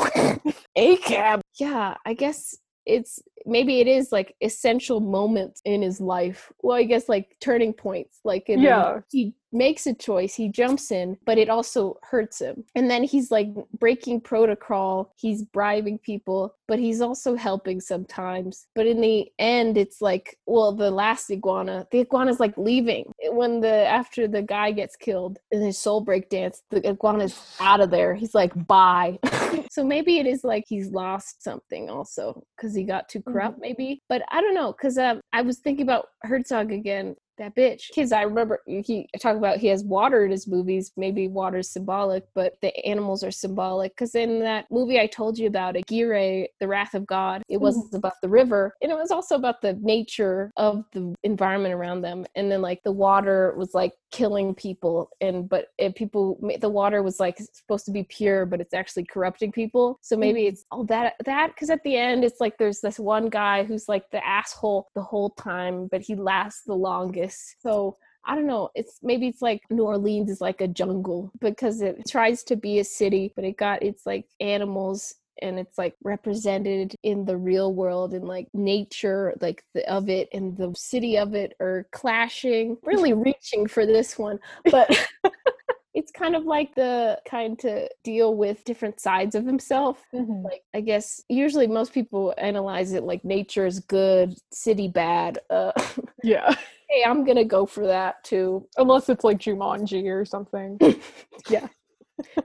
ACAB. 0.76 1.40
Yeah, 1.58 1.96
I 2.04 2.12
guess 2.14 2.54
it's 2.86 3.20
maybe 3.46 3.80
it 3.80 3.86
is 3.86 4.12
like 4.12 4.34
essential 4.40 5.00
moments 5.00 5.60
in 5.64 5.82
his 5.82 6.00
life. 6.00 6.52
Well, 6.62 6.76
I 6.76 6.84
guess 6.84 7.08
like 7.08 7.36
turning 7.40 7.72
points. 7.72 8.20
Like 8.24 8.48
in 8.48 8.60
Yeah. 8.60 9.00
he 9.10 9.34
makes 9.54 9.86
a 9.86 9.94
choice, 9.94 10.34
he 10.34 10.48
jumps 10.48 10.90
in, 10.90 11.16
but 11.24 11.38
it 11.38 11.48
also 11.48 11.98
hurts 12.02 12.40
him. 12.40 12.64
And 12.74 12.90
then 12.90 13.04
he's 13.04 13.30
like 13.30 13.48
breaking 13.78 14.20
protocol, 14.20 15.12
he's 15.16 15.42
bribing 15.42 15.98
people, 15.98 16.54
but 16.66 16.78
he's 16.78 17.00
also 17.00 17.34
helping 17.34 17.80
sometimes. 17.80 18.66
But 18.74 18.86
in 18.86 19.00
the 19.00 19.30
end, 19.38 19.78
it's 19.78 20.02
like, 20.02 20.38
well, 20.46 20.72
the 20.72 20.90
last 20.90 21.30
iguana, 21.30 21.86
the 21.90 22.00
iguana's 22.00 22.40
like 22.40 22.56
leaving 22.58 23.12
when 23.30 23.60
the 23.60 23.86
after 23.86 24.26
the 24.26 24.42
guy 24.42 24.72
gets 24.72 24.96
killed 24.96 25.38
in 25.50 25.62
his 25.62 25.78
soul 25.78 26.00
break 26.00 26.28
dance, 26.28 26.62
the 26.70 26.86
iguana's 26.88 27.56
out 27.60 27.80
of 27.80 27.90
there. 27.90 28.14
He's 28.14 28.34
like, 28.34 28.52
bye. 28.66 29.18
so 29.70 29.84
maybe 29.84 30.18
it 30.18 30.26
is 30.26 30.44
like 30.44 30.64
he's 30.66 30.90
lost 30.90 31.42
something 31.42 31.88
also 31.88 32.42
because 32.56 32.74
he 32.74 32.84
got 32.84 33.08
too 33.08 33.22
corrupt, 33.22 33.58
maybe. 33.60 34.02
But 34.08 34.22
I 34.30 34.40
don't 34.40 34.54
know 34.54 34.72
because 34.72 34.98
uh, 34.98 35.20
I 35.32 35.42
was 35.42 35.58
thinking 35.58 35.84
about 35.84 36.08
Herzog 36.22 36.72
again 36.72 37.16
that 37.38 37.54
bitch. 37.54 37.90
Kids, 37.92 38.12
I 38.12 38.22
remember 38.22 38.60
he 38.66 39.08
talk 39.20 39.36
about 39.36 39.58
he 39.58 39.68
has 39.68 39.84
water 39.84 40.24
in 40.24 40.30
his 40.30 40.46
movies. 40.46 40.92
Maybe 40.96 41.28
water's 41.28 41.70
symbolic, 41.70 42.24
but 42.34 42.54
the 42.62 42.74
animals 42.86 43.22
are 43.24 43.30
symbolic. 43.30 43.92
Because 43.92 44.14
in 44.14 44.40
that 44.40 44.66
movie 44.70 45.00
I 45.00 45.06
told 45.06 45.38
you 45.38 45.46
about, 45.46 45.76
Aguirre, 45.76 46.48
The 46.60 46.68
Wrath 46.68 46.94
of 46.94 47.06
God, 47.06 47.42
it 47.48 47.60
wasn't 47.60 47.86
mm-hmm. 47.86 47.96
about 47.96 48.14
the 48.22 48.28
river, 48.28 48.74
and 48.82 48.90
it 48.90 48.96
was 48.96 49.10
also 49.10 49.34
about 49.36 49.60
the 49.60 49.74
nature 49.82 50.50
of 50.56 50.84
the 50.92 51.14
environment 51.22 51.74
around 51.74 52.02
them. 52.02 52.24
And 52.34 52.50
then 52.50 52.62
like 52.62 52.82
the 52.82 52.92
water 52.92 53.54
was 53.56 53.74
like 53.74 53.92
killing 54.12 54.54
people, 54.54 55.10
and 55.20 55.48
but 55.48 55.66
it, 55.78 55.94
people, 55.94 56.38
the 56.60 56.68
water 56.68 57.02
was 57.02 57.18
like 57.20 57.38
supposed 57.52 57.84
to 57.86 57.90
be 57.90 58.04
pure, 58.04 58.46
but 58.46 58.60
it's 58.60 58.74
actually 58.74 59.04
corrupting 59.04 59.52
people. 59.52 59.98
So 60.02 60.16
maybe 60.16 60.40
mm-hmm. 60.40 60.48
it's 60.48 60.64
all 60.70 60.84
that 60.84 61.14
that 61.24 61.48
because 61.48 61.70
at 61.70 61.82
the 61.82 61.96
end 61.96 62.24
it's 62.24 62.40
like 62.40 62.58
there's 62.58 62.80
this 62.80 62.98
one 62.98 63.28
guy 63.28 63.64
who's 63.64 63.88
like 63.88 64.10
the 64.10 64.24
asshole 64.26 64.88
the 64.94 65.02
whole 65.02 65.30
time, 65.30 65.88
but 65.90 66.00
he 66.00 66.14
lasts 66.14 66.62
the 66.66 66.74
longest. 66.74 67.23
So 67.60 67.96
I 68.26 68.34
don't 68.34 68.46
know. 68.46 68.70
It's 68.74 68.98
maybe 69.02 69.28
it's 69.28 69.42
like 69.42 69.62
New 69.70 69.84
Orleans 69.84 70.30
is 70.30 70.40
like 70.40 70.60
a 70.60 70.68
jungle 70.68 71.30
because 71.40 71.82
it 71.82 72.02
tries 72.08 72.42
to 72.44 72.56
be 72.56 72.78
a 72.78 72.84
city, 72.84 73.32
but 73.36 73.44
it 73.44 73.56
got 73.56 73.82
it's 73.82 74.06
like 74.06 74.26
animals 74.40 75.14
and 75.42 75.58
it's 75.58 75.76
like 75.76 75.94
represented 76.02 76.94
in 77.02 77.24
the 77.24 77.36
real 77.36 77.74
world 77.74 78.14
and 78.14 78.26
like 78.26 78.46
nature 78.54 79.34
like 79.40 79.62
the, 79.74 79.88
of 79.92 80.08
it 80.08 80.28
and 80.32 80.56
the 80.56 80.72
city 80.76 81.18
of 81.18 81.34
it 81.34 81.54
are 81.60 81.86
clashing 81.92 82.76
really 82.84 83.12
reaching 83.28 83.66
for 83.66 83.84
this 83.84 84.16
one 84.18 84.38
but 84.70 84.88
it's 85.94 86.10
kind 86.12 86.34
of 86.36 86.44
like 86.44 86.74
the 86.74 87.20
kind 87.28 87.58
to 87.58 87.88
deal 88.02 88.34
with 88.36 88.64
different 88.64 89.00
sides 89.00 89.34
of 89.34 89.44
himself 89.44 90.04
Mhm. 90.14 90.44
like 90.44 90.62
i 90.72 90.80
guess 90.80 91.20
usually 91.28 91.66
most 91.66 91.92
people 91.92 92.32
analyze 92.38 92.92
it 92.92 93.02
like 93.02 93.24
nature 93.24 93.66
is 93.66 93.80
good 93.80 94.34
city 94.52 94.88
bad 94.88 95.40
uh 95.50 95.72
yeah 96.22 96.54
hey 96.94 97.04
i'm 97.06 97.24
gonna 97.24 97.44
go 97.44 97.66
for 97.66 97.86
that 97.86 98.22
too 98.24 98.66
unless 98.76 99.08
it's 99.08 99.24
like 99.24 99.38
jumanji 99.38 100.04
or 100.10 100.24
something 100.24 100.78
yeah 101.50 101.66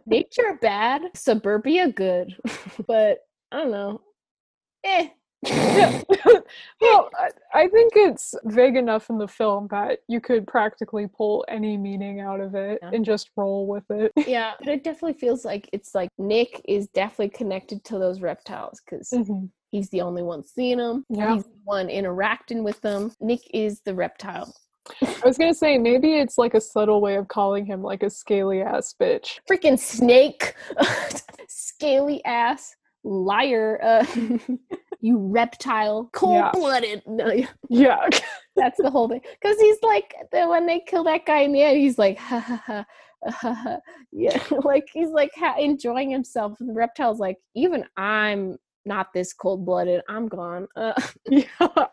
nature 0.06 0.58
bad 0.62 1.04
suburbia 1.14 1.92
good 1.92 2.36
but 2.88 3.20
i 3.52 3.58
don't 3.58 3.72
know 3.72 4.02
eh 4.84 5.10
yeah. 5.46 6.02
well, 6.82 7.10
I, 7.54 7.70
think 7.70 7.94
it's 7.96 8.36
vague 8.44 8.76
enough 8.76 9.10
in 9.10 9.18
the 9.18 9.28
film 9.28 9.70
that 9.72 10.00
you 10.10 10.20
could 10.20 10.46
practically 10.48 11.08
pull 11.08 11.46
any 11.48 11.78
meaning 11.78 12.20
out 12.20 12.42
of 12.42 12.56
it 12.56 12.80
Yeah. 12.82 12.90
and 12.94 13.06
just 13.06 13.30
roll 13.38 13.66
with 13.66 13.86
it. 13.90 14.12
yeah 14.28 14.56
but 14.60 14.68
it 14.68 14.84
definitely 14.84 15.18
feels 15.18 15.46
like 15.46 15.70
it's 15.72 15.96
like 15.96 16.10
nick 16.18 16.62
is 16.66 16.88
definitely 16.90 17.30
connected 17.30 17.86
to 17.86 17.98
those 18.00 18.20
reptiles 18.20 18.82
because 18.84 19.10
Mhm. 19.12 19.50
He's 19.72 19.90
the 19.90 20.02
only 20.02 20.24
one 20.24 20.44
seeing 20.44 20.78
them 20.78 21.06
Yeah. 21.10 21.36
he's 21.36 21.44
the 21.44 21.60
one 21.64 21.90
interacting 21.90 22.64
with 22.64 22.80
them 22.82 23.12
nick 23.20 23.42
is 23.54 23.82
the 23.82 23.94
reptile 23.94 24.54
I 25.04 25.22
was 25.26 25.38
gonna 25.38 25.54
say 25.54 25.78
maybe 25.78 26.14
it's 26.14 26.38
like 26.38 26.54
a 26.56 26.62
subtle 26.62 27.00
way 27.02 27.16
of 27.16 27.28
calling 27.28 27.66
him 27.66 27.84
like 27.84 28.02
a 28.04 28.10
scaly 28.10 28.62
ass 28.62 28.96
bitch. 29.00 29.40
freaking 29.50 29.78
snake 29.78 30.56
scaly 31.48 32.24
ass 32.26 32.76
liar 33.04 33.80
uh 33.84 34.06
you 35.02 35.18
reptile, 35.18 36.10
cold 36.12 36.52
blooded. 36.54 37.02
No, 37.08 37.32
Yeah. 37.70 38.08
that's 38.56 38.78
the 38.82 38.90
whole 38.90 39.08
thing. 39.08 39.22
Because 39.42 39.58
he's 39.60 39.78
like, 39.82 40.14
the, 40.32 40.46
when 40.48 40.66
they 40.66 40.82
kill 40.86 41.06
that 41.06 41.26
guy 41.26 41.40
in 41.40 41.54
the 41.54 41.62
end, 41.62 41.78
he's 41.78 41.98
like, 41.98 42.18
ha 42.18 42.40
ha 42.40 42.62
ha. 42.66 42.86
ha. 43.30 43.78
yeah, 44.12 44.42
like 44.64 44.88
he's 44.94 45.10
like 45.12 45.32
ha- 45.36 45.56
enjoying 45.58 46.10
himself, 46.10 46.60
and 46.60 46.70
the 46.70 46.74
reptile's 46.74 47.20
like, 47.20 47.38
even 47.56 47.86
I'm 47.96 48.58
not 48.86 49.14
this 49.14 49.34
cold 49.34 49.66
blooded. 49.66 50.02
I'm 50.10 50.28
gone. 50.28 50.68
Uh, 50.76 50.94
yeah. 51.30 51.44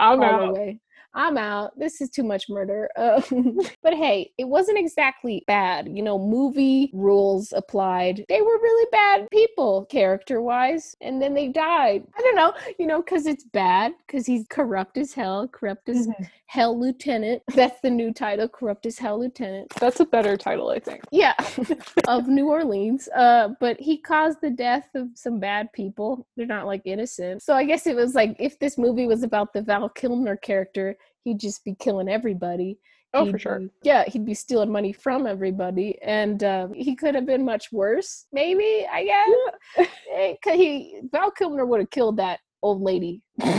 I'm 0.00 0.22
out. 0.22 0.54
way. 0.54 0.80
I'm 1.16 1.38
out. 1.38 1.76
This 1.78 2.02
is 2.02 2.10
too 2.10 2.22
much 2.22 2.48
murder. 2.50 2.90
Uh, 2.94 3.22
but 3.82 3.94
hey, 3.94 4.30
it 4.36 4.44
wasn't 4.46 4.78
exactly 4.78 5.42
bad. 5.46 5.88
You 5.88 6.02
know, 6.02 6.18
movie 6.18 6.90
rules 6.92 7.52
applied. 7.56 8.24
They 8.28 8.42
were 8.42 8.58
really 8.60 8.86
bad 8.92 9.26
people, 9.32 9.86
character 9.86 10.42
wise, 10.42 10.94
and 11.00 11.20
then 11.20 11.32
they 11.32 11.48
died. 11.48 12.04
I 12.16 12.20
don't 12.20 12.36
know, 12.36 12.52
you 12.78 12.86
know, 12.86 13.00
because 13.02 13.26
it's 13.26 13.44
bad, 13.44 13.94
because 14.06 14.26
he's 14.26 14.44
corrupt 14.50 14.98
as 14.98 15.14
hell, 15.14 15.48
corrupt 15.48 15.88
as 15.88 16.06
Mhm. 16.06 16.28
hell 16.48 16.78
lieutenant. 16.78 17.42
That's 17.54 17.80
the 17.80 17.90
new 17.90 18.12
title, 18.12 18.46
corrupt 18.48 18.84
as 18.84 18.98
hell 18.98 19.18
lieutenant. 19.18 19.70
That's 19.80 20.00
a 20.00 20.04
better 20.04 20.36
title, 20.36 20.68
I 20.68 20.78
think. 20.80 21.02
Yeah, 21.10 21.34
of 22.08 22.28
New 22.28 22.48
Orleans. 22.50 23.08
Uh, 23.16 23.48
but 23.58 23.80
he 23.80 23.96
caused 23.96 24.42
the 24.42 24.50
death 24.50 24.88
of 24.94 25.08
some 25.14 25.40
bad 25.40 25.72
people. 25.72 26.26
They're 26.36 26.44
not 26.46 26.66
like 26.66 26.82
innocent. 26.84 27.42
So 27.42 27.54
I 27.54 27.64
guess 27.64 27.86
it 27.86 27.96
was 27.96 28.14
like 28.14 28.36
if 28.38 28.58
this 28.58 28.76
movie 28.76 29.06
was 29.06 29.22
about 29.22 29.54
the 29.54 29.62
Val 29.62 29.88
Kilmer 29.88 30.36
character, 30.36 30.96
he'd 31.26 31.40
just 31.40 31.64
be 31.64 31.74
killing 31.74 32.08
everybody. 32.08 32.78
Oh, 33.14 33.24
He'd 33.24 33.32
for 33.32 33.38
sure. 33.38 33.62
yeah, 33.82 34.04
he'd 34.06 34.24
be 34.26 34.34
stealing 34.34 34.70
money 34.70 34.92
from 34.92 35.26
everybody, 35.26 35.98
and 36.02 36.42
um, 36.44 36.72
he 36.74 36.94
could 36.94 37.14
have 37.14 37.26
been 37.26 37.44
much 37.44 37.72
worse. 37.72 38.26
Maybe 38.32 38.86
I 38.90 39.04
guess. 39.04 39.88
Eh, 40.14 40.34
'cause 40.42 40.54
he 40.54 41.00
Val 41.12 41.30
Kilmer 41.30 41.66
would 41.66 41.80
have 41.80 41.90
killed 41.90 42.16
that 42.18 42.40
old 42.62 42.80
lady. 42.82 43.22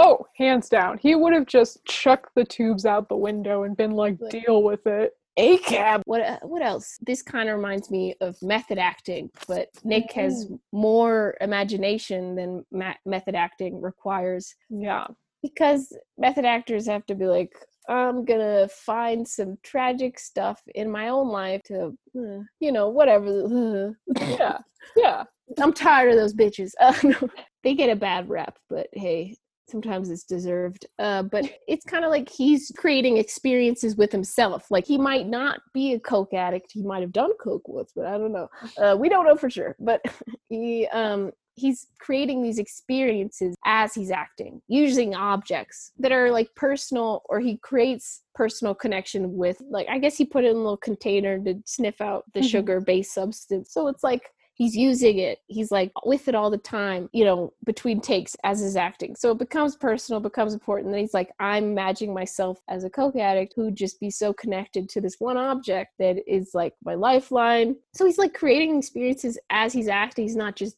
Oh, 0.00 0.24
hands 0.36 0.68
down. 0.68 0.96
He 0.98 1.16
would 1.16 1.32
have 1.32 1.46
just 1.46 1.84
chucked 1.84 2.32
the 2.36 2.44
tubes 2.44 2.86
out 2.86 3.08
the 3.08 3.16
window 3.16 3.64
and 3.64 3.76
been 3.76 3.90
like, 3.90 4.16
Like- 4.20 4.30
deal 4.30 4.62
with 4.62 4.86
it. 4.86 5.12
ACAB. 5.36 6.02
What 6.04 6.20
uh, 6.20 6.38
what 6.42 6.62
else? 6.62 6.98
This 7.04 7.20
kind 7.22 7.48
of 7.48 7.56
reminds 7.56 7.90
me 7.90 8.14
of 8.20 8.40
method 8.42 8.78
acting, 8.78 9.28
but 9.48 9.68
Nick 9.84 10.12
has 10.12 10.50
more 10.72 11.36
imagination 11.40 12.36
than 12.36 12.64
ma- 12.70 12.94
method 13.06 13.34
acting 13.34 13.80
requires 13.80 14.54
Yeah. 14.70 15.06
Because 15.42 15.96
method 16.16 16.44
actors 16.44 16.86
have 16.86 17.06
to 17.06 17.14
be 17.14 17.26
like, 17.26 17.52
I'm 17.88 18.24
gonna 18.24 18.68
find 18.68 19.26
some 19.26 19.56
tragic 19.62 20.18
stuff 20.18 20.60
in 20.74 20.90
my 20.90 21.08
own 21.08 21.28
life 21.28 21.62
to, 21.64 21.96
uh, 22.18 22.42
you 22.60 22.72
know, 22.72 22.88
whatever. 22.88 23.96
Yeah. 24.20 24.58
Yeah. 24.96 25.24
I'm 25.58 25.72
tired 25.72 26.10
of 26.10 26.16
those 26.16 26.34
bitches. 26.34 26.72
Uh, 26.80 26.94
no, 27.02 27.28
they 27.64 27.74
get 27.74 27.90
a 27.90 27.96
bad 27.96 28.28
rep, 28.28 28.58
but 28.68 28.88
hey, 28.92 29.36
sometimes 29.68 30.10
it's 30.10 30.24
deserved. 30.24 30.86
Uh, 30.98 31.22
but 31.22 31.44
it's 31.66 31.84
kind 31.84 32.04
of 32.04 32.10
like 32.10 32.28
he's 32.28 32.72
creating 32.76 33.16
experiences 33.16 33.96
with 33.96 34.12
himself. 34.12 34.66
Like 34.70 34.86
he 34.86 34.98
might 34.98 35.26
not 35.26 35.60
be 35.74 35.94
a 35.94 36.00
coke 36.00 36.34
addict. 36.34 36.72
He 36.72 36.82
might 36.82 37.02
have 37.02 37.12
done 37.12 37.32
coke 37.40 37.68
once, 37.68 37.92
but 37.94 38.06
I 38.06 38.18
don't 38.18 38.32
know. 38.32 38.48
Uh, 38.78 38.96
we 38.98 39.08
don't 39.08 39.24
know 39.26 39.36
for 39.36 39.50
sure. 39.50 39.76
But 39.78 40.02
he 40.48 40.86
um 40.88 41.32
he's 41.58 41.86
creating 41.98 42.42
these 42.42 42.58
experiences 42.58 43.54
as 43.64 43.94
he's 43.94 44.10
acting 44.10 44.60
using 44.68 45.14
objects 45.14 45.92
that 45.98 46.12
are 46.12 46.30
like 46.30 46.48
personal 46.54 47.22
or 47.28 47.40
he 47.40 47.56
creates 47.58 48.22
personal 48.34 48.74
connection 48.74 49.36
with 49.36 49.60
like 49.70 49.86
i 49.90 49.98
guess 49.98 50.16
he 50.16 50.24
put 50.24 50.44
it 50.44 50.50
in 50.50 50.56
a 50.56 50.58
little 50.58 50.76
container 50.76 51.38
to 51.38 51.54
sniff 51.66 52.00
out 52.00 52.24
the 52.34 52.40
Mhm. 52.40 52.50
sugar 52.50 52.80
based 52.80 53.12
substance. 53.12 53.72
So 53.72 53.88
it's 53.88 54.04
like 54.04 54.30
he's 54.54 54.76
using 54.76 55.18
it 55.18 55.38
he's 55.46 55.70
like 55.70 55.92
with 56.04 56.26
it 56.28 56.34
all 56.34 56.50
the 56.50 56.58
time 56.58 57.08
you 57.12 57.24
know 57.24 57.52
between 57.64 58.00
takes 58.00 58.34
as 58.42 58.58
his 58.60 58.74
acting. 58.76 59.14
So 59.14 59.30
it 59.30 59.38
becomes 59.38 59.76
personal 59.76 60.20
becomes 60.20 60.52
important 60.52 60.90
then 60.92 61.00
he's 61.00 61.14
like 61.14 61.30
i'm 61.38 61.64
imagining 61.64 62.12
myself 62.14 62.58
as 62.68 62.82
a 62.84 62.90
coke 62.90 63.16
addict 63.16 63.52
who'd 63.54 63.76
just 63.76 64.00
be 64.00 64.10
so 64.10 64.32
connected 64.32 64.88
to 64.90 65.00
this 65.00 65.16
one 65.20 65.36
object 65.36 65.90
that 66.00 66.16
is 66.26 66.54
like 66.54 66.74
my 66.84 66.94
lifeline. 66.94 67.76
So 67.94 68.04
he's 68.06 68.18
like 68.18 68.34
creating 68.34 68.76
experiences 68.78 69.38
as 69.50 69.72
he's 69.72 69.88
acting 69.88 70.24
he's 70.24 70.36
not 70.36 70.56
just 70.56 70.76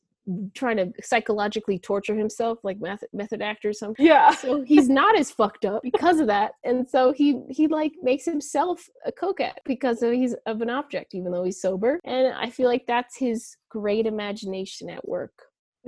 trying 0.54 0.76
to 0.76 0.92
psychologically 1.02 1.78
torture 1.78 2.14
himself 2.14 2.59
like 2.62 2.80
method, 2.80 3.09
method 3.12 3.42
actor 3.42 3.70
or 3.70 3.72
something. 3.72 4.04
Yeah. 4.04 4.30
so 4.30 4.62
he's 4.62 4.88
not 5.00 5.18
as 5.18 5.30
fucked 5.30 5.64
up 5.64 5.83
because 5.83 6.20
of 6.20 6.26
that. 6.28 6.52
And 6.64 6.88
so 6.88 7.12
he 7.12 7.40
he 7.50 7.66
like 7.66 7.92
makes 8.02 8.24
himself 8.24 8.87
a 9.06 9.12
coquette 9.12 9.59
because 9.64 10.02
of 10.02 10.12
he's 10.12 10.35
of 10.46 10.61
an 10.62 10.70
object 10.70 11.14
even 11.14 11.33
though 11.33 11.44
he's 11.44 11.61
sober. 11.61 12.00
And 12.04 12.35
i 12.35 12.48
feel 12.50 12.68
like 12.68 12.85
that's 12.87 13.16
his 13.16 13.56
great 13.70 14.06
imagination 14.06 14.90
at 14.90 15.06
work. 15.09 15.33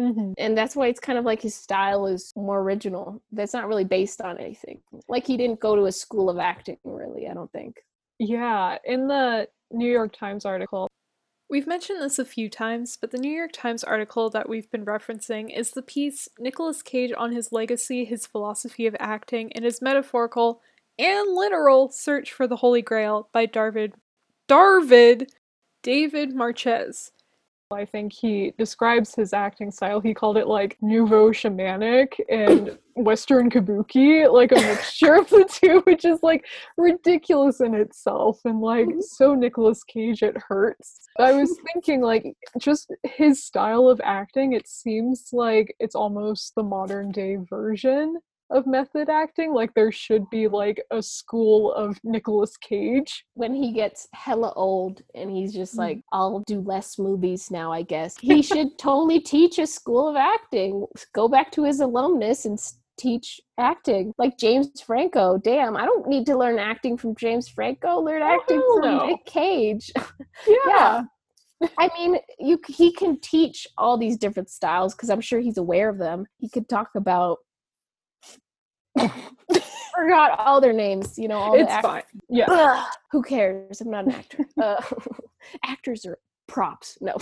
Mhm. 0.00 0.32
and 0.38 0.56
that's 0.56 0.74
why 0.74 0.86
it's 0.86 1.00
kind 1.00 1.18
of 1.18 1.26
like 1.26 1.42
his 1.42 1.54
style 1.54 2.06
is 2.06 2.32
more 2.34 2.60
original. 2.62 3.22
That's 3.30 3.52
not 3.52 3.68
really 3.68 3.84
based 3.84 4.22
on 4.22 4.38
anything. 4.38 4.80
Like 5.06 5.26
he 5.26 5.36
didn't 5.36 5.60
go 5.60 5.76
to 5.76 5.84
a 5.84 5.92
school 5.92 6.30
of 6.30 6.38
acting 6.38 6.78
really 6.84 7.28
i 7.28 7.34
don't 7.34 7.52
think. 7.52 7.76
Yeah. 8.18 8.78
In 8.84 9.06
the 9.08 9.48
New 9.70 9.90
York 9.90 10.16
Times 10.16 10.44
article, 10.44 10.88
We've 11.52 11.66
mentioned 11.66 12.00
this 12.00 12.18
a 12.18 12.24
few 12.24 12.48
times, 12.48 12.96
but 12.98 13.10
the 13.10 13.18
New 13.18 13.30
York 13.30 13.50
Times 13.52 13.84
article 13.84 14.30
that 14.30 14.48
we've 14.48 14.70
been 14.70 14.86
referencing 14.86 15.54
is 15.54 15.72
the 15.72 15.82
piece 15.82 16.26
Nicolas 16.38 16.80
Cage 16.80 17.12
on 17.14 17.32
his 17.32 17.52
legacy, 17.52 18.06
his 18.06 18.26
philosophy 18.26 18.86
of 18.86 18.96
acting, 18.98 19.52
and 19.52 19.62
his 19.62 19.82
metaphorical 19.82 20.62
and 20.98 21.36
literal 21.36 21.90
search 21.90 22.32
for 22.32 22.46
the 22.46 22.56
Holy 22.56 22.80
Grail 22.80 23.28
by 23.34 23.46
Darvid 23.46 23.92
Darvid 24.48 25.28
David 25.82 26.34
Marchese. 26.34 27.10
I 27.72 27.84
think 27.84 28.12
he 28.12 28.52
describes 28.58 29.14
his 29.14 29.32
acting 29.32 29.70
style. 29.70 30.00
He 30.00 30.14
called 30.14 30.36
it 30.36 30.46
like 30.46 30.76
nouveau 30.80 31.30
shamanic 31.30 32.20
and 32.28 32.78
Western 32.94 33.50
kabuki, 33.50 34.30
like 34.30 34.52
a 34.52 34.56
mixture 34.56 35.14
of 35.14 35.28
the 35.30 35.44
two, 35.50 35.80
which 35.84 36.04
is 36.04 36.22
like 36.22 36.44
ridiculous 36.76 37.60
in 37.60 37.74
itself 37.74 38.40
and 38.44 38.60
like 38.60 38.86
mm-hmm. 38.86 39.00
so 39.00 39.34
Nicolas 39.34 39.82
Cage 39.84 40.22
it 40.22 40.36
hurts. 40.48 41.08
I 41.18 41.32
was 41.32 41.58
thinking 41.72 42.00
like 42.00 42.34
just 42.58 42.92
his 43.04 43.44
style 43.44 43.88
of 43.88 44.00
acting, 44.04 44.52
it 44.52 44.68
seems 44.68 45.30
like 45.32 45.74
it's 45.78 45.94
almost 45.94 46.54
the 46.54 46.62
modern 46.62 47.10
day 47.10 47.36
version 47.36 48.18
of 48.52 48.66
method 48.66 49.08
acting. 49.08 49.52
Like 49.52 49.74
there 49.74 49.92
should 49.92 50.28
be 50.30 50.48
like 50.48 50.82
a 50.90 51.02
school 51.02 51.72
of 51.72 51.98
Nicolas 52.04 52.56
Cage. 52.56 53.24
when 53.34 53.54
he 53.54 53.72
gets 53.72 54.08
hella 54.14 54.52
old 54.54 55.02
and 55.14 55.30
he's 55.30 55.52
just 55.52 55.76
like 55.76 55.98
mm. 55.98 56.02
i'll 56.12 56.40
do 56.46 56.60
less 56.60 56.98
movies 56.98 57.50
now 57.50 57.72
i 57.72 57.82
guess 57.82 58.16
he 58.20 58.42
should 58.42 58.78
totally 58.78 59.20
teach 59.20 59.58
a 59.58 59.66
school 59.66 60.08
of 60.08 60.16
acting 60.16 60.86
go 61.14 61.28
back 61.28 61.50
to 61.52 61.64
his 61.64 61.80
alumnus 61.80 62.44
and 62.44 62.58
s- 62.58 62.78
teach 62.98 63.40
acting 63.58 64.12
like 64.18 64.36
james 64.38 64.80
franco 64.80 65.38
damn 65.38 65.76
i 65.76 65.84
don't 65.84 66.06
need 66.06 66.26
to 66.26 66.36
learn 66.36 66.58
acting 66.58 66.96
from 66.96 67.14
james 67.16 67.48
franco 67.48 68.00
learn 68.00 68.22
acting 68.22 68.62
from 68.74 68.96
no. 68.96 69.06
nick 69.06 69.24
cage 69.26 69.90
Yeah. 70.46 70.54
yeah. 70.68 71.02
I 71.78 71.90
mean, 71.96 72.18
you 72.40 72.58
he 72.66 72.92
can 72.92 73.20
teach 73.20 73.68
all 73.78 73.96
these 73.96 74.16
different 74.16 74.50
styles 74.50 74.96
because 74.96 75.10
I'm 75.10 75.20
sure 75.20 75.38
he's 75.38 75.58
aware 75.58 75.88
of 75.88 75.98
them. 75.98 76.26
He 76.38 76.48
could 76.48 76.68
talk 76.68 76.88
about 76.96 77.38
forgot 79.94 80.38
all 80.38 80.60
their 80.60 80.72
names. 80.72 81.18
You 81.18 81.28
know, 81.28 81.38
all 81.38 81.54
It's 81.54 81.64
the 81.66 81.70
act- 81.72 81.86
fine. 81.86 82.02
Yeah. 82.28 82.46
Ugh, 82.48 82.86
who 83.10 83.22
cares? 83.22 83.80
I'm 83.80 83.90
not 83.90 84.04
an 84.06 84.12
actor. 84.12 84.46
Uh, 84.62 84.80
actors 85.64 86.04
are 86.06 86.18
props. 86.46 86.98
No, 87.00 87.14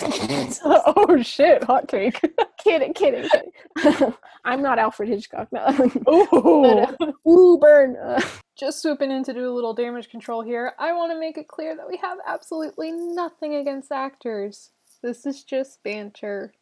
oh 0.64 1.22
shit, 1.22 1.62
hot 1.64 1.88
take. 1.88 2.20
kidding, 2.62 2.92
kidding, 2.92 3.28
kidding. 3.28 4.14
I'm 4.44 4.60
not 4.62 4.78
Alfred 4.78 5.08
Hitchcock. 5.08 5.48
No. 5.52 5.64
Oh. 6.06 6.94
But, 6.98 7.08
uh, 7.08 7.30
ooh, 7.30 7.58
burn. 7.58 7.96
Uh, 7.96 8.20
Just 8.58 8.82
swooping 8.82 9.10
in 9.10 9.22
to 9.24 9.32
do 9.32 9.48
a 9.48 9.54
little 9.54 9.72
damage 9.74 10.10
control 10.10 10.42
here, 10.42 10.72
I 10.78 10.92
want 10.92 11.12
to 11.12 11.18
make 11.20 11.38
it 11.38 11.48
clear 11.48 11.76
that 11.76 11.88
we 11.88 11.96
have 11.98 12.18
absolutely 12.26 12.90
nothing 12.92 13.54
against 13.54 13.92
actors. 13.92 14.70
This 15.02 15.24
is 15.24 15.44
just 15.44 15.82
banter. 15.82 16.52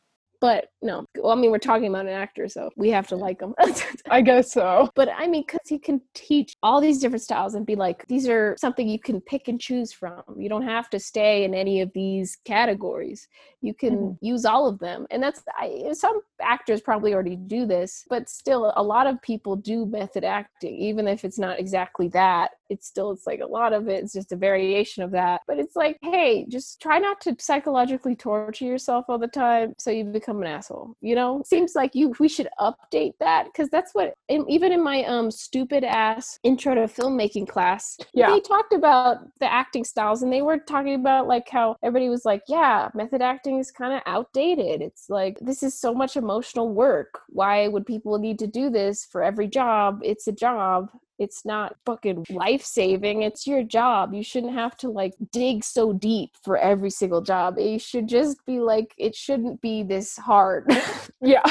But 0.40 0.66
no, 0.81 1.05
well, 1.16 1.33
I 1.33 1.35
mean, 1.35 1.51
we're 1.51 1.59
talking 1.59 1.88
about 1.88 2.07
an 2.07 2.12
actor, 2.12 2.48
so 2.48 2.70
we 2.77 2.90
have 2.90 3.07
to 3.09 3.16
like 3.16 3.40
him. 3.40 3.55
I 4.11 4.20
guess 4.20 4.53
so. 4.53 4.88
But 4.94 5.09
I 5.16 5.27
mean, 5.27 5.44
because 5.46 5.68
he 5.68 5.79
can 5.79 6.01
teach 6.14 6.55
all 6.62 6.81
these 6.81 6.98
different 6.98 7.22
styles 7.22 7.55
and 7.55 7.66
be 7.66 7.74
like, 7.74 8.07
these 8.07 8.29
are 8.29 8.57
something 8.59 8.88
you 8.88 8.98
can 8.98 9.20
pick 9.20 9.48
and 9.48 9.61
choose 9.61 9.92
from. 9.92 10.22
You 10.37 10.48
don't 10.48 10.62
have 10.62 10.88
to 10.90 10.98
stay 10.98 11.44
in 11.44 11.55
any 11.55 11.81
of 11.81 11.90
these 11.92 12.38
categories. 12.44 13.27
You 13.61 13.74
can 13.74 13.96
Mhm. 13.98 14.18
use 14.20 14.44
all 14.44 14.66
of 14.66 14.79
them. 14.79 15.07
And 15.11 15.22
that's, 15.22 15.42
I, 15.59 15.90
some 15.92 16.20
actors 16.40 16.81
probably 16.81 17.12
already 17.12 17.37
do 17.37 17.66
this, 17.66 18.05
but 18.09 18.29
still, 18.29 18.72
a 18.77 18.83
lot 18.83 19.07
of 19.07 19.20
people 19.22 19.57
do 19.57 19.87
method 19.87 20.24
acting, 20.24 20.77
even 20.77 21.09
if 21.09 21.24
it's 21.24 21.38
not 21.38 21.59
exactly 21.59 22.09
that. 22.09 22.53
It's 22.70 22.87
still, 22.87 23.11
it's 23.11 23.27
like 23.27 23.40
a 23.40 23.46
lot 23.46 23.72
of 23.72 23.88
it. 23.88 23.98
it 23.98 24.05
is 24.05 24.12
just 24.12 24.33
a 24.33 24.37
variation 24.37 25.03
of 25.03 25.11
that. 25.12 25.40
But 25.46 25.59
it's 25.59 25.74
like, 25.77 25.98
hey, 26.03 26.46
just 26.48 26.81
try 26.81 26.98
not 26.98 27.20
to 27.22 27.37
psychologically 27.38 28.14
torture 28.14 28.64
yourself 28.64 29.07
all 29.09 29.18
the 29.18 29.27
time 29.29 29.74
so 29.79 29.90
you 29.90 30.05
become 30.05 30.27
become 30.28 30.42
an 30.42 30.48
asshole. 30.48 30.94
You 31.00 31.14
know, 31.14 31.42
seems 31.46 31.74
like 31.74 31.94
you 31.94 32.14
we 32.20 32.28
should 32.28 32.48
update 32.60 33.12
that 33.20 33.46
because 33.46 33.68
that's 33.70 33.94
what 33.94 34.14
in, 34.28 34.44
even 34.48 34.72
in 34.72 34.82
my 34.82 35.04
um 35.04 35.30
stupid 35.30 35.84
ass 35.84 36.38
intro 36.42 36.74
to 36.74 36.82
filmmaking 36.82 37.48
class, 37.48 37.96
Yeah. 38.14 38.30
they 38.30 38.40
talked 38.40 38.72
about 38.72 39.18
the 39.40 39.50
acting 39.52 39.84
styles 39.84 40.22
and 40.22 40.32
they 40.32 40.42
were 40.42 40.58
talking 40.58 40.94
about 40.94 41.26
like 41.26 41.48
how 41.48 41.76
everybody 41.82 42.08
was 42.08 42.24
like, 42.24 42.42
yeah, 42.48 42.88
method 42.94 43.22
acting 43.22 43.58
is 43.58 43.70
kind 43.70 43.94
of 43.94 44.02
outdated. 44.06 44.82
It's 44.82 45.08
like 45.08 45.38
this 45.40 45.62
is 45.62 45.78
so 45.78 45.94
much 45.94 46.16
emotional 46.16 46.68
work. 46.72 47.20
Why 47.28 47.68
would 47.68 47.86
people 47.86 48.18
need 48.18 48.38
to 48.40 48.46
do 48.46 48.70
this 48.70 49.06
for 49.10 49.22
every 49.22 49.48
job? 49.48 50.00
It's 50.02 50.26
a 50.28 50.32
job 50.32 50.90
it's 51.18 51.44
not 51.44 51.76
fucking 51.85 52.26
life 52.31 52.64
saving. 52.64 53.22
It's 53.22 53.46
your 53.46 53.62
job. 53.64 54.14
You 54.14 54.22
shouldn't 54.22 54.54
have 54.54 54.76
to 54.78 54.88
like 54.88 55.14
dig 55.33 55.64
so 55.64 55.92
deep 55.92 56.37
for 56.42 56.57
every 56.57 56.90
single 56.90 57.20
job. 57.20 57.59
It 57.59 57.81
should 57.83 58.09
just 58.09 58.44
be 58.46 58.61
like, 58.61 58.94
it 58.98 59.14
shouldn't 59.14 59.61
be 59.61 59.83
this 59.83 60.16
hard. 60.16 60.70
Yeah. 61.20 61.42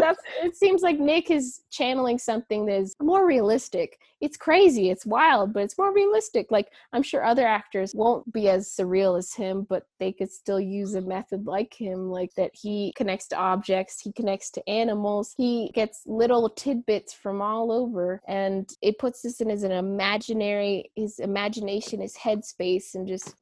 That's, 0.00 0.20
it 0.42 0.56
seems 0.56 0.82
like 0.82 0.98
Nick 0.98 1.30
is 1.30 1.62
channeling 1.70 2.18
something 2.18 2.66
that 2.66 2.76
is 2.76 2.94
more 3.00 3.26
realistic. 3.26 3.98
It's 4.20 4.36
crazy, 4.36 4.90
it's 4.90 5.04
wild, 5.04 5.52
but 5.52 5.62
it's 5.62 5.76
more 5.76 5.92
realistic. 5.92 6.50
Like, 6.50 6.68
I'm 6.92 7.02
sure 7.02 7.22
other 7.24 7.46
actors 7.46 7.94
won't 7.94 8.32
be 8.32 8.48
as 8.48 8.68
surreal 8.68 9.18
as 9.18 9.34
him, 9.34 9.66
but 9.68 9.86
they 10.00 10.12
could 10.12 10.30
still 10.30 10.60
use 10.60 10.94
a 10.94 11.02
method 11.02 11.46
like 11.46 11.74
him, 11.74 12.10
like 12.10 12.34
that 12.36 12.52
he 12.54 12.92
connects 12.96 13.28
to 13.28 13.36
objects, 13.36 14.00
he 14.00 14.12
connects 14.12 14.50
to 14.52 14.68
animals, 14.68 15.34
he 15.36 15.70
gets 15.74 16.02
little 16.06 16.48
tidbits 16.48 17.12
from 17.12 17.42
all 17.42 17.70
over, 17.70 18.22
and 18.26 18.70
it 18.80 18.98
puts 18.98 19.22
this 19.22 19.40
in 19.40 19.50
as 19.50 19.62
an 19.64 19.72
imaginary, 19.72 20.90
his 20.94 21.18
imagination, 21.18 22.00
his 22.00 22.16
headspace, 22.16 22.94
and 22.94 23.06
just 23.06 23.34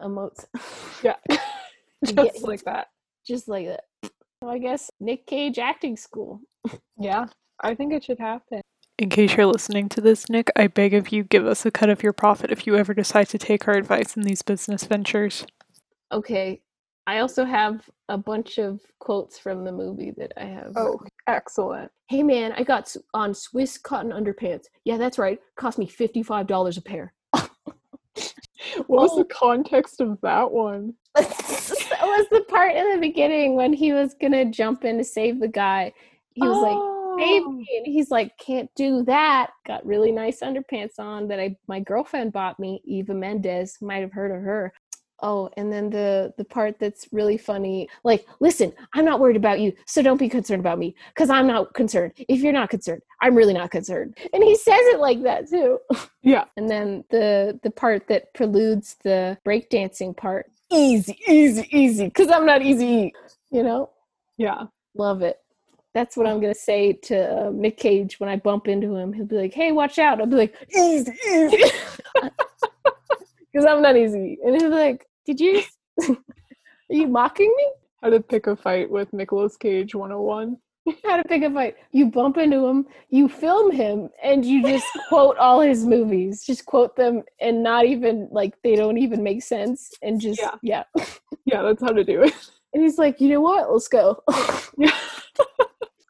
emotes 0.00 0.46
Yeah. 1.02 1.16
Just 2.04 2.42
like 2.44 2.62
that. 2.62 2.88
just 3.26 3.48
like 3.48 3.66
that. 3.66 3.84
So 4.42 4.48
I 4.48 4.58
guess 4.58 4.90
Nick 5.00 5.26
Cage 5.26 5.58
acting 5.58 5.96
school. 5.96 6.40
Yeah. 6.98 7.26
I 7.60 7.74
think 7.74 7.92
it 7.92 8.04
should 8.04 8.18
happen. 8.20 8.60
In 8.98 9.08
case 9.08 9.36
you're 9.36 9.46
listening 9.46 9.88
to 9.90 10.00
this, 10.00 10.28
Nick, 10.28 10.50
I 10.56 10.66
beg 10.68 10.94
of 10.94 11.10
you, 11.12 11.22
give 11.24 11.46
us 11.46 11.64
a 11.66 11.70
cut 11.70 11.88
of 11.90 12.02
your 12.02 12.12
profit 12.12 12.50
if 12.50 12.66
you 12.66 12.76
ever 12.76 12.94
decide 12.94 13.28
to 13.30 13.38
take 13.38 13.66
our 13.68 13.74
advice 13.74 14.16
in 14.16 14.22
these 14.22 14.42
business 14.42 14.84
ventures. 14.84 15.46
Okay. 16.12 16.60
I 17.06 17.18
also 17.20 17.44
have 17.44 17.88
a 18.08 18.18
bunch 18.18 18.58
of 18.58 18.80
quotes 18.98 19.38
from 19.38 19.64
the 19.64 19.72
movie 19.72 20.12
that 20.18 20.32
I 20.36 20.44
have. 20.44 20.72
Oh, 20.76 21.00
excellent. 21.26 21.90
Hey 22.08 22.22
man, 22.22 22.52
I 22.52 22.62
got 22.64 22.94
on 23.14 23.34
Swiss 23.34 23.78
cotton 23.78 24.12
underpants. 24.12 24.64
Yeah, 24.84 24.98
that's 24.98 25.18
right. 25.18 25.38
Cost 25.56 25.78
me 25.78 25.86
$55 25.88 26.76
a 26.76 26.80
pair. 26.80 27.12
What 28.88 29.02
was 29.02 29.10
Oh. 29.12 29.18
the 29.18 29.24
context 29.26 30.00
of 30.00 30.20
that 30.22 30.50
one? 30.50 30.94
was 32.08 32.26
the 32.30 32.42
part 32.42 32.74
in 32.74 32.90
the 32.92 32.98
beginning 33.00 33.54
when 33.54 33.72
he 33.72 33.92
was 33.92 34.14
gonna 34.14 34.44
jump 34.44 34.84
in 34.84 34.98
to 34.98 35.04
save 35.04 35.40
the 35.40 35.48
guy. 35.48 35.92
He 36.34 36.42
was 36.42 36.62
like, 36.62 37.26
save 37.26 37.42
Oh. 37.46 37.52
me. 37.52 37.66
And 37.76 37.86
he's 37.86 38.10
like, 38.10 38.36
can't 38.38 38.70
do 38.76 39.02
that. 39.04 39.50
Got 39.66 39.84
really 39.84 40.12
nice 40.12 40.40
underpants 40.40 40.98
on 40.98 41.26
that 41.28 41.40
I 41.40 41.56
my 41.66 41.80
girlfriend 41.80 42.32
bought 42.32 42.58
me, 42.60 42.80
Eva 42.84 43.14
Mendes. 43.14 43.78
Might 43.80 44.02
have 44.02 44.12
heard 44.12 44.30
of 44.30 44.42
her. 44.42 44.72
Oh, 45.20 45.50
and 45.56 45.72
then 45.72 45.90
the 45.90 46.32
the 46.38 46.44
part 46.44 46.78
that's 46.78 47.08
really 47.10 47.36
funny, 47.36 47.88
like, 48.04 48.24
listen, 48.38 48.72
I'm 48.94 49.04
not 49.04 49.18
worried 49.18 49.34
about 49.34 49.58
you, 49.58 49.72
so 49.84 50.00
don't 50.00 50.16
be 50.16 50.28
concerned 50.28 50.60
about 50.60 50.78
me, 50.78 50.94
because 51.12 51.28
I'm 51.28 51.48
not 51.48 51.74
concerned. 51.74 52.12
If 52.28 52.40
you're 52.40 52.52
not 52.52 52.70
concerned, 52.70 53.02
I'm 53.20 53.34
really 53.34 53.52
not 53.54 53.72
concerned. 53.72 54.16
And 54.32 54.44
he 54.44 54.54
says 54.54 54.78
it 54.82 55.00
like 55.00 55.22
that 55.24 55.48
too. 55.50 55.80
Yeah. 56.22 56.44
And 56.56 56.70
then 56.70 57.02
the 57.10 57.58
the 57.64 57.70
part 57.72 58.06
that 58.06 58.32
preludes 58.34 58.94
the 59.02 59.36
breakdancing 59.44 60.16
part, 60.16 60.46
easy, 60.70 61.18
easy, 61.26 61.68
easy, 61.70 62.04
because 62.06 62.30
I'm 62.30 62.46
not 62.46 62.62
easy, 62.62 63.12
you 63.50 63.62
know? 63.62 63.90
Yeah. 64.36 64.64
Love 64.94 65.22
it. 65.22 65.38
That's 65.94 66.16
what 66.16 66.26
I'm 66.26 66.40
gonna 66.40 66.54
say 66.54 66.92
to 66.92 67.46
uh, 67.46 67.50
Nick 67.52 67.76
Cage 67.76 68.20
when 68.20 68.28
I 68.28 68.36
bump 68.36 68.68
into 68.68 68.94
him. 68.94 69.12
He'll 69.12 69.24
be 69.24 69.36
like, 69.36 69.54
"Hey, 69.54 69.72
watch 69.72 69.98
out!" 69.98 70.20
I'll 70.20 70.26
be 70.26 70.36
like, 70.36 70.54
"Easy, 70.76 71.12
easy," 71.26 71.56
because 73.52 73.66
I'm 73.66 73.82
not 73.82 73.96
easy. 73.96 74.38
And 74.44 74.54
he'll 74.54 74.70
be 74.70 74.76
like, 74.76 75.06
"Did 75.26 75.40
you? 75.40 75.62
Are 76.08 76.16
you 76.88 77.08
mocking 77.08 77.52
me? 77.56 77.66
How 78.02 78.10
to 78.10 78.20
pick 78.20 78.46
a 78.46 78.54
fight 78.54 78.90
with 78.90 79.12
Nicolas 79.12 79.56
Cage 79.56 79.94
101. 79.94 80.56
How 81.04 81.16
to 81.16 81.24
pick 81.28 81.42
a 81.42 81.50
fight? 81.50 81.76
You 81.92 82.06
bump 82.10 82.36
into 82.36 82.66
him, 82.66 82.86
you 83.10 83.28
film 83.28 83.70
him, 83.72 84.08
and 84.22 84.44
you 84.44 84.62
just 84.62 84.86
quote 85.08 85.36
all 85.38 85.60
his 85.60 85.84
movies. 85.84 86.44
Just 86.44 86.66
quote 86.66 86.96
them, 86.96 87.22
and 87.40 87.62
not 87.62 87.86
even 87.86 88.28
like 88.30 88.54
they 88.62 88.76
don't 88.76 88.98
even 88.98 89.22
make 89.22 89.42
sense. 89.42 89.90
And 90.02 90.20
just 90.20 90.40
Yeah. 90.40 90.54
yeah. 90.62 90.84
Yeah, 91.44 91.62
that's 91.62 91.80
how 91.80 91.92
to 91.92 92.04
do 92.04 92.22
it. 92.24 92.34
And 92.74 92.82
he's 92.82 92.98
like, 92.98 93.20
"You 93.22 93.30
know 93.30 93.40
what? 93.40 93.72
Let's 93.72 93.88
go." 93.88 94.22
Yeah. 94.76 94.92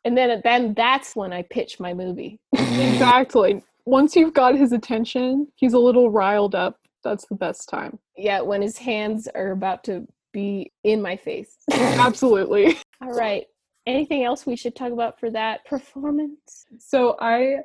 and 0.05 0.17
then 0.19 0.41
then 0.43 0.75
that's 0.75 1.15
when 1.15 1.33
I 1.33 1.43
pitch 1.43 1.79
my 1.79 1.95
movie. 1.95 2.41
exactly. 2.53 3.63
Once 3.87 4.17
you've 4.17 4.35
got 4.35 4.57
his 4.57 4.73
attention, 4.73 5.47
he's 5.55 5.73
a 5.75 5.79
little 5.79 6.11
riled 6.11 6.55
up. 6.55 6.77
That's 7.05 7.27
the 7.27 7.37
best 7.37 7.69
time. 7.69 7.99
yeah, 8.17 8.41
when 8.41 8.61
his 8.63 8.77
hands 8.77 9.29
are 9.35 9.53
about 9.53 9.85
to 9.85 10.07
be 10.33 10.73
in 10.85 11.01
my 11.01 11.17
face. 11.17 11.57
Absolutely. 11.73 12.77
All 13.01 13.13
right. 13.17 13.47
Anything 13.89 14.23
else 14.23 14.45
we 14.45 14.55
should 14.55 14.77
talk 14.77 14.93
about 14.93 15.19
for 15.19 15.31
that 15.31 15.65
performance? 15.65 16.67
So 16.79 17.17
I 17.21 17.61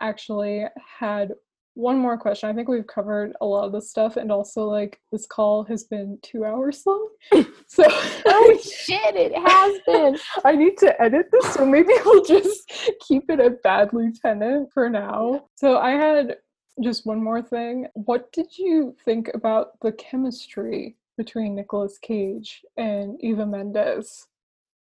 actually 0.00 0.66
had 0.98 1.32
one 1.74 1.98
more 1.98 2.18
question. 2.18 2.50
I 2.50 2.52
think 2.52 2.68
we've 2.68 2.86
covered 2.86 3.32
a 3.40 3.46
lot 3.46 3.64
of 3.64 3.72
this 3.72 3.88
stuff, 3.88 4.16
and 4.18 4.30
also 4.30 4.64
like 4.64 5.00
this 5.10 5.26
call 5.26 5.64
has 5.64 5.84
been 5.84 6.18
two 6.22 6.44
hours 6.44 6.82
long. 6.86 7.08
So 7.66 7.84
Oh 7.88 8.58
shit, 8.62 9.16
it 9.16 9.32
has 9.34 9.80
been. 9.86 10.18
I 10.44 10.54
need 10.54 10.76
to 10.78 11.00
edit 11.00 11.28
this, 11.32 11.54
so 11.54 11.64
maybe 11.64 11.94
we'll 12.04 12.22
just 12.22 12.70
keep 13.08 13.30
it 13.30 13.40
a 13.40 13.50
Bad 13.64 13.94
Lieutenant 13.94 14.70
for 14.74 14.90
now. 14.90 15.46
So 15.54 15.78
I 15.78 15.92
had 15.92 16.36
just 16.82 17.06
one 17.06 17.24
more 17.24 17.40
thing. 17.40 17.86
What 17.94 18.30
did 18.32 18.58
you 18.58 18.94
think 19.06 19.30
about 19.32 19.80
the 19.80 19.92
chemistry 19.92 20.96
between 21.16 21.54
Nicolas 21.54 21.96
Cage 21.96 22.60
and 22.76 23.18
Eva 23.22 23.46
Mendes? 23.46 24.26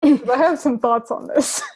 I 0.03 0.37
have 0.37 0.59
some 0.59 0.79
thoughts 0.79 1.11
on 1.11 1.27
this. 1.27 1.61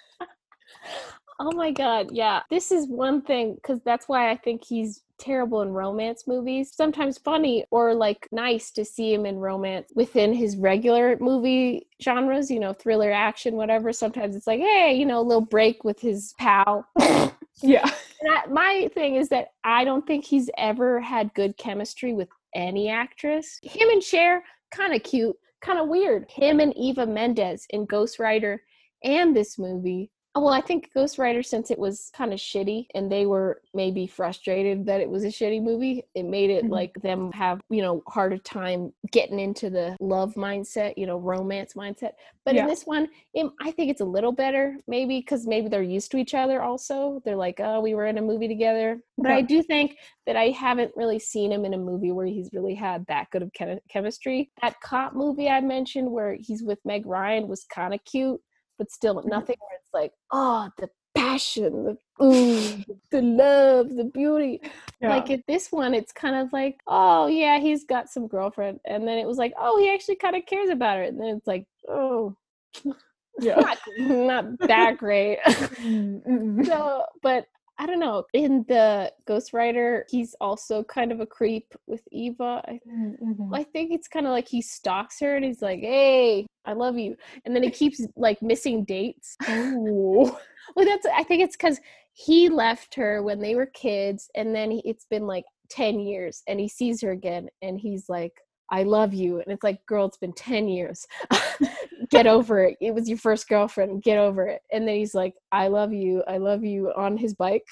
Oh 1.37 1.51
my 1.51 1.71
god, 1.71 2.11
yeah. 2.13 2.43
This 2.49 2.71
is 2.71 2.87
one 2.87 3.21
thing 3.21 3.57
cuz 3.61 3.81
that's 3.83 4.07
why 4.07 4.31
I 4.31 4.37
think 4.37 4.63
he's 4.63 5.03
terrible 5.17 5.61
in 5.61 5.73
romance 5.73 6.27
movies. 6.27 6.71
Sometimes 6.73 7.17
funny 7.17 7.65
or 7.71 7.93
like 7.93 8.27
nice 8.31 8.71
to 8.71 8.85
see 8.85 9.13
him 9.13 9.25
in 9.25 9.37
romance 9.39 9.91
within 9.95 10.33
his 10.33 10.55
regular 10.55 11.17
movie 11.19 11.87
genres, 12.01 12.49
you 12.49 12.59
know, 12.59 12.71
thriller, 12.71 13.11
action, 13.11 13.55
whatever. 13.55 13.91
Sometimes 13.91 14.35
it's 14.35 14.47
like, 14.47 14.61
hey, 14.61 14.95
you 14.95 15.05
know, 15.05 15.19
a 15.19 15.27
little 15.29 15.45
break 15.45 15.83
with 15.83 15.99
his 15.99 16.33
pal. 16.39 16.87
Yeah. 17.61 17.89
I, 18.29 18.47
my 18.47 18.89
thing 18.93 19.15
is 19.15 19.29
that 19.29 19.53
I 19.63 19.85
don't 19.85 20.05
think 20.05 20.25
he's 20.25 20.49
ever 20.57 20.99
had 20.99 21.33
good 21.33 21.55
chemistry 21.57 22.13
with 22.13 22.27
any 22.53 22.89
actress. 22.89 23.59
Him 23.63 23.89
and 23.89 24.03
Cher, 24.03 24.43
kind 24.71 24.93
of 24.93 25.03
cute, 25.03 25.37
kind 25.65 25.79
of 25.79 25.87
weird. 25.87 26.29
Him 26.29 26.59
and 26.59 26.75
Eva 26.77 27.07
Mendes 27.07 27.65
in 27.71 27.85
Ghost 27.85 28.19
Rider 28.19 28.61
and 29.03 29.35
this 29.35 29.57
movie. 29.57 30.11
Oh, 30.35 30.41
Well, 30.41 30.53
I 30.53 30.59
think 30.61 30.91
Ghost 30.93 31.17
Rider, 31.17 31.41
since 31.41 31.71
it 31.71 31.79
was 31.79 32.11
kind 32.13 32.33
of 32.33 32.39
shitty 32.39 32.87
and 32.93 33.09
they 33.09 33.25
were 33.25 33.61
maybe 33.73 34.05
frustrated 34.05 34.85
that 34.85 34.99
it 34.99 35.09
was 35.09 35.23
a 35.23 35.27
shitty 35.27 35.63
movie, 35.63 36.03
it 36.13 36.23
made 36.23 36.49
it 36.49 36.65
Mhm. 36.65 36.69
like 36.69 36.93
them 37.01 37.31
have, 37.31 37.61
you 37.69 37.81
know, 37.81 38.03
harder 38.07 38.37
time 38.37 38.93
getting 39.11 39.39
into 39.39 39.69
the 39.69 39.95
love 40.01 40.35
mindset, 40.35 40.93
you 40.97 41.07
know, 41.07 41.17
romance 41.17 41.73
mindset. 41.73 42.11
But 42.43 42.55
Yeah. 42.55 42.63
in 42.63 42.67
this 42.67 42.85
one, 42.85 43.07
it, 43.33 43.49
I 43.61 43.71
think 43.71 43.89
it's 43.89 44.01
a 44.01 44.05
little 44.05 44.33
better, 44.33 44.77
maybe 44.87 45.19
because 45.19 45.47
maybe 45.47 45.69
they're 45.69 45.81
used 45.81 46.11
to 46.11 46.17
each 46.17 46.33
other 46.33 46.61
also. 46.61 47.21
They're 47.23 47.35
like, 47.37 47.59
oh, 47.61 47.79
we 47.79 47.95
were 47.95 48.05
in 48.05 48.17
a 48.17 48.21
movie 48.21 48.49
together. 48.49 49.01
But 49.17 49.31
I 49.31 49.41
do 49.41 49.63
think 49.63 49.97
that 50.25 50.35
I 50.35 50.49
haven't 50.49 50.91
really 50.97 51.17
seen 51.19 51.51
him 51.51 51.63
in 51.63 51.73
a 51.73 51.77
movie 51.77 52.11
where 52.11 52.25
he's 52.25 52.51
really 52.51 52.75
had 52.75 53.05
that 53.07 53.29
good 53.31 53.41
of 53.41 53.53
chemi- 53.53 53.79
chemistry. 53.89 54.51
That 54.61 54.79
cop 54.81 55.13
movie 55.13 55.49
I 55.49 55.61
mentioned 55.61 56.11
where 56.11 56.33
he's 56.33 56.61
with 56.61 56.79
Meg 56.83 57.05
Ryan 57.05 57.47
was 57.47 57.63
kind 57.63 57.93
of 57.93 58.03
cute, 58.03 58.41
but 58.77 58.91
still 58.91 59.15
Mm-hmm. 59.15 59.29
nothing 59.29 59.55
where 59.59 59.79
it's 59.79 59.93
like, 59.93 60.11
oh, 60.31 60.69
the 60.77 60.89
passion, 61.15 61.83
the 61.85 62.23
ooh, 62.23 62.83
the 63.11 63.21
love, 63.21 63.89
the 63.95 64.03
beauty. 64.05 64.59
Yeah. 65.01 65.09
Like 65.09 65.29
at 65.31 65.41
this 65.47 65.71
one, 65.71 65.93
it's 65.93 66.11
kind 66.11 66.35
of 66.35 66.51
like, 66.53 66.79
oh 66.87 67.27
yeah, 67.27 67.59
he's 67.59 67.85
got 67.85 68.09
some 68.09 68.27
girlfriend, 68.27 68.79
and 68.85 69.07
then 69.07 69.17
it 69.17 69.25
was 69.27 69.37
like, 69.37 69.53
oh, 69.57 69.79
he 69.79 69.93
actually 69.93 70.15
kind 70.17 70.35
of 70.35 70.45
cares 70.45 70.69
about 70.69 70.97
her, 70.97 71.03
and 71.03 71.19
then 71.19 71.27
it's 71.37 71.47
like, 71.47 71.65
oh, 71.87 72.35
yeah. 73.39 73.55
not, 73.55 73.77
not 73.99 74.45
that 74.67 74.97
great. 74.99 75.39
So, 76.65 77.05
but 77.21 77.45
I 77.77 77.85
don't 77.85 77.99
know. 77.99 78.23
In 78.33 78.63
the 78.69 79.11
Ghost 79.27 79.51
Rider, 79.53 80.05
he's 80.09 80.33
also 80.39 80.83
kind 80.83 81.11
of 81.11 81.19
a 81.19 81.25
creep 81.25 81.73
with 81.87 82.01
Eva. 82.11 82.61
I, 82.65 82.79
Mm-mm. 82.89 83.49
I 83.53 83.63
think 83.63 83.91
it's 83.91 84.07
kind 84.07 84.25
of 84.25 84.31
like 84.31 84.47
he 84.47 84.61
stalks 84.61 85.19
her 85.19 85.35
and 85.35 85.43
he's 85.43 85.61
like, 85.61 85.81
"Hey, 85.81 86.45
I 86.65 86.73
love 86.73 86.97
you," 86.97 87.15
and 87.45 87.55
then 87.55 87.63
he 87.63 87.69
keeps 87.81 88.01
like 88.15 88.41
missing 88.41 88.83
dates. 88.85 89.37
Well, 90.75 90.83
that's 90.83 91.05
I 91.15 91.23
think 91.23 91.43
it's 91.43 91.55
because 91.55 91.79
he 92.13 92.49
left 92.49 92.95
her 92.95 93.21
when 93.21 93.39
they 93.39 93.53
were 93.53 93.67
kids, 93.67 94.29
and 94.35 94.53
then 94.53 94.71
he, 94.71 94.81
it's 94.83 95.05
been 95.05 95.27
like 95.27 95.43
ten 95.69 95.99
years, 95.99 96.41
and 96.47 96.59
he 96.59 96.67
sees 96.67 97.01
her 97.01 97.11
again, 97.11 97.49
and 97.61 97.79
he's 97.79 98.09
like, 98.09 98.33
"I 98.71 98.81
love 98.81 99.13
you," 99.13 99.39
and 99.41 99.53
it's 99.53 99.63
like, 99.63 99.85
"Girl, 99.85 100.07
it's 100.07 100.17
been 100.17 100.33
ten 100.33 100.67
years." 100.67 101.05
get 102.09 102.27
over 102.27 102.63
it. 102.63 102.77
It 102.81 102.93
was 102.93 103.07
your 103.09 103.17
first 103.17 103.47
girlfriend. 103.47 104.03
Get 104.03 104.17
over 104.17 104.47
it. 104.47 104.61
And 104.71 104.87
then 104.87 104.95
he's 104.95 105.13
like, 105.15 105.33
I 105.51 105.67
love 105.67 105.93
you. 105.93 106.23
I 106.27 106.37
love 106.37 106.63
you 106.63 106.91
on 106.95 107.17
his 107.17 107.33
bike. 107.33 107.65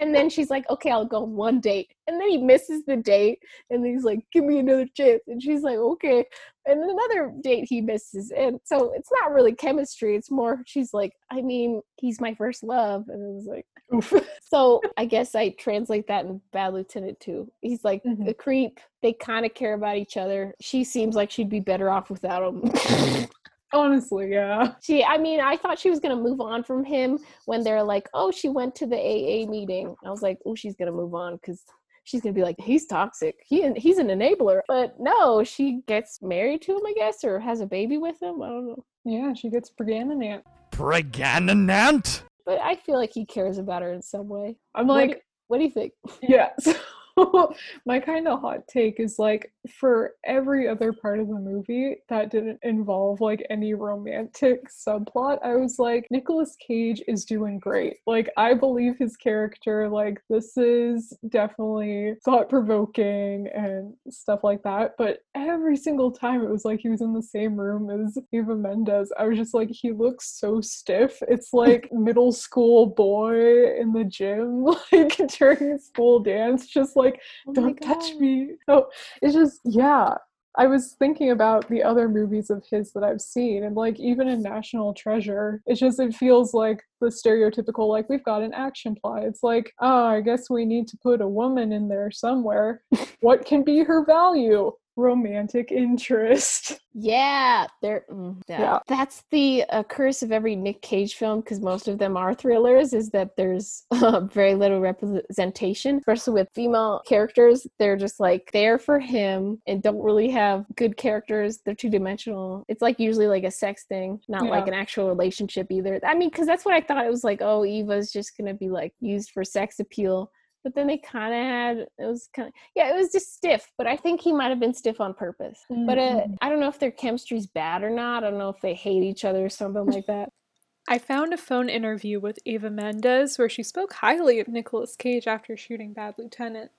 And 0.00 0.14
then 0.14 0.28
she's 0.30 0.50
like, 0.50 0.68
okay, 0.70 0.90
I'll 0.90 1.04
go 1.04 1.22
on 1.22 1.34
one 1.34 1.60
date. 1.60 1.92
And 2.06 2.20
then 2.20 2.28
he 2.28 2.38
misses 2.38 2.84
the 2.84 2.96
date 2.96 3.38
and 3.70 3.84
he's 3.84 4.04
like, 4.04 4.20
give 4.32 4.44
me 4.44 4.58
another 4.58 4.86
chance. 4.94 5.22
And 5.26 5.42
she's 5.42 5.62
like, 5.62 5.76
okay. 5.76 6.24
And 6.66 6.82
another 6.82 7.32
date 7.42 7.66
he 7.68 7.80
misses. 7.80 8.30
And 8.30 8.58
so 8.64 8.92
it's 8.94 9.10
not 9.20 9.32
really 9.32 9.54
chemistry. 9.54 10.16
It's 10.16 10.30
more, 10.30 10.62
she's 10.66 10.92
like, 10.94 11.12
I 11.30 11.40
mean, 11.42 11.82
he's 11.96 12.20
my 12.20 12.34
first 12.34 12.62
love. 12.62 13.08
And 13.08 13.22
it 13.22 13.34
was 13.34 13.46
like, 13.46 13.66
Oof. 13.94 14.14
so 14.42 14.80
I 14.96 15.04
guess 15.04 15.34
I 15.34 15.50
translate 15.50 16.06
that 16.08 16.24
in 16.24 16.40
Bad 16.52 16.72
Lieutenant 16.74 17.20
too. 17.20 17.50
He's 17.60 17.84
like 17.84 18.02
Mhm. 18.04 18.28
a 18.28 18.34
creep. 18.34 18.80
They 19.02 19.12
kind 19.12 19.44
of 19.44 19.54
care 19.54 19.74
about 19.74 19.96
each 19.98 20.16
other. 20.16 20.54
She 20.60 20.84
seems 20.84 21.14
like 21.14 21.30
she'd 21.30 21.50
be 21.50 21.60
better 21.60 21.90
off 21.90 22.08
without 22.10 22.42
him. 22.42 23.26
Honestly, 23.72 24.30
yeah. 24.30 24.74
she, 24.82 25.02
I 25.02 25.18
mean, 25.18 25.40
I 25.40 25.56
thought 25.56 25.78
she 25.78 25.90
was 25.90 25.98
gonna 26.00 26.16
move 26.16 26.40
on 26.40 26.62
from 26.62 26.84
him 26.84 27.18
when 27.46 27.62
they're 27.64 27.82
like, 27.82 28.08
"Oh, 28.14 28.30
she 28.30 28.48
went 28.48 28.74
to 28.76 28.86
the 28.86 28.96
AA 28.96 29.48
meeting." 29.50 29.94
I 30.04 30.10
was 30.10 30.22
like, 30.22 30.38
"Oh, 30.46 30.54
she's 30.54 30.76
gonna 30.76 30.92
move 30.92 31.14
on 31.14 31.34
because." 31.36 31.62
She's 32.06 32.20
gonna 32.20 32.34
be 32.34 32.42
like, 32.42 32.56
he's 32.60 32.84
toxic. 32.84 33.36
He 33.46 33.66
he's 33.78 33.96
an 33.96 34.08
enabler. 34.08 34.60
But 34.68 34.94
no, 35.00 35.42
she 35.42 35.80
gets 35.86 36.20
married 36.20 36.60
to 36.62 36.72
him, 36.76 36.82
I 36.86 36.92
guess, 36.94 37.24
or 37.24 37.40
has 37.40 37.62
a 37.62 37.66
baby 37.66 37.96
with 37.96 38.22
him. 38.22 38.42
I 38.42 38.48
don't 38.48 38.66
know. 38.68 38.84
Yeah, 39.06 39.32
she 39.32 39.48
gets 39.48 39.70
Briganninant. 39.70 40.44
Pregnant? 40.70 42.24
But 42.44 42.60
I 42.60 42.74
feel 42.76 42.96
like 42.96 43.12
he 43.14 43.24
cares 43.24 43.56
about 43.56 43.80
her 43.80 43.90
in 43.94 44.02
some 44.02 44.28
way. 44.28 44.58
I'm 44.74 44.86
What 44.86 44.94
like, 44.96 45.10
do- 45.12 45.20
what 45.48 45.56
do 45.58 45.64
you 45.64 45.70
think? 45.70 45.92
yeah. 46.20 46.50
My 47.86 48.00
kind 48.00 48.28
of 48.28 48.40
hot 48.40 48.66
take 48.68 49.00
is 49.00 49.18
like 49.18 49.52
for 49.78 50.12
every 50.24 50.68
other 50.68 50.92
part 50.92 51.20
of 51.20 51.28
the 51.28 51.34
movie 51.34 51.96
that 52.08 52.30
didn't 52.30 52.58
involve 52.62 53.20
like 53.20 53.46
any 53.50 53.74
romantic 53.74 54.68
subplot, 54.88 55.38
I 55.44 55.56
was 55.56 55.78
like, 55.78 56.06
Nicolas 56.10 56.56
Cage 56.66 57.02
is 57.06 57.24
doing 57.24 57.58
great. 57.58 57.96
Like 58.06 58.30
I 58.36 58.54
believe 58.54 58.96
his 58.98 59.16
character, 59.16 59.88
like 59.88 60.20
this 60.28 60.56
is 60.56 61.16
definitely 61.28 62.14
thought 62.24 62.48
provoking 62.48 63.48
and 63.54 63.94
stuff 64.10 64.40
like 64.42 64.62
that. 64.62 64.94
But 64.98 65.18
every 65.34 65.76
single 65.76 66.10
time 66.10 66.42
it 66.42 66.50
was 66.50 66.64
like 66.64 66.80
he 66.80 66.88
was 66.88 67.00
in 67.00 67.14
the 67.14 67.22
same 67.22 67.56
room 67.56 67.90
as 67.90 68.18
Eva 68.32 68.54
Mendes. 68.56 69.12
I 69.18 69.24
was 69.24 69.38
just 69.38 69.54
like, 69.54 69.70
he 69.70 69.92
looks 69.92 70.38
so 70.38 70.60
stiff. 70.60 71.22
It's 71.28 71.52
like 71.52 71.88
middle 71.92 72.32
school 72.32 72.86
boy 72.86 73.78
in 73.78 73.92
the 73.92 74.04
gym, 74.04 74.64
like 74.92 75.20
during 75.38 75.78
school 75.78 76.20
dance, 76.20 76.66
just 76.66 76.96
like 76.96 77.03
Oh 77.46 77.52
don't 77.52 77.76
touch 77.80 78.14
me. 78.14 78.52
No, 78.68 78.88
it's 79.22 79.34
just 79.34 79.60
yeah. 79.64 80.14
I 80.56 80.66
was 80.66 80.94
thinking 81.00 81.32
about 81.32 81.68
the 81.68 81.82
other 81.82 82.08
movies 82.08 82.48
of 82.48 82.64
his 82.70 82.92
that 82.92 83.02
I've 83.02 83.20
seen, 83.20 83.64
and 83.64 83.74
like 83.74 83.98
even 83.98 84.28
in 84.28 84.40
National 84.40 84.94
Treasure, 84.94 85.60
it's 85.66 85.80
just 85.80 85.98
it 85.98 86.14
feels 86.14 86.54
like 86.54 86.80
the 87.00 87.08
stereotypical 87.08 87.88
like 87.88 88.08
we've 88.08 88.24
got 88.24 88.42
an 88.42 88.54
action 88.54 88.94
plot. 88.94 89.24
It's 89.24 89.42
like, 89.42 89.72
oh, 89.80 90.06
I 90.06 90.20
guess 90.20 90.48
we 90.48 90.64
need 90.64 90.86
to 90.88 90.98
put 91.02 91.20
a 91.20 91.28
woman 91.28 91.72
in 91.72 91.88
there 91.88 92.10
somewhere. 92.12 92.82
what 93.20 93.44
can 93.44 93.64
be 93.64 93.82
her 93.82 94.04
value? 94.04 94.70
Romantic 94.96 95.72
interest. 95.72 96.80
Yeah, 96.96 97.66
there. 97.82 98.04
mm, 98.08 98.40
yeah. 98.48 98.60
Yeah. 98.60 98.78
that's 98.86 99.24
the 99.32 99.64
uh, 99.64 99.82
curse 99.82 100.22
of 100.22 100.30
every 100.30 100.54
Nick 100.54 100.80
Cage 100.80 101.16
film 101.16 101.40
because 101.40 101.58
most 101.60 101.88
of 101.88 101.98
them 101.98 102.16
are 102.16 102.32
thrillers. 102.32 102.92
Is 102.92 103.10
that 103.10 103.30
there's 103.36 103.82
uh, 103.90 104.20
very 104.20 104.54
little 104.54 104.78
representation, 104.78 105.98
especially 105.98 106.34
with 106.34 106.48
female 106.54 107.02
characters. 107.04 107.66
They're 107.80 107.96
just 107.96 108.20
like 108.20 108.48
there 108.52 108.78
for 108.78 109.00
him 109.00 109.60
and 109.66 109.82
don't 109.82 110.00
really 110.00 110.30
have 110.30 110.66
good 110.76 110.96
characters. 110.96 111.58
They're 111.64 111.74
two 111.74 111.90
dimensional. 111.90 112.64
It's 112.68 112.80
like 112.80 113.00
usually 113.00 113.26
like 113.26 113.42
a 113.42 113.50
sex 113.50 113.86
thing, 113.88 114.20
not 114.28 114.44
like 114.44 114.68
an 114.68 114.74
actual 114.74 115.08
relationship 115.08 115.66
either. 115.72 115.98
I 116.04 116.14
mean, 116.14 116.30
because 116.30 116.46
that's 116.46 116.64
what 116.64 116.74
I 116.74 116.80
thought. 116.80 117.04
It 117.04 117.10
was 117.10 117.24
like, 117.24 117.42
oh, 117.42 117.64
Eva's 117.64 118.12
just 118.12 118.36
gonna 118.36 118.54
be 118.54 118.68
like 118.68 118.92
used 119.00 119.32
for 119.32 119.42
sex 119.42 119.80
appeal. 119.80 120.30
But 120.64 120.74
then 120.74 120.86
they 120.86 120.96
kind 120.98 121.32
of 121.34 121.40
had 121.40 121.76
it 121.98 122.06
was 122.10 122.28
kind 122.34 122.48
of 122.48 122.54
yeah 122.74 122.92
it 122.92 122.96
was 122.96 123.12
just 123.12 123.34
stiff. 123.34 123.70
But 123.78 123.86
I 123.86 123.96
think 123.96 124.20
he 124.22 124.32
might 124.32 124.48
have 124.48 124.58
been 124.58 124.74
stiff 124.74 125.00
on 125.00 125.14
purpose. 125.14 125.60
But 125.68 125.98
uh, 125.98 126.22
Mhm. 126.26 126.36
I 126.42 126.48
don't 126.48 126.58
know 126.60 126.68
if 126.68 126.78
their 126.78 126.90
chemistry's 126.90 127.46
bad 127.46 127.82
or 127.82 127.90
not. 127.90 128.24
I 128.24 128.30
don't 128.30 128.38
know 128.38 128.48
if 128.48 128.60
they 128.62 128.74
hate 128.74 129.02
each 129.02 129.24
other 129.24 129.44
or 129.44 129.50
something 129.50 129.84
like 129.86 130.06
that. 130.06 130.30
I 130.88 130.98
found 130.98 131.32
a 131.32 131.38
phone 131.38 131.68
interview 131.68 132.18
with 132.20 132.38
Eva 132.44 132.70
Mendes 132.70 133.38
where 133.38 133.48
she 133.48 133.62
spoke 133.62 133.92
highly 133.94 134.40
of 134.40 134.48
Nicolas 134.48 134.96
Cage 134.96 135.26
after 135.26 135.56
shooting 135.56 135.92
Bad 135.94 136.14
Lieutenant. 136.18 136.70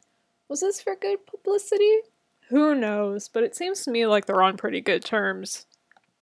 Was 0.50 0.60
this 0.62 0.82
for 0.82 0.96
good 0.96 1.26
publicity? 1.26 1.98
Who 2.50 2.76
knows, 2.76 3.28
but 3.30 3.44
it 3.44 3.56
seems 3.56 3.84
to 3.84 3.92
me 3.92 4.06
like 4.06 4.26
they're 4.28 4.44
on 4.44 4.58
pretty 4.58 4.80
good 4.82 5.04
terms. 5.04 5.66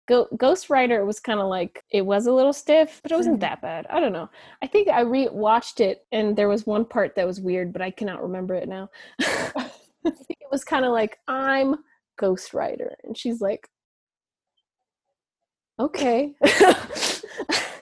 Go- 0.09 0.29
Ghost 0.37 0.71
Rider 0.71 1.05
was 1.05 1.21
kind 1.21 1.39
of 1.41 1.49
like 1.49 1.85
it 1.91 2.03
was 2.03 2.27
a 2.27 2.33
little 2.33 2.53
stiff, 2.53 3.01
but 3.03 3.13
it 3.13 3.17
wasn't 3.17 3.39
Mhm. 3.39 3.41
that 3.41 3.61
bad. 3.63 3.87
I 3.91 4.01
don't 4.01 4.13
know. 4.13 4.29
I 4.63 4.67
think 4.67 4.89
I 4.89 5.01
re-watched 5.03 5.81
it 5.81 6.07
and 6.13 6.37
there 6.37 6.49
was 6.49 6.67
one 6.67 6.85
part 6.87 7.15
that 7.17 7.27
was 7.27 7.41
weird, 7.41 7.73
but 7.73 7.83
I 7.83 7.91
cannot 7.91 8.23
remember 8.23 8.55
it 8.55 8.69
now. 8.69 8.91
I 9.21 10.11
think 10.11 10.39
it 10.41 10.51
was 10.51 10.65
kind 10.65 10.85
of 10.85 10.93
like 10.93 11.19
I'm 11.29 11.77
Ghost 12.19 12.55
Rider, 12.55 12.97
and 13.05 13.17
she's 13.17 13.41
like, 13.41 13.69
okay. 15.79 16.35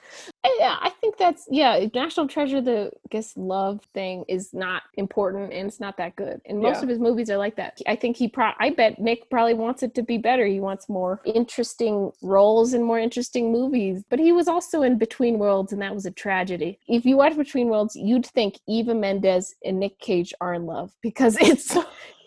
I- 0.47 0.57
yeah, 0.59 0.77
I 0.81 0.89
think 1.01 1.17
that's 1.17 1.47
yeah. 1.51 1.85
National 1.93 2.27
Treasure, 2.27 2.61
the 2.61 2.91
I 2.93 3.07
guess 3.09 3.35
love 3.37 3.81
thing 3.93 4.25
is 4.27 4.53
not 4.53 4.83
important 4.95 5.53
and 5.53 5.67
it's 5.67 5.79
not 5.79 5.97
that 5.97 6.15
good. 6.15 6.41
And 6.45 6.59
most 6.59 6.77
Yeah. 6.77 6.83
of 6.83 6.89
his 6.89 6.99
movies 6.99 7.29
are 7.29 7.37
like 7.37 7.55
that. 7.57 7.79
I 7.87 7.95
think 7.95 8.17
he 8.17 8.27
pro. 8.27 8.51
I 8.59 8.69
bet 8.71 8.99
Nick 8.99 9.29
probably 9.29 9.53
wants 9.53 9.83
it 9.83 9.93
to 9.95 10.03
be 10.03 10.17
better. 10.17 10.45
He 10.45 10.59
wants 10.59 10.89
more 10.89 11.21
interesting 11.25 12.11
roles 12.21 12.73
and 12.73 12.83
more 12.83 12.99
interesting 12.99 13.51
movies. 13.51 14.03
But 14.09 14.19
he 14.19 14.31
was 14.31 14.47
also 14.47 14.81
in 14.83 14.97
Between 14.97 15.39
Worlds, 15.39 15.73
and 15.73 15.81
that 15.81 15.93
was 15.93 16.05
a 16.05 16.11
tragedy. 16.11 16.79
If 16.87 17.05
you 17.05 17.17
watch 17.17 17.35
Between 17.37 17.69
Worlds, 17.69 17.95
you'd 17.95 18.25
think 18.25 18.59
Eva 18.67 18.93
Mendes 18.93 19.55
and 19.65 19.79
Nick 19.79 19.99
Cage 19.99 20.33
are 20.41 20.53
in 20.53 20.65
love 20.65 20.91
because 21.01 21.37
it's 21.39 21.75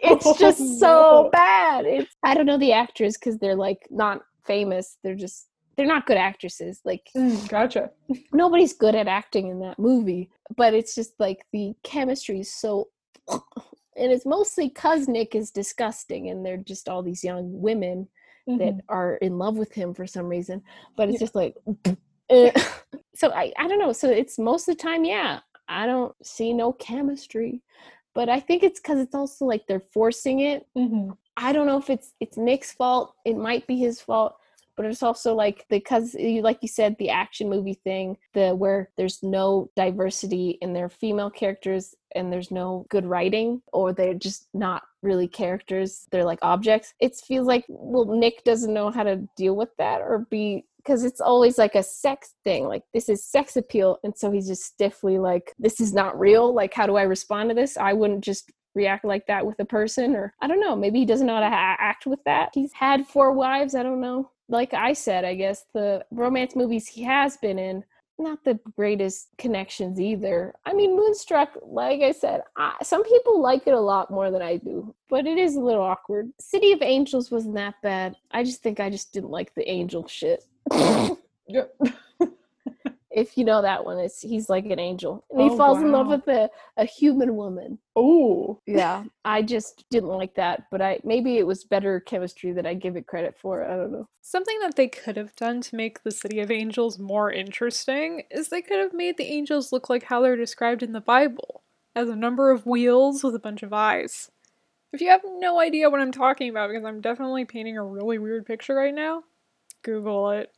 it's 0.02 0.26
oh, 0.26 0.36
just 0.38 0.60
Oh, 0.60 0.76
so 0.78 1.22
no. 1.24 1.30
bad. 1.32 1.84
It's 1.86 2.14
I 2.22 2.34
don't 2.34 2.46
know 2.46 2.58
the 2.58 2.72
actors 2.72 3.16
because 3.18 3.38
they're 3.38 3.56
like 3.56 3.86
not 3.90 4.22
famous. 4.44 4.96
They're 5.04 5.14
just 5.14 5.46
they're 5.80 5.88
not 5.88 6.04
good 6.06 6.18
actresses. 6.18 6.80
Like 6.84 7.08
Mm, 7.16 7.48
gotcha. 7.48 7.90
nobody's 8.34 8.74
good 8.74 8.94
at 8.94 9.08
acting 9.08 9.48
in 9.48 9.60
that 9.60 9.78
movie 9.78 10.28
but 10.56 10.74
it's 10.74 10.94
just 10.94 11.12
like 11.18 11.44
the 11.52 11.72
chemistry 11.82 12.40
is 12.40 12.52
so 12.52 12.88
and 13.28 13.40
it's 14.12 14.26
mostly 14.26 14.68
because 14.68 15.08
nick 15.08 15.34
is 15.34 15.50
disgusting 15.50 16.28
and 16.28 16.44
they're 16.44 16.56
just 16.56 16.88
all 16.88 17.02
these 17.02 17.24
young 17.24 17.60
women 17.60 18.06
that 18.48 18.74
Mhm. 18.74 18.80
are 18.88 19.14
in 19.16 19.38
love 19.38 19.56
with 19.56 19.72
him 19.72 19.94
for 19.94 20.06
some 20.06 20.26
reason 20.26 20.60
but 20.96 21.08
it's 21.08 21.14
Yeah. 21.20 21.24
just 21.26 21.34
like 21.36 21.54
eh. 22.30 22.50
so 23.14 23.30
I, 23.32 23.52
I 23.58 23.68
don't 23.68 23.78
know 23.78 23.92
so 23.92 24.10
it's 24.10 24.38
most 24.38 24.68
of 24.68 24.76
the 24.76 24.82
time 24.82 25.04
yeah 25.04 25.40
i 25.68 25.86
don't 25.86 26.14
see 26.24 26.52
no 26.52 26.72
chemistry 26.72 27.62
but 28.14 28.28
i 28.28 28.40
think 28.40 28.62
it's 28.64 28.80
because 28.80 28.98
it's 28.98 29.14
also 29.14 29.44
like 29.46 29.66
they're 29.66 29.88
forcing 29.94 30.40
it 30.40 30.66
Mhm. 30.76 31.16
I 31.36 31.52
don't 31.54 31.66
know 31.66 31.78
if 31.78 31.88
it's 31.88 32.12
it's 32.20 32.36
Nick's 32.36 32.72
fault. 32.72 33.14
It 33.24 33.36
might 33.36 33.66
be 33.66 33.76
his 33.78 33.98
fault, 33.98 34.34
but 34.80 34.88
it's 34.88 35.02
also 35.02 35.34
like 35.34 35.66
because 35.68 36.14
eh, 36.14 36.26
you 36.26 36.40
like 36.40 36.58
you 36.62 36.68
said 36.68 36.96
the 36.98 37.10
action 37.10 37.50
movie 37.50 37.78
thing, 37.84 38.16
the 38.32 38.54
where 38.54 38.88
there's 38.96 39.22
no 39.22 39.70
diversity 39.76 40.56
in 40.62 40.72
their 40.72 40.88
female 40.88 41.28
characters 41.28 41.94
and 42.14 42.32
there's 42.32 42.50
no 42.50 42.86
good 42.88 43.04
writing 43.04 43.60
or 43.74 43.92
they're 43.92 44.14
just 44.14 44.48
not 44.54 44.84
really 45.02 45.28
characters. 45.28 46.06
They're 46.10 46.24
like 46.24 46.38
objects. 46.40 46.94
It 46.98 47.14
feels 47.14 47.46
like 47.46 47.66
well 47.68 48.06
Nick 48.06 48.42
doesn't 48.44 48.72
know 48.72 48.90
how 48.90 49.02
to 49.02 49.16
deal 49.36 49.54
with 49.54 49.68
that 49.76 50.00
or 50.00 50.26
be 50.30 50.64
because 50.78 51.04
it's 51.04 51.20
always 51.20 51.58
like 51.58 51.74
a 51.74 51.82
sex 51.82 52.32
thing 52.42 52.66
like 52.66 52.84
this 52.94 53.10
is 53.10 53.22
sex 53.22 53.58
appeal 53.58 53.98
and 54.02 54.16
so 54.16 54.30
he's 54.30 54.48
just 54.48 54.64
stiffly 54.64 55.18
like 55.18 55.52
this 55.58 55.78
is 55.78 55.92
not 55.92 56.18
real 56.18 56.54
like 56.54 56.72
how 56.72 56.86
do 56.86 56.96
i 56.96 57.02
respond 57.02 57.50
to 57.50 57.54
this 57.54 57.76
i 57.76 57.92
wouldn't 57.92 58.24
just 58.24 58.50
react 58.74 59.04
like 59.04 59.26
that 59.26 59.44
with 59.44 59.60
a 59.60 59.64
person 59.66 60.16
or 60.16 60.32
i 60.40 60.46
don't 60.46 60.58
know 60.58 60.74
maybe 60.74 60.98
he 60.98 61.04
doesn't 61.04 61.26
know 61.26 61.34
how 61.34 61.40
to 61.40 61.54
act 61.54 62.06
with 62.06 62.20
that 62.24 62.48
he's 62.54 62.72
had 62.72 63.06
four 63.06 63.32
wives 63.32 63.74
i 63.74 63.82
don't 63.82 64.00
know 64.00 64.30
like 64.50 64.74
i 64.74 64.92
said 64.92 65.24
i 65.24 65.34
guess 65.34 65.64
the 65.72 66.04
romance 66.10 66.54
movies 66.54 66.86
he 66.86 67.02
has 67.02 67.36
been 67.38 67.58
in 67.58 67.82
not 68.18 68.44
the 68.44 68.60
greatest 68.76 69.28
connections 69.38 69.98
either. 69.98 70.52
I 70.66 70.74
mean 70.74 70.94
moonstruck 70.94 71.56
like 71.62 72.02
i 72.02 72.12
said 72.12 72.42
I, 72.54 72.74
some 72.82 73.02
people 73.02 73.40
like 73.40 73.66
it 73.66 73.72
a 73.72 73.80
lot 73.80 74.10
more 74.10 74.30
than 74.30 74.42
i 74.42 74.58
do 74.58 74.94
but 75.08 75.26
it 75.26 75.38
is 75.38 75.56
a 75.56 75.60
little 75.60 75.82
awkward. 75.82 76.30
City 76.38 76.72
of 76.72 76.82
angels 76.82 77.30
wasn't 77.30 77.54
that 77.54 77.76
bad. 77.82 78.16
I 78.30 78.44
just 78.44 78.62
think 78.62 78.78
i 78.78 78.90
just 78.90 79.14
didn't 79.14 79.30
like 79.30 79.54
the 79.54 79.68
angel 79.68 80.06
shit. 80.06 80.44
Yep. 81.52 81.74
If 83.10 83.36
you 83.36 83.44
know 83.44 83.62
that 83.62 83.84
one 83.84 83.98
it's 83.98 84.20
he's 84.22 84.48
like 84.48 84.66
an 84.66 84.78
angel 84.78 85.24
and 85.30 85.40
he 85.40 85.48
Oh, 85.50 85.56
falls 85.56 85.78
in 85.78 85.90
love 85.90 86.06
with 86.08 86.28
a, 86.28 86.48
a 86.76 86.84
human 86.84 87.34
woman 87.36 87.78
Oh. 87.96 88.60
yeah 88.66 89.04
i 89.24 89.42
just 89.42 89.84
didn't 89.90 90.08
like 90.10 90.34
that 90.34 90.64
but 90.70 90.80
i 90.80 91.00
maybe 91.04 91.38
it 91.38 91.46
was 91.46 91.64
better 91.64 92.00
chemistry 92.00 92.52
that 92.52 92.66
i 92.66 92.74
give 92.74 92.96
it 92.96 93.06
credit 93.06 93.36
for 93.40 93.64
i 93.64 93.76
don't 93.76 93.92
know 93.92 94.08
Something 94.22 94.58
that 94.60 94.76
they 94.76 94.86
could 94.86 95.16
have 95.16 95.34
done 95.34 95.60
to 95.62 95.74
make 95.74 96.02
the 96.04 96.10
City 96.12 96.38
of 96.38 96.52
Angels 96.52 97.00
more 97.00 97.32
interesting 97.32 98.22
is 98.30 98.48
they 98.48 98.62
could 98.62 98.78
have 98.78 98.92
made 98.92 99.16
the 99.16 99.24
angels 99.24 99.72
look 99.72 99.90
like 99.90 100.04
how 100.04 100.20
they're 100.20 100.36
described 100.36 100.84
in 100.84 100.92
the 100.92 101.00
Bible, 101.00 101.62
as 101.96 102.08
a 102.08 102.14
number 102.14 102.52
of 102.52 102.64
wheels 102.66 103.24
with 103.24 103.34
a 103.34 103.40
bunch 103.40 103.64
of 103.64 103.72
eyes. 103.72 104.30
If 104.92 105.00
you 105.00 105.08
have 105.08 105.22
no 105.24 105.58
idea 105.58 105.90
what 105.90 106.00
I'm 106.00 106.12
talking 106.12 106.48
about, 106.48 106.68
because 106.68 106.84
I'm 106.84 107.00
definitely 107.00 107.44
painting 107.44 107.76
a 107.76 107.82
really 107.82 108.18
weird 108.18 108.46
picture 108.46 108.74
right 108.74 108.94
now, 108.94 109.24
Google 109.82 110.30
it. 110.30 110.52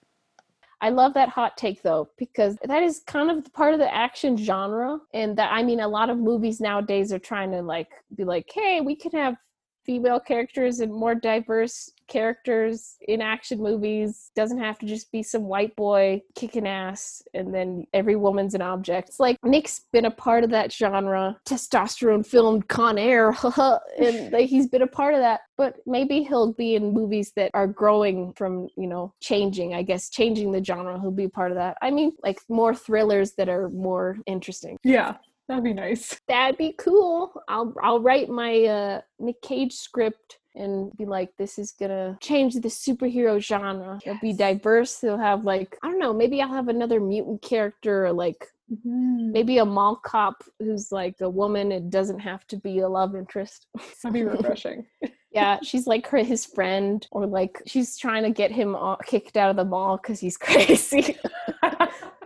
I 0.82 0.90
love 0.90 1.14
that 1.14 1.28
hot 1.28 1.56
take 1.56 1.82
though, 1.82 2.10
because 2.18 2.58
that 2.64 2.82
is 2.82 3.02
kind 3.06 3.30
of 3.30 3.50
part 3.52 3.72
of 3.72 3.78
the 3.78 3.94
action 3.94 4.36
genre. 4.36 4.98
And 5.14 5.38
that, 5.38 5.52
I 5.52 5.62
mean, 5.62 5.78
a 5.78 5.86
lot 5.88 6.10
of 6.10 6.18
movies 6.18 6.60
nowadays 6.60 7.12
are 7.12 7.20
trying 7.20 7.52
to 7.52 7.62
like 7.62 7.88
be 8.16 8.24
like, 8.24 8.50
hey, 8.52 8.80
we 8.80 8.96
can 8.96 9.12
have 9.12 9.36
female 9.84 10.18
characters 10.18 10.80
and 10.80 10.92
more 10.92 11.14
diverse 11.14 11.92
characters 12.12 12.96
in 13.08 13.22
action 13.22 13.58
movies. 13.58 14.30
Doesn't 14.36 14.58
have 14.58 14.78
to 14.80 14.86
just 14.86 15.10
be 15.10 15.22
some 15.22 15.44
white 15.44 15.74
boy 15.76 16.22
kicking 16.34 16.68
ass 16.68 17.22
and 17.32 17.54
then 17.54 17.86
every 17.94 18.16
woman's 18.16 18.54
an 18.54 18.60
object. 18.60 19.08
It's 19.08 19.20
like 19.20 19.38
Nick's 19.42 19.86
been 19.92 20.04
a 20.04 20.10
part 20.10 20.44
of 20.44 20.50
that 20.50 20.70
genre, 20.70 21.38
testosterone 21.48 22.26
filmed 22.26 22.68
Con 22.68 22.98
Air, 22.98 23.34
and 23.98 24.32
like, 24.32 24.48
he's 24.48 24.68
been 24.68 24.82
a 24.82 24.86
part 24.86 25.14
of 25.14 25.20
that. 25.20 25.40
But 25.56 25.76
maybe 25.86 26.22
he'll 26.22 26.52
be 26.52 26.74
in 26.74 26.92
movies 26.92 27.32
that 27.36 27.50
are 27.54 27.66
growing 27.66 28.34
from, 28.34 28.68
you 28.76 28.86
know, 28.86 29.14
changing, 29.20 29.74
I 29.74 29.82
guess, 29.82 30.10
changing 30.10 30.52
the 30.52 30.62
genre. 30.62 31.00
He'll 31.00 31.10
be 31.10 31.28
part 31.28 31.50
of 31.50 31.56
that. 31.56 31.78
I 31.80 31.90
mean, 31.90 32.12
like 32.22 32.40
more 32.48 32.74
thrillers 32.74 33.32
that 33.38 33.48
are 33.48 33.70
more 33.70 34.18
interesting. 34.26 34.76
Yeah, 34.84 35.16
that'd 35.48 35.64
be 35.64 35.72
nice. 35.72 36.20
That'd 36.28 36.58
be 36.58 36.74
cool. 36.78 37.32
I'll 37.48 37.72
I'll 37.82 38.00
write 38.00 38.28
my 38.28 38.64
uh 38.64 39.00
Nick 39.18 39.40
Cage 39.40 39.72
script 39.72 40.38
and 40.55 40.90
be 40.96 41.05
like, 41.05 41.30
this 41.38 41.59
is 41.59 41.72
gonna 41.72 42.18
change 42.20 42.55
the 42.55 42.68
superhero 42.68 43.38
genre. 43.40 43.98
It'll 44.05 44.18
be 44.20 44.32
diverse. 44.32 44.98
They'll 44.98 45.18
have 45.18 45.44
like 45.44 45.78
I 45.82 45.88
don't 45.88 45.98
know, 45.98 46.12
maybe 46.12 46.40
I'll 46.42 46.53
have 46.53 46.68
another 46.68 47.00
mutant 47.00 47.42
character 47.42 48.07
or 48.07 48.12
like 48.12 48.46
Mm-hmm. 48.72 49.32
maybe 49.32 49.59
a 49.59 49.66
mall 49.66 49.96
cop 49.96 50.42
who's 50.59 50.90
like 50.90 51.16
a 51.20 51.28
woman. 51.28 51.70
It 51.72 51.90
doesn't 51.90 52.20
have 52.20 52.46
to 52.46 52.57
be 52.57 52.78
a 52.78 52.88
love 52.88 53.14
interest. 53.14 53.66
That'd 54.03 54.14
be 54.14 54.22
refreshing. 54.22 54.86
yeah, 55.30 55.59
she's 55.62 55.86
like 55.86 56.07
her 56.07 56.18
his 56.18 56.46
friend, 56.46 57.07
or 57.11 57.26
like 57.26 57.61
she's 57.66 57.98
trying 57.98 58.22
to 58.22 58.30
get 58.30 58.50
him 58.50 58.74
all, 58.74 58.96
kicked 59.05 59.36
out 59.36 59.50
of 59.50 59.57
the 59.57 59.64
mall 59.66 59.98
because 59.98 60.20
he's 60.20 60.36
crazy. 60.38 61.18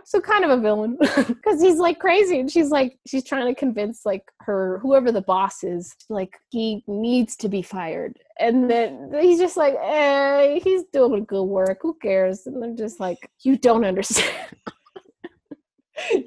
So 0.07 0.21
kind 0.21 0.45
of 0.45 0.51
a 0.51 0.57
villain. 0.57 0.97
Because 1.27 1.59
he's 1.61 1.79
like 1.79 1.99
crazy 1.99 2.39
and 2.39 2.49
she's 2.49 2.69
like 2.69 2.97
she's 3.05 3.25
trying 3.25 3.53
to 3.53 3.59
convince 3.59 4.05
like 4.05 4.23
her 4.39 4.79
whoever 4.81 5.11
the 5.11 5.21
boss 5.21 5.65
is 5.65 5.93
like 6.09 6.39
he 6.49 6.81
needs 6.87 7.35
to 7.35 7.49
be 7.49 7.61
fired. 7.61 8.17
And 8.39 8.69
then 8.71 9.11
he's 9.19 9.37
just 9.37 9.57
like 9.57 9.75
hey 9.77 10.61
he's 10.63 10.83
doing 10.93 11.25
good 11.25 11.43
work. 11.43 11.79
Who 11.81 11.93
cares? 12.01 12.47
And 12.47 12.63
they're 12.63 12.73
just 12.73 13.01
like 13.01 13.29
you 13.41 13.57
don't 13.57 13.83
understand. 13.85 14.33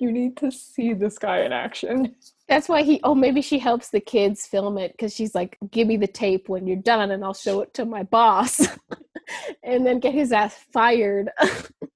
You 0.00 0.10
need 0.10 0.36
to 0.38 0.50
see 0.50 0.94
this 0.94 1.16
guy 1.16 1.42
in 1.42 1.52
action. 1.52 2.16
that's 2.48 2.68
why 2.68 2.82
he 2.82 3.00
oh 3.04 3.14
maybe 3.14 3.40
she 3.40 3.56
helps 3.60 3.88
the 3.90 4.00
kids 4.00 4.44
film 4.44 4.76
it 4.78 4.90
because 4.90 5.14
she's 5.14 5.32
like 5.32 5.56
give 5.70 5.86
me 5.86 5.96
the 5.96 6.08
tape 6.08 6.48
when 6.48 6.66
you're 6.66 6.88
done 6.92 7.12
and 7.12 7.24
i'll 7.24 7.32
show 7.32 7.60
it 7.60 7.72
to 7.74 7.84
my 7.84 8.02
boss. 8.02 8.60
And 9.62 9.86
then 9.86 10.00
get 10.00 10.12
his 10.12 10.32
ass 10.32 10.56
fired. 10.72 11.30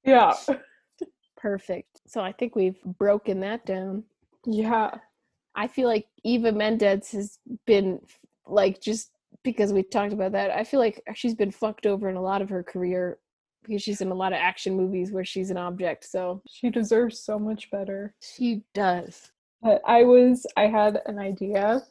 Yeah. 0.04 0.34
Perfect 1.48 2.00
so 2.06 2.20
i 2.22 2.32
think 2.32 2.56
we've 2.56 2.80
broken 2.98 3.40
that 3.40 3.64
down 3.66 4.02
Yeah. 4.46 4.90
I 5.56 5.68
feel 5.68 5.86
like 5.86 6.06
Eva 6.24 6.50
Mendes 6.50 7.12
has 7.12 7.38
been 7.64 8.00
like 8.60 8.80
just 8.80 9.12
because 9.44 9.72
we 9.72 9.84
talked 9.84 10.12
about 10.12 10.32
that. 10.32 10.50
I 10.50 10.64
feel 10.64 10.80
like 10.80 11.00
she's 11.14 11.36
been 11.36 11.52
fucked 11.52 11.86
over 11.86 12.08
in 12.10 12.16
a 12.16 12.20
lot 12.30 12.42
of 12.42 12.48
her 12.48 12.64
career 12.64 13.18
because 13.62 13.80
she's 13.80 14.00
in 14.00 14.10
a 14.10 14.14
lot 14.22 14.32
of 14.32 14.38
action 14.50 14.76
movies 14.76 15.12
where 15.12 15.24
she's 15.24 15.50
an 15.50 15.56
object. 15.56 16.04
So 16.10 16.42
She 16.50 16.70
deserves 16.70 17.20
so 17.20 17.38
much 17.38 17.70
better. 17.70 18.14
she 18.20 18.62
does. 18.74 19.30
But 19.62 19.80
I 19.86 20.02
was, 20.02 20.44
I 20.56 20.66
had 20.66 21.00
an 21.06 21.20
idea 21.20 21.82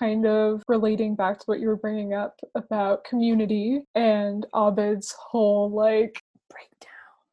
kind 0.00 0.26
of 0.26 0.62
relating 0.66 1.14
back 1.14 1.38
to 1.38 1.44
what 1.46 1.60
you 1.60 1.68
were 1.68 1.76
bringing 1.86 2.14
up 2.14 2.40
about 2.56 3.04
community 3.04 3.82
and 3.94 4.44
Abed's 4.56 5.12
whole 5.12 5.70
like 5.70 6.20
Breakdown. 6.50 6.87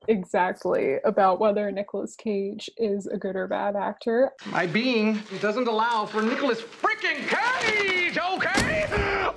Exactly 0.08 0.98
about 1.06 1.40
whether 1.40 1.72
Nicolas 1.72 2.16
Cage 2.16 2.70
is 2.78 3.08
a 3.08 3.18
good 3.18 3.36
or 3.36 3.48
bad 3.48 3.76
actor. 3.76 4.32
My 4.48 4.66
being 4.68 5.22
doesn't 5.42 5.68
allow 5.68 6.06
for 6.06 6.22
Nicolas 6.22 6.62
freaking 6.62 7.28
Cage, 7.28 8.18
okay? 8.18 8.86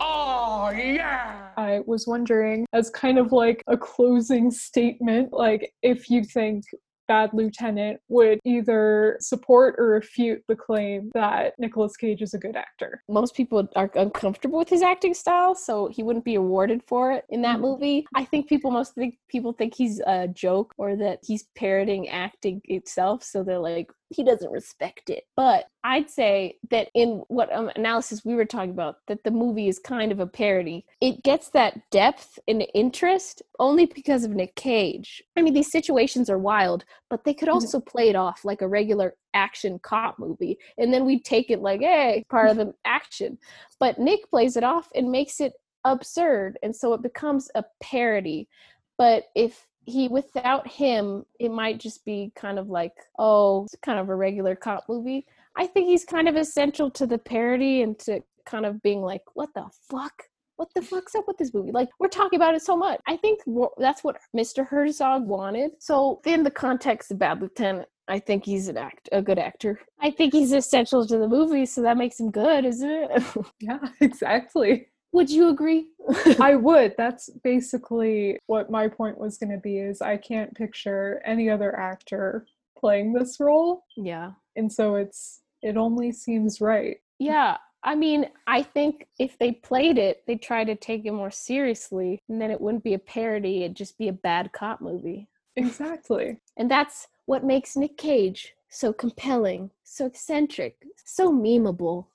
Oh, 0.00 0.70
yeah. 0.74 1.50
I 1.56 1.80
was 1.86 2.06
wondering, 2.06 2.66
as 2.72 2.90
kind 2.90 3.18
of 3.18 3.32
like 3.32 3.62
a 3.66 3.76
closing 3.76 4.50
statement, 4.50 5.32
like 5.32 5.72
if 5.82 6.10
you 6.10 6.24
think 6.24 6.64
Bad 7.08 7.30
Lieutenant 7.32 8.00
would 8.08 8.38
either 8.44 9.16
support 9.20 9.74
or 9.78 9.86
refute 9.86 10.44
the 10.46 10.54
claim 10.54 11.10
that 11.14 11.54
Nicolas 11.58 11.96
Cage 11.96 12.22
is 12.22 12.34
a 12.34 12.38
good 12.38 12.54
actor. 12.54 13.02
Most 13.08 13.34
people 13.34 13.66
are 13.74 13.90
uncomfortable 13.94 14.58
with 14.58 14.68
his 14.68 14.82
acting 14.82 15.14
style, 15.14 15.54
so 15.54 15.88
he 15.88 16.02
wouldn't 16.02 16.24
be 16.26 16.34
awarded 16.36 16.82
for 16.86 17.10
it 17.10 17.24
in 17.30 17.42
that 17.42 17.58
Mhm. 17.58 17.62
movie. 17.62 18.06
I 18.14 18.24
think 18.24 18.46
people 18.48 18.70
most 18.70 18.94
think 18.94 19.18
people 19.28 19.52
think 19.52 19.74
he's 19.74 20.00
a 20.00 20.28
joke 20.28 20.74
or 20.78 20.94
that 20.96 21.20
he's 21.26 21.44
parroting 21.56 22.08
acting 22.08 22.60
itself, 22.66 23.22
so 23.24 23.42
they're 23.42 23.58
like 23.58 23.90
he 24.10 24.24
doesn't 24.24 24.50
respect 24.50 25.10
it. 25.10 25.24
But 25.36 25.66
I'd 25.84 26.10
say 26.10 26.56
that 26.70 26.88
in 26.94 27.22
what 27.28 27.52
um, 27.54 27.70
analysis 27.76 28.24
we 28.24 28.34
were 28.34 28.44
talking 28.44 28.70
about, 28.70 28.96
that 29.06 29.22
the 29.24 29.30
movie 29.30 29.68
is 29.68 29.78
kind 29.78 30.10
of 30.12 30.20
a 30.20 30.26
parody. 30.26 30.86
It 31.00 31.22
gets 31.22 31.50
that 31.50 31.78
depth 31.90 32.38
and 32.48 32.66
interest 32.74 33.42
only 33.58 33.86
because 33.86 34.24
of 34.24 34.30
Nick 34.30 34.54
Cage. 34.54 35.22
I 35.36 35.42
mean, 35.42 35.54
these 35.54 35.70
situations 35.70 36.30
are 36.30 36.38
wild, 36.38 36.84
but 37.10 37.24
they 37.24 37.34
could 37.34 37.48
also 37.48 37.80
play 37.80 38.08
it 38.08 38.16
off 38.16 38.44
like 38.44 38.62
a 38.62 38.68
regular 38.68 39.14
action 39.34 39.78
cop 39.82 40.18
movie, 40.18 40.58
and 40.78 40.92
then 40.92 41.04
we 41.04 41.20
take 41.20 41.50
it 41.50 41.60
like, 41.60 41.80
hey, 41.80 42.24
part 42.30 42.50
of 42.50 42.56
the 42.56 42.72
action. 42.84 43.38
But 43.78 43.98
Nick 43.98 44.28
plays 44.30 44.56
it 44.56 44.64
off 44.64 44.88
and 44.94 45.10
makes 45.10 45.40
it 45.40 45.52
absurd, 45.84 46.58
and 46.62 46.74
so 46.74 46.94
it 46.94 47.02
becomes 47.02 47.50
a 47.54 47.64
parody. 47.82 48.48
But 48.96 49.24
if 49.36 49.67
he 49.84 50.08
without 50.08 50.66
him 50.66 51.24
it 51.38 51.50
might 51.50 51.78
just 51.78 52.04
be 52.04 52.30
kind 52.34 52.58
of 52.58 52.68
like 52.68 52.92
oh 53.18 53.64
it's 53.64 53.74
kind 53.82 53.98
of 53.98 54.08
a 54.08 54.14
regular 54.14 54.54
cop 54.54 54.84
movie 54.88 55.26
i 55.56 55.66
think 55.66 55.86
he's 55.86 56.04
kind 56.04 56.28
of 56.28 56.36
essential 56.36 56.90
to 56.90 57.06
the 57.06 57.18
parody 57.18 57.82
and 57.82 57.98
to 57.98 58.20
kind 58.44 58.66
of 58.66 58.82
being 58.82 59.02
like 59.02 59.22
what 59.34 59.52
the 59.54 59.64
fuck 59.90 60.24
what 60.56 60.68
the 60.74 60.82
fuck's 60.82 61.14
up 61.14 61.24
with 61.26 61.38
this 61.38 61.54
movie 61.54 61.72
like 61.72 61.88
we're 61.98 62.08
talking 62.08 62.36
about 62.36 62.54
it 62.54 62.62
so 62.62 62.76
much 62.76 63.00
i 63.06 63.16
think 63.16 63.40
that's 63.78 64.02
what 64.02 64.16
mr 64.36 64.66
herzog 64.66 65.26
wanted 65.26 65.70
so 65.78 66.20
in 66.24 66.42
the 66.42 66.50
context 66.50 67.10
of 67.10 67.18
bad 67.18 67.40
lieutenant 67.40 67.88
I 68.08 68.18
think 68.18 68.46
he's 68.46 68.68
an 68.68 68.78
act 68.78 69.08
a 69.12 69.20
good 69.20 69.38
actor. 69.38 69.80
I 70.00 70.10
think 70.10 70.32
he's 70.32 70.52
essential 70.52 71.06
to 71.06 71.18
the 71.18 71.28
movie, 71.28 71.66
so 71.66 71.82
that 71.82 71.98
makes 71.98 72.18
him 72.18 72.30
good, 72.30 72.64
isn't 72.64 72.90
it? 72.90 73.22
Yeah, 73.60 73.78
exactly. 74.00 74.88
Would 75.12 75.30
you 75.30 75.48
agree? 75.48 75.88
I 76.40 76.54
would. 76.54 76.94
That's 76.96 77.30
basically 77.42 78.38
what 78.46 78.70
my 78.70 78.88
point 78.88 79.18
was 79.18 79.38
going 79.38 79.52
to 79.52 79.58
be 79.58 79.78
is 79.78 80.02
I 80.02 80.16
can't 80.16 80.54
picture 80.54 81.22
any 81.24 81.48
other 81.48 81.78
actor 81.78 82.46
playing 82.78 83.12
this 83.12 83.40
role, 83.40 83.84
yeah. 83.96 84.32
and 84.56 84.72
so 84.72 84.94
it's 84.94 85.40
it 85.62 85.76
only 85.76 86.12
seems 86.12 86.60
right. 86.60 86.98
Yeah. 87.18 87.56
I 87.84 87.94
mean, 87.94 88.26
I 88.46 88.62
think 88.62 89.06
if 89.18 89.38
they 89.38 89.52
played 89.52 89.98
it, 89.98 90.24
they'd 90.26 90.42
try 90.42 90.64
to 90.64 90.74
take 90.74 91.06
it 91.06 91.12
more 91.12 91.30
seriously, 91.30 92.20
and 92.28 92.40
then 92.40 92.50
it 92.50 92.60
wouldn't 92.60 92.84
be 92.84 92.94
a 92.94 92.98
parody, 92.98 93.62
it'd 93.62 93.76
just 93.76 93.96
be 93.98 94.08
a 94.08 94.12
bad 94.12 94.52
cop 94.52 94.80
movie. 94.80 95.28
Exactly. 95.56 96.38
And 96.56 96.70
that's 96.70 97.08
what 97.26 97.44
makes 97.44 97.76
Nick 97.76 97.96
Cage 97.96 98.54
so 98.68 98.92
compelling, 98.92 99.70
so 99.84 100.06
eccentric, 100.06 100.76
so 101.04 101.32
memeable. 101.32 102.06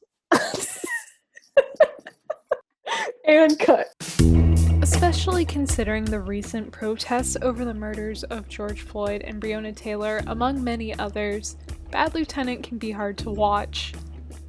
And 3.26 3.58
cut. 3.58 3.88
Especially 4.82 5.46
considering 5.46 6.04
the 6.04 6.20
recent 6.20 6.72
protests 6.72 7.38
over 7.42 7.64
the 7.64 7.74
murders 7.74 8.24
of 8.26 8.50
George 8.50 8.82
Floyd 8.82 9.22
and 9.22 9.42
Breonna 9.42 9.74
Taylor, 9.74 10.22
among 10.28 10.62
many 10.62 10.98
others, 11.00 11.56
Bad 11.90 12.14
Lieutenant 12.16 12.64
can 12.64 12.78
be 12.78 12.92
hard 12.92 13.18
to 13.20 13.30
watch. 13.30 13.94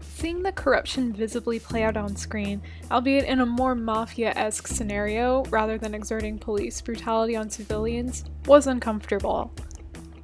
Seeing 0.01 0.43
the 0.43 0.51
corruption 0.51 1.13
visibly 1.13 1.61
play 1.61 1.85
out 1.85 1.97
on 1.97 2.17
screen, 2.17 2.63
albeit 2.91 3.27
in 3.27 3.41
a 3.41 3.47
more 3.47 3.77
mafia 3.77 4.33
esque 4.35 4.67
scenario 4.67 5.45
rather 5.45 5.79
than 5.79 5.95
exerting 5.95 6.39
police 6.39 6.81
brutality 6.81 7.37
on 7.37 7.51
civilians, 7.51 8.25
was 8.47 8.67
uncomfortable. 8.67 9.53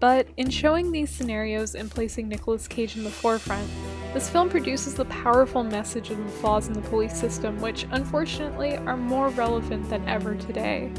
But 0.01 0.27
in 0.39 0.51
showing 0.51 0.91
these 0.91 1.11
scenarios 1.11 1.75
and 1.75 1.91
placing 1.91 2.29
Nicolas 2.29 2.67
Cage 2.67 2.97
in 2.97 3.05
the 3.05 3.11
forefront, 3.11 3.71
this 4.13 4.29
film 4.29 4.49
produces 4.49 4.95
the 4.95 5.05
powerful 5.05 5.63
message 5.63 6.11
of 6.11 6.19
the 6.19 6.31
flaws 6.31 6.67
in 6.67 6.73
the 6.73 6.81
police 6.81 7.19
system, 7.19 7.61
which 7.61 7.87
unfortunately 7.93 8.77
are 8.77 8.97
more 8.97 9.29
relevant 9.31 9.89
than 9.89 10.07
ever 10.09 10.35
today. 10.35 10.91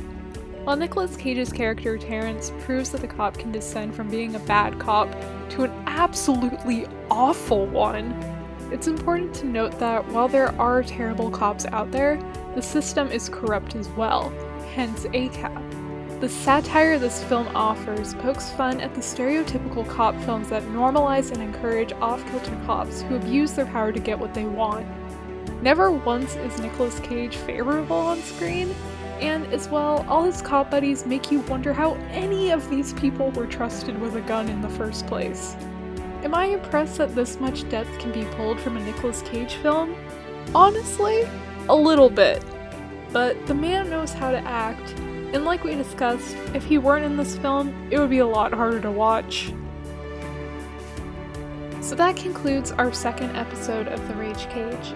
While 0.64 0.78
Nicolas 0.78 1.18
Cage's 1.18 1.52
character 1.52 1.98
Terence 1.98 2.54
proves 2.60 2.92
that 2.92 3.02
the 3.02 3.08
cop 3.08 3.38
can 3.38 3.52
descend 3.52 3.96
from 3.96 4.10
being 4.10 4.36
a 4.36 4.40
bad 4.40 4.80
cop 4.80 5.10
to 5.50 5.64
an 5.64 5.72
absolutely 5.88 6.86
awful 7.10 7.66
one, 7.66 8.12
it's 8.72 8.88
important 8.88 9.34
to 9.36 9.46
note 9.46 9.78
that 9.80 10.08
while 10.10 10.30
there 10.30 10.54
are 10.62 10.82
terrible 10.82 11.30
cops 11.30 11.66
out 11.66 11.92
there, 11.92 12.22
the 12.56 12.62
system 12.62 13.12
is 13.12 13.28
corrupt 13.28 13.76
as 13.76 13.90
well, 13.90 14.30
hence 14.74 15.04
ACAB. 15.08 15.71
The 16.22 16.30
satire 16.30 17.00
this 17.00 17.24
film 17.24 17.48
offers 17.56 18.14
pokes 18.14 18.52
fun 18.52 18.80
at 18.80 18.94
the 18.94 19.02
stereotypical 19.02 19.88
cop 19.90 20.16
films 20.22 20.50
that 20.50 20.62
normalize 20.66 21.32
and 21.32 21.42
encourage 21.42 21.94
off 21.94 22.24
kilter 22.30 22.56
cops 22.68 23.02
who 23.02 23.16
abuse 23.16 23.54
their 23.54 23.66
power 23.66 23.92
to 23.92 24.00
get 24.00 24.20
what 24.20 24.36
they 24.36 24.46
want. 24.46 24.86
Never 25.64 25.92
once 25.92 26.36
is 26.36 26.60
Nicolas 26.60 27.00
Cage 27.00 27.38
favorable 27.38 27.96
on 27.98 28.22
screen, 28.22 28.76
And 29.22 29.46
as 29.54 29.70
well, 29.70 30.06
all 30.08 30.24
his 30.24 30.42
cop 30.42 30.72
buddies 30.72 31.06
make 31.06 31.32
you 31.32 31.42
wonder 31.42 31.74
how 31.74 31.94
any 32.10 32.50
of 32.52 32.68
these 32.70 32.94
people 32.94 33.30
were 33.32 33.46
trusted 33.46 34.00
with 34.02 34.16
a 34.16 34.22
gun 34.22 34.50
in 34.50 34.62
the 34.62 34.70
first 34.70 35.06
place. 35.06 35.56
Am 36.24 36.34
I 36.34 36.46
impressed 36.46 36.98
that 36.98 37.16
this 37.16 37.40
much 37.40 37.68
depth 37.70 37.98
can 38.00 38.12
be 38.12 38.26
pulled 38.36 38.60
from 38.60 38.78
a 38.78 38.84
Nicolas 38.84 39.22
Cage 39.24 39.56
film? 39.56 39.96
Honestly, 40.54 41.28
a 41.70 41.76
little 41.76 42.10
bit. 42.10 42.44
But 43.12 43.46
the 43.46 43.54
man 43.54 43.90
knows 43.90 44.12
how 44.12 44.32
to 44.32 44.40
act, 44.40 44.96
and 45.34 45.46
like 45.46 45.64
we 45.64 45.76
discussed, 45.76 46.36
if 46.54 46.66
he 46.66 46.78
weren't 46.78 47.06
in 47.06 47.18
this 47.18 47.38
film, 47.38 47.74
it 47.90 48.00
would 48.00 48.10
be 48.10 48.20
a 48.20 48.28
lot 48.28 48.54
harder 48.54 48.82
to 48.82 48.92
watch. 48.92 49.54
So 51.82 51.96
that 51.96 52.16
concludes 52.16 52.72
our 52.72 52.94
second 52.94 53.36
episode 53.36 53.88
of 53.88 54.08
The 54.08 54.14
Rage 54.16 54.48
Cage. 54.50 54.94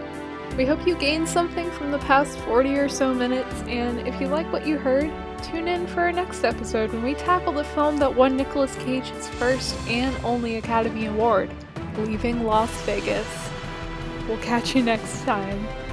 We 0.58 0.66
hope 0.66 0.88
you 0.88 0.96
gained 0.96 1.28
something 1.28 1.70
from 1.72 1.92
the 1.92 2.00
past 2.00 2.38
40 2.40 2.78
or 2.78 2.88
so 2.88 3.14
minutes, 3.14 3.62
and 3.64 4.08
if 4.08 4.22
you 4.22 4.28
like 4.28 4.52
what 4.54 4.66
you 4.66 4.78
heard, 4.78 5.12
tune 5.44 5.68
in 5.68 5.86
for 5.88 6.02
our 6.02 6.12
next 6.12 6.44
episode 6.44 6.94
when 6.94 7.04
we 7.04 7.14
tackle 7.14 7.52
the 7.52 7.64
film 7.64 7.98
that 7.98 8.16
won 8.16 8.38
Nicolas 8.38 8.76
Cage 8.78 9.10
his 9.10 9.28
first 9.28 9.76
and 9.90 10.16
only 10.24 10.56
Academy 10.56 11.08
Award, 11.08 11.50
Leaving 11.98 12.44
Las 12.44 12.72
Vegas. 12.84 13.28
We'll 14.28 14.38
catch 14.38 14.76
you 14.76 14.84
next 14.84 15.24
time. 15.24 15.85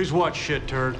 Please 0.00 0.14
watch, 0.14 0.38
shit 0.38 0.66
turd. 0.66 0.96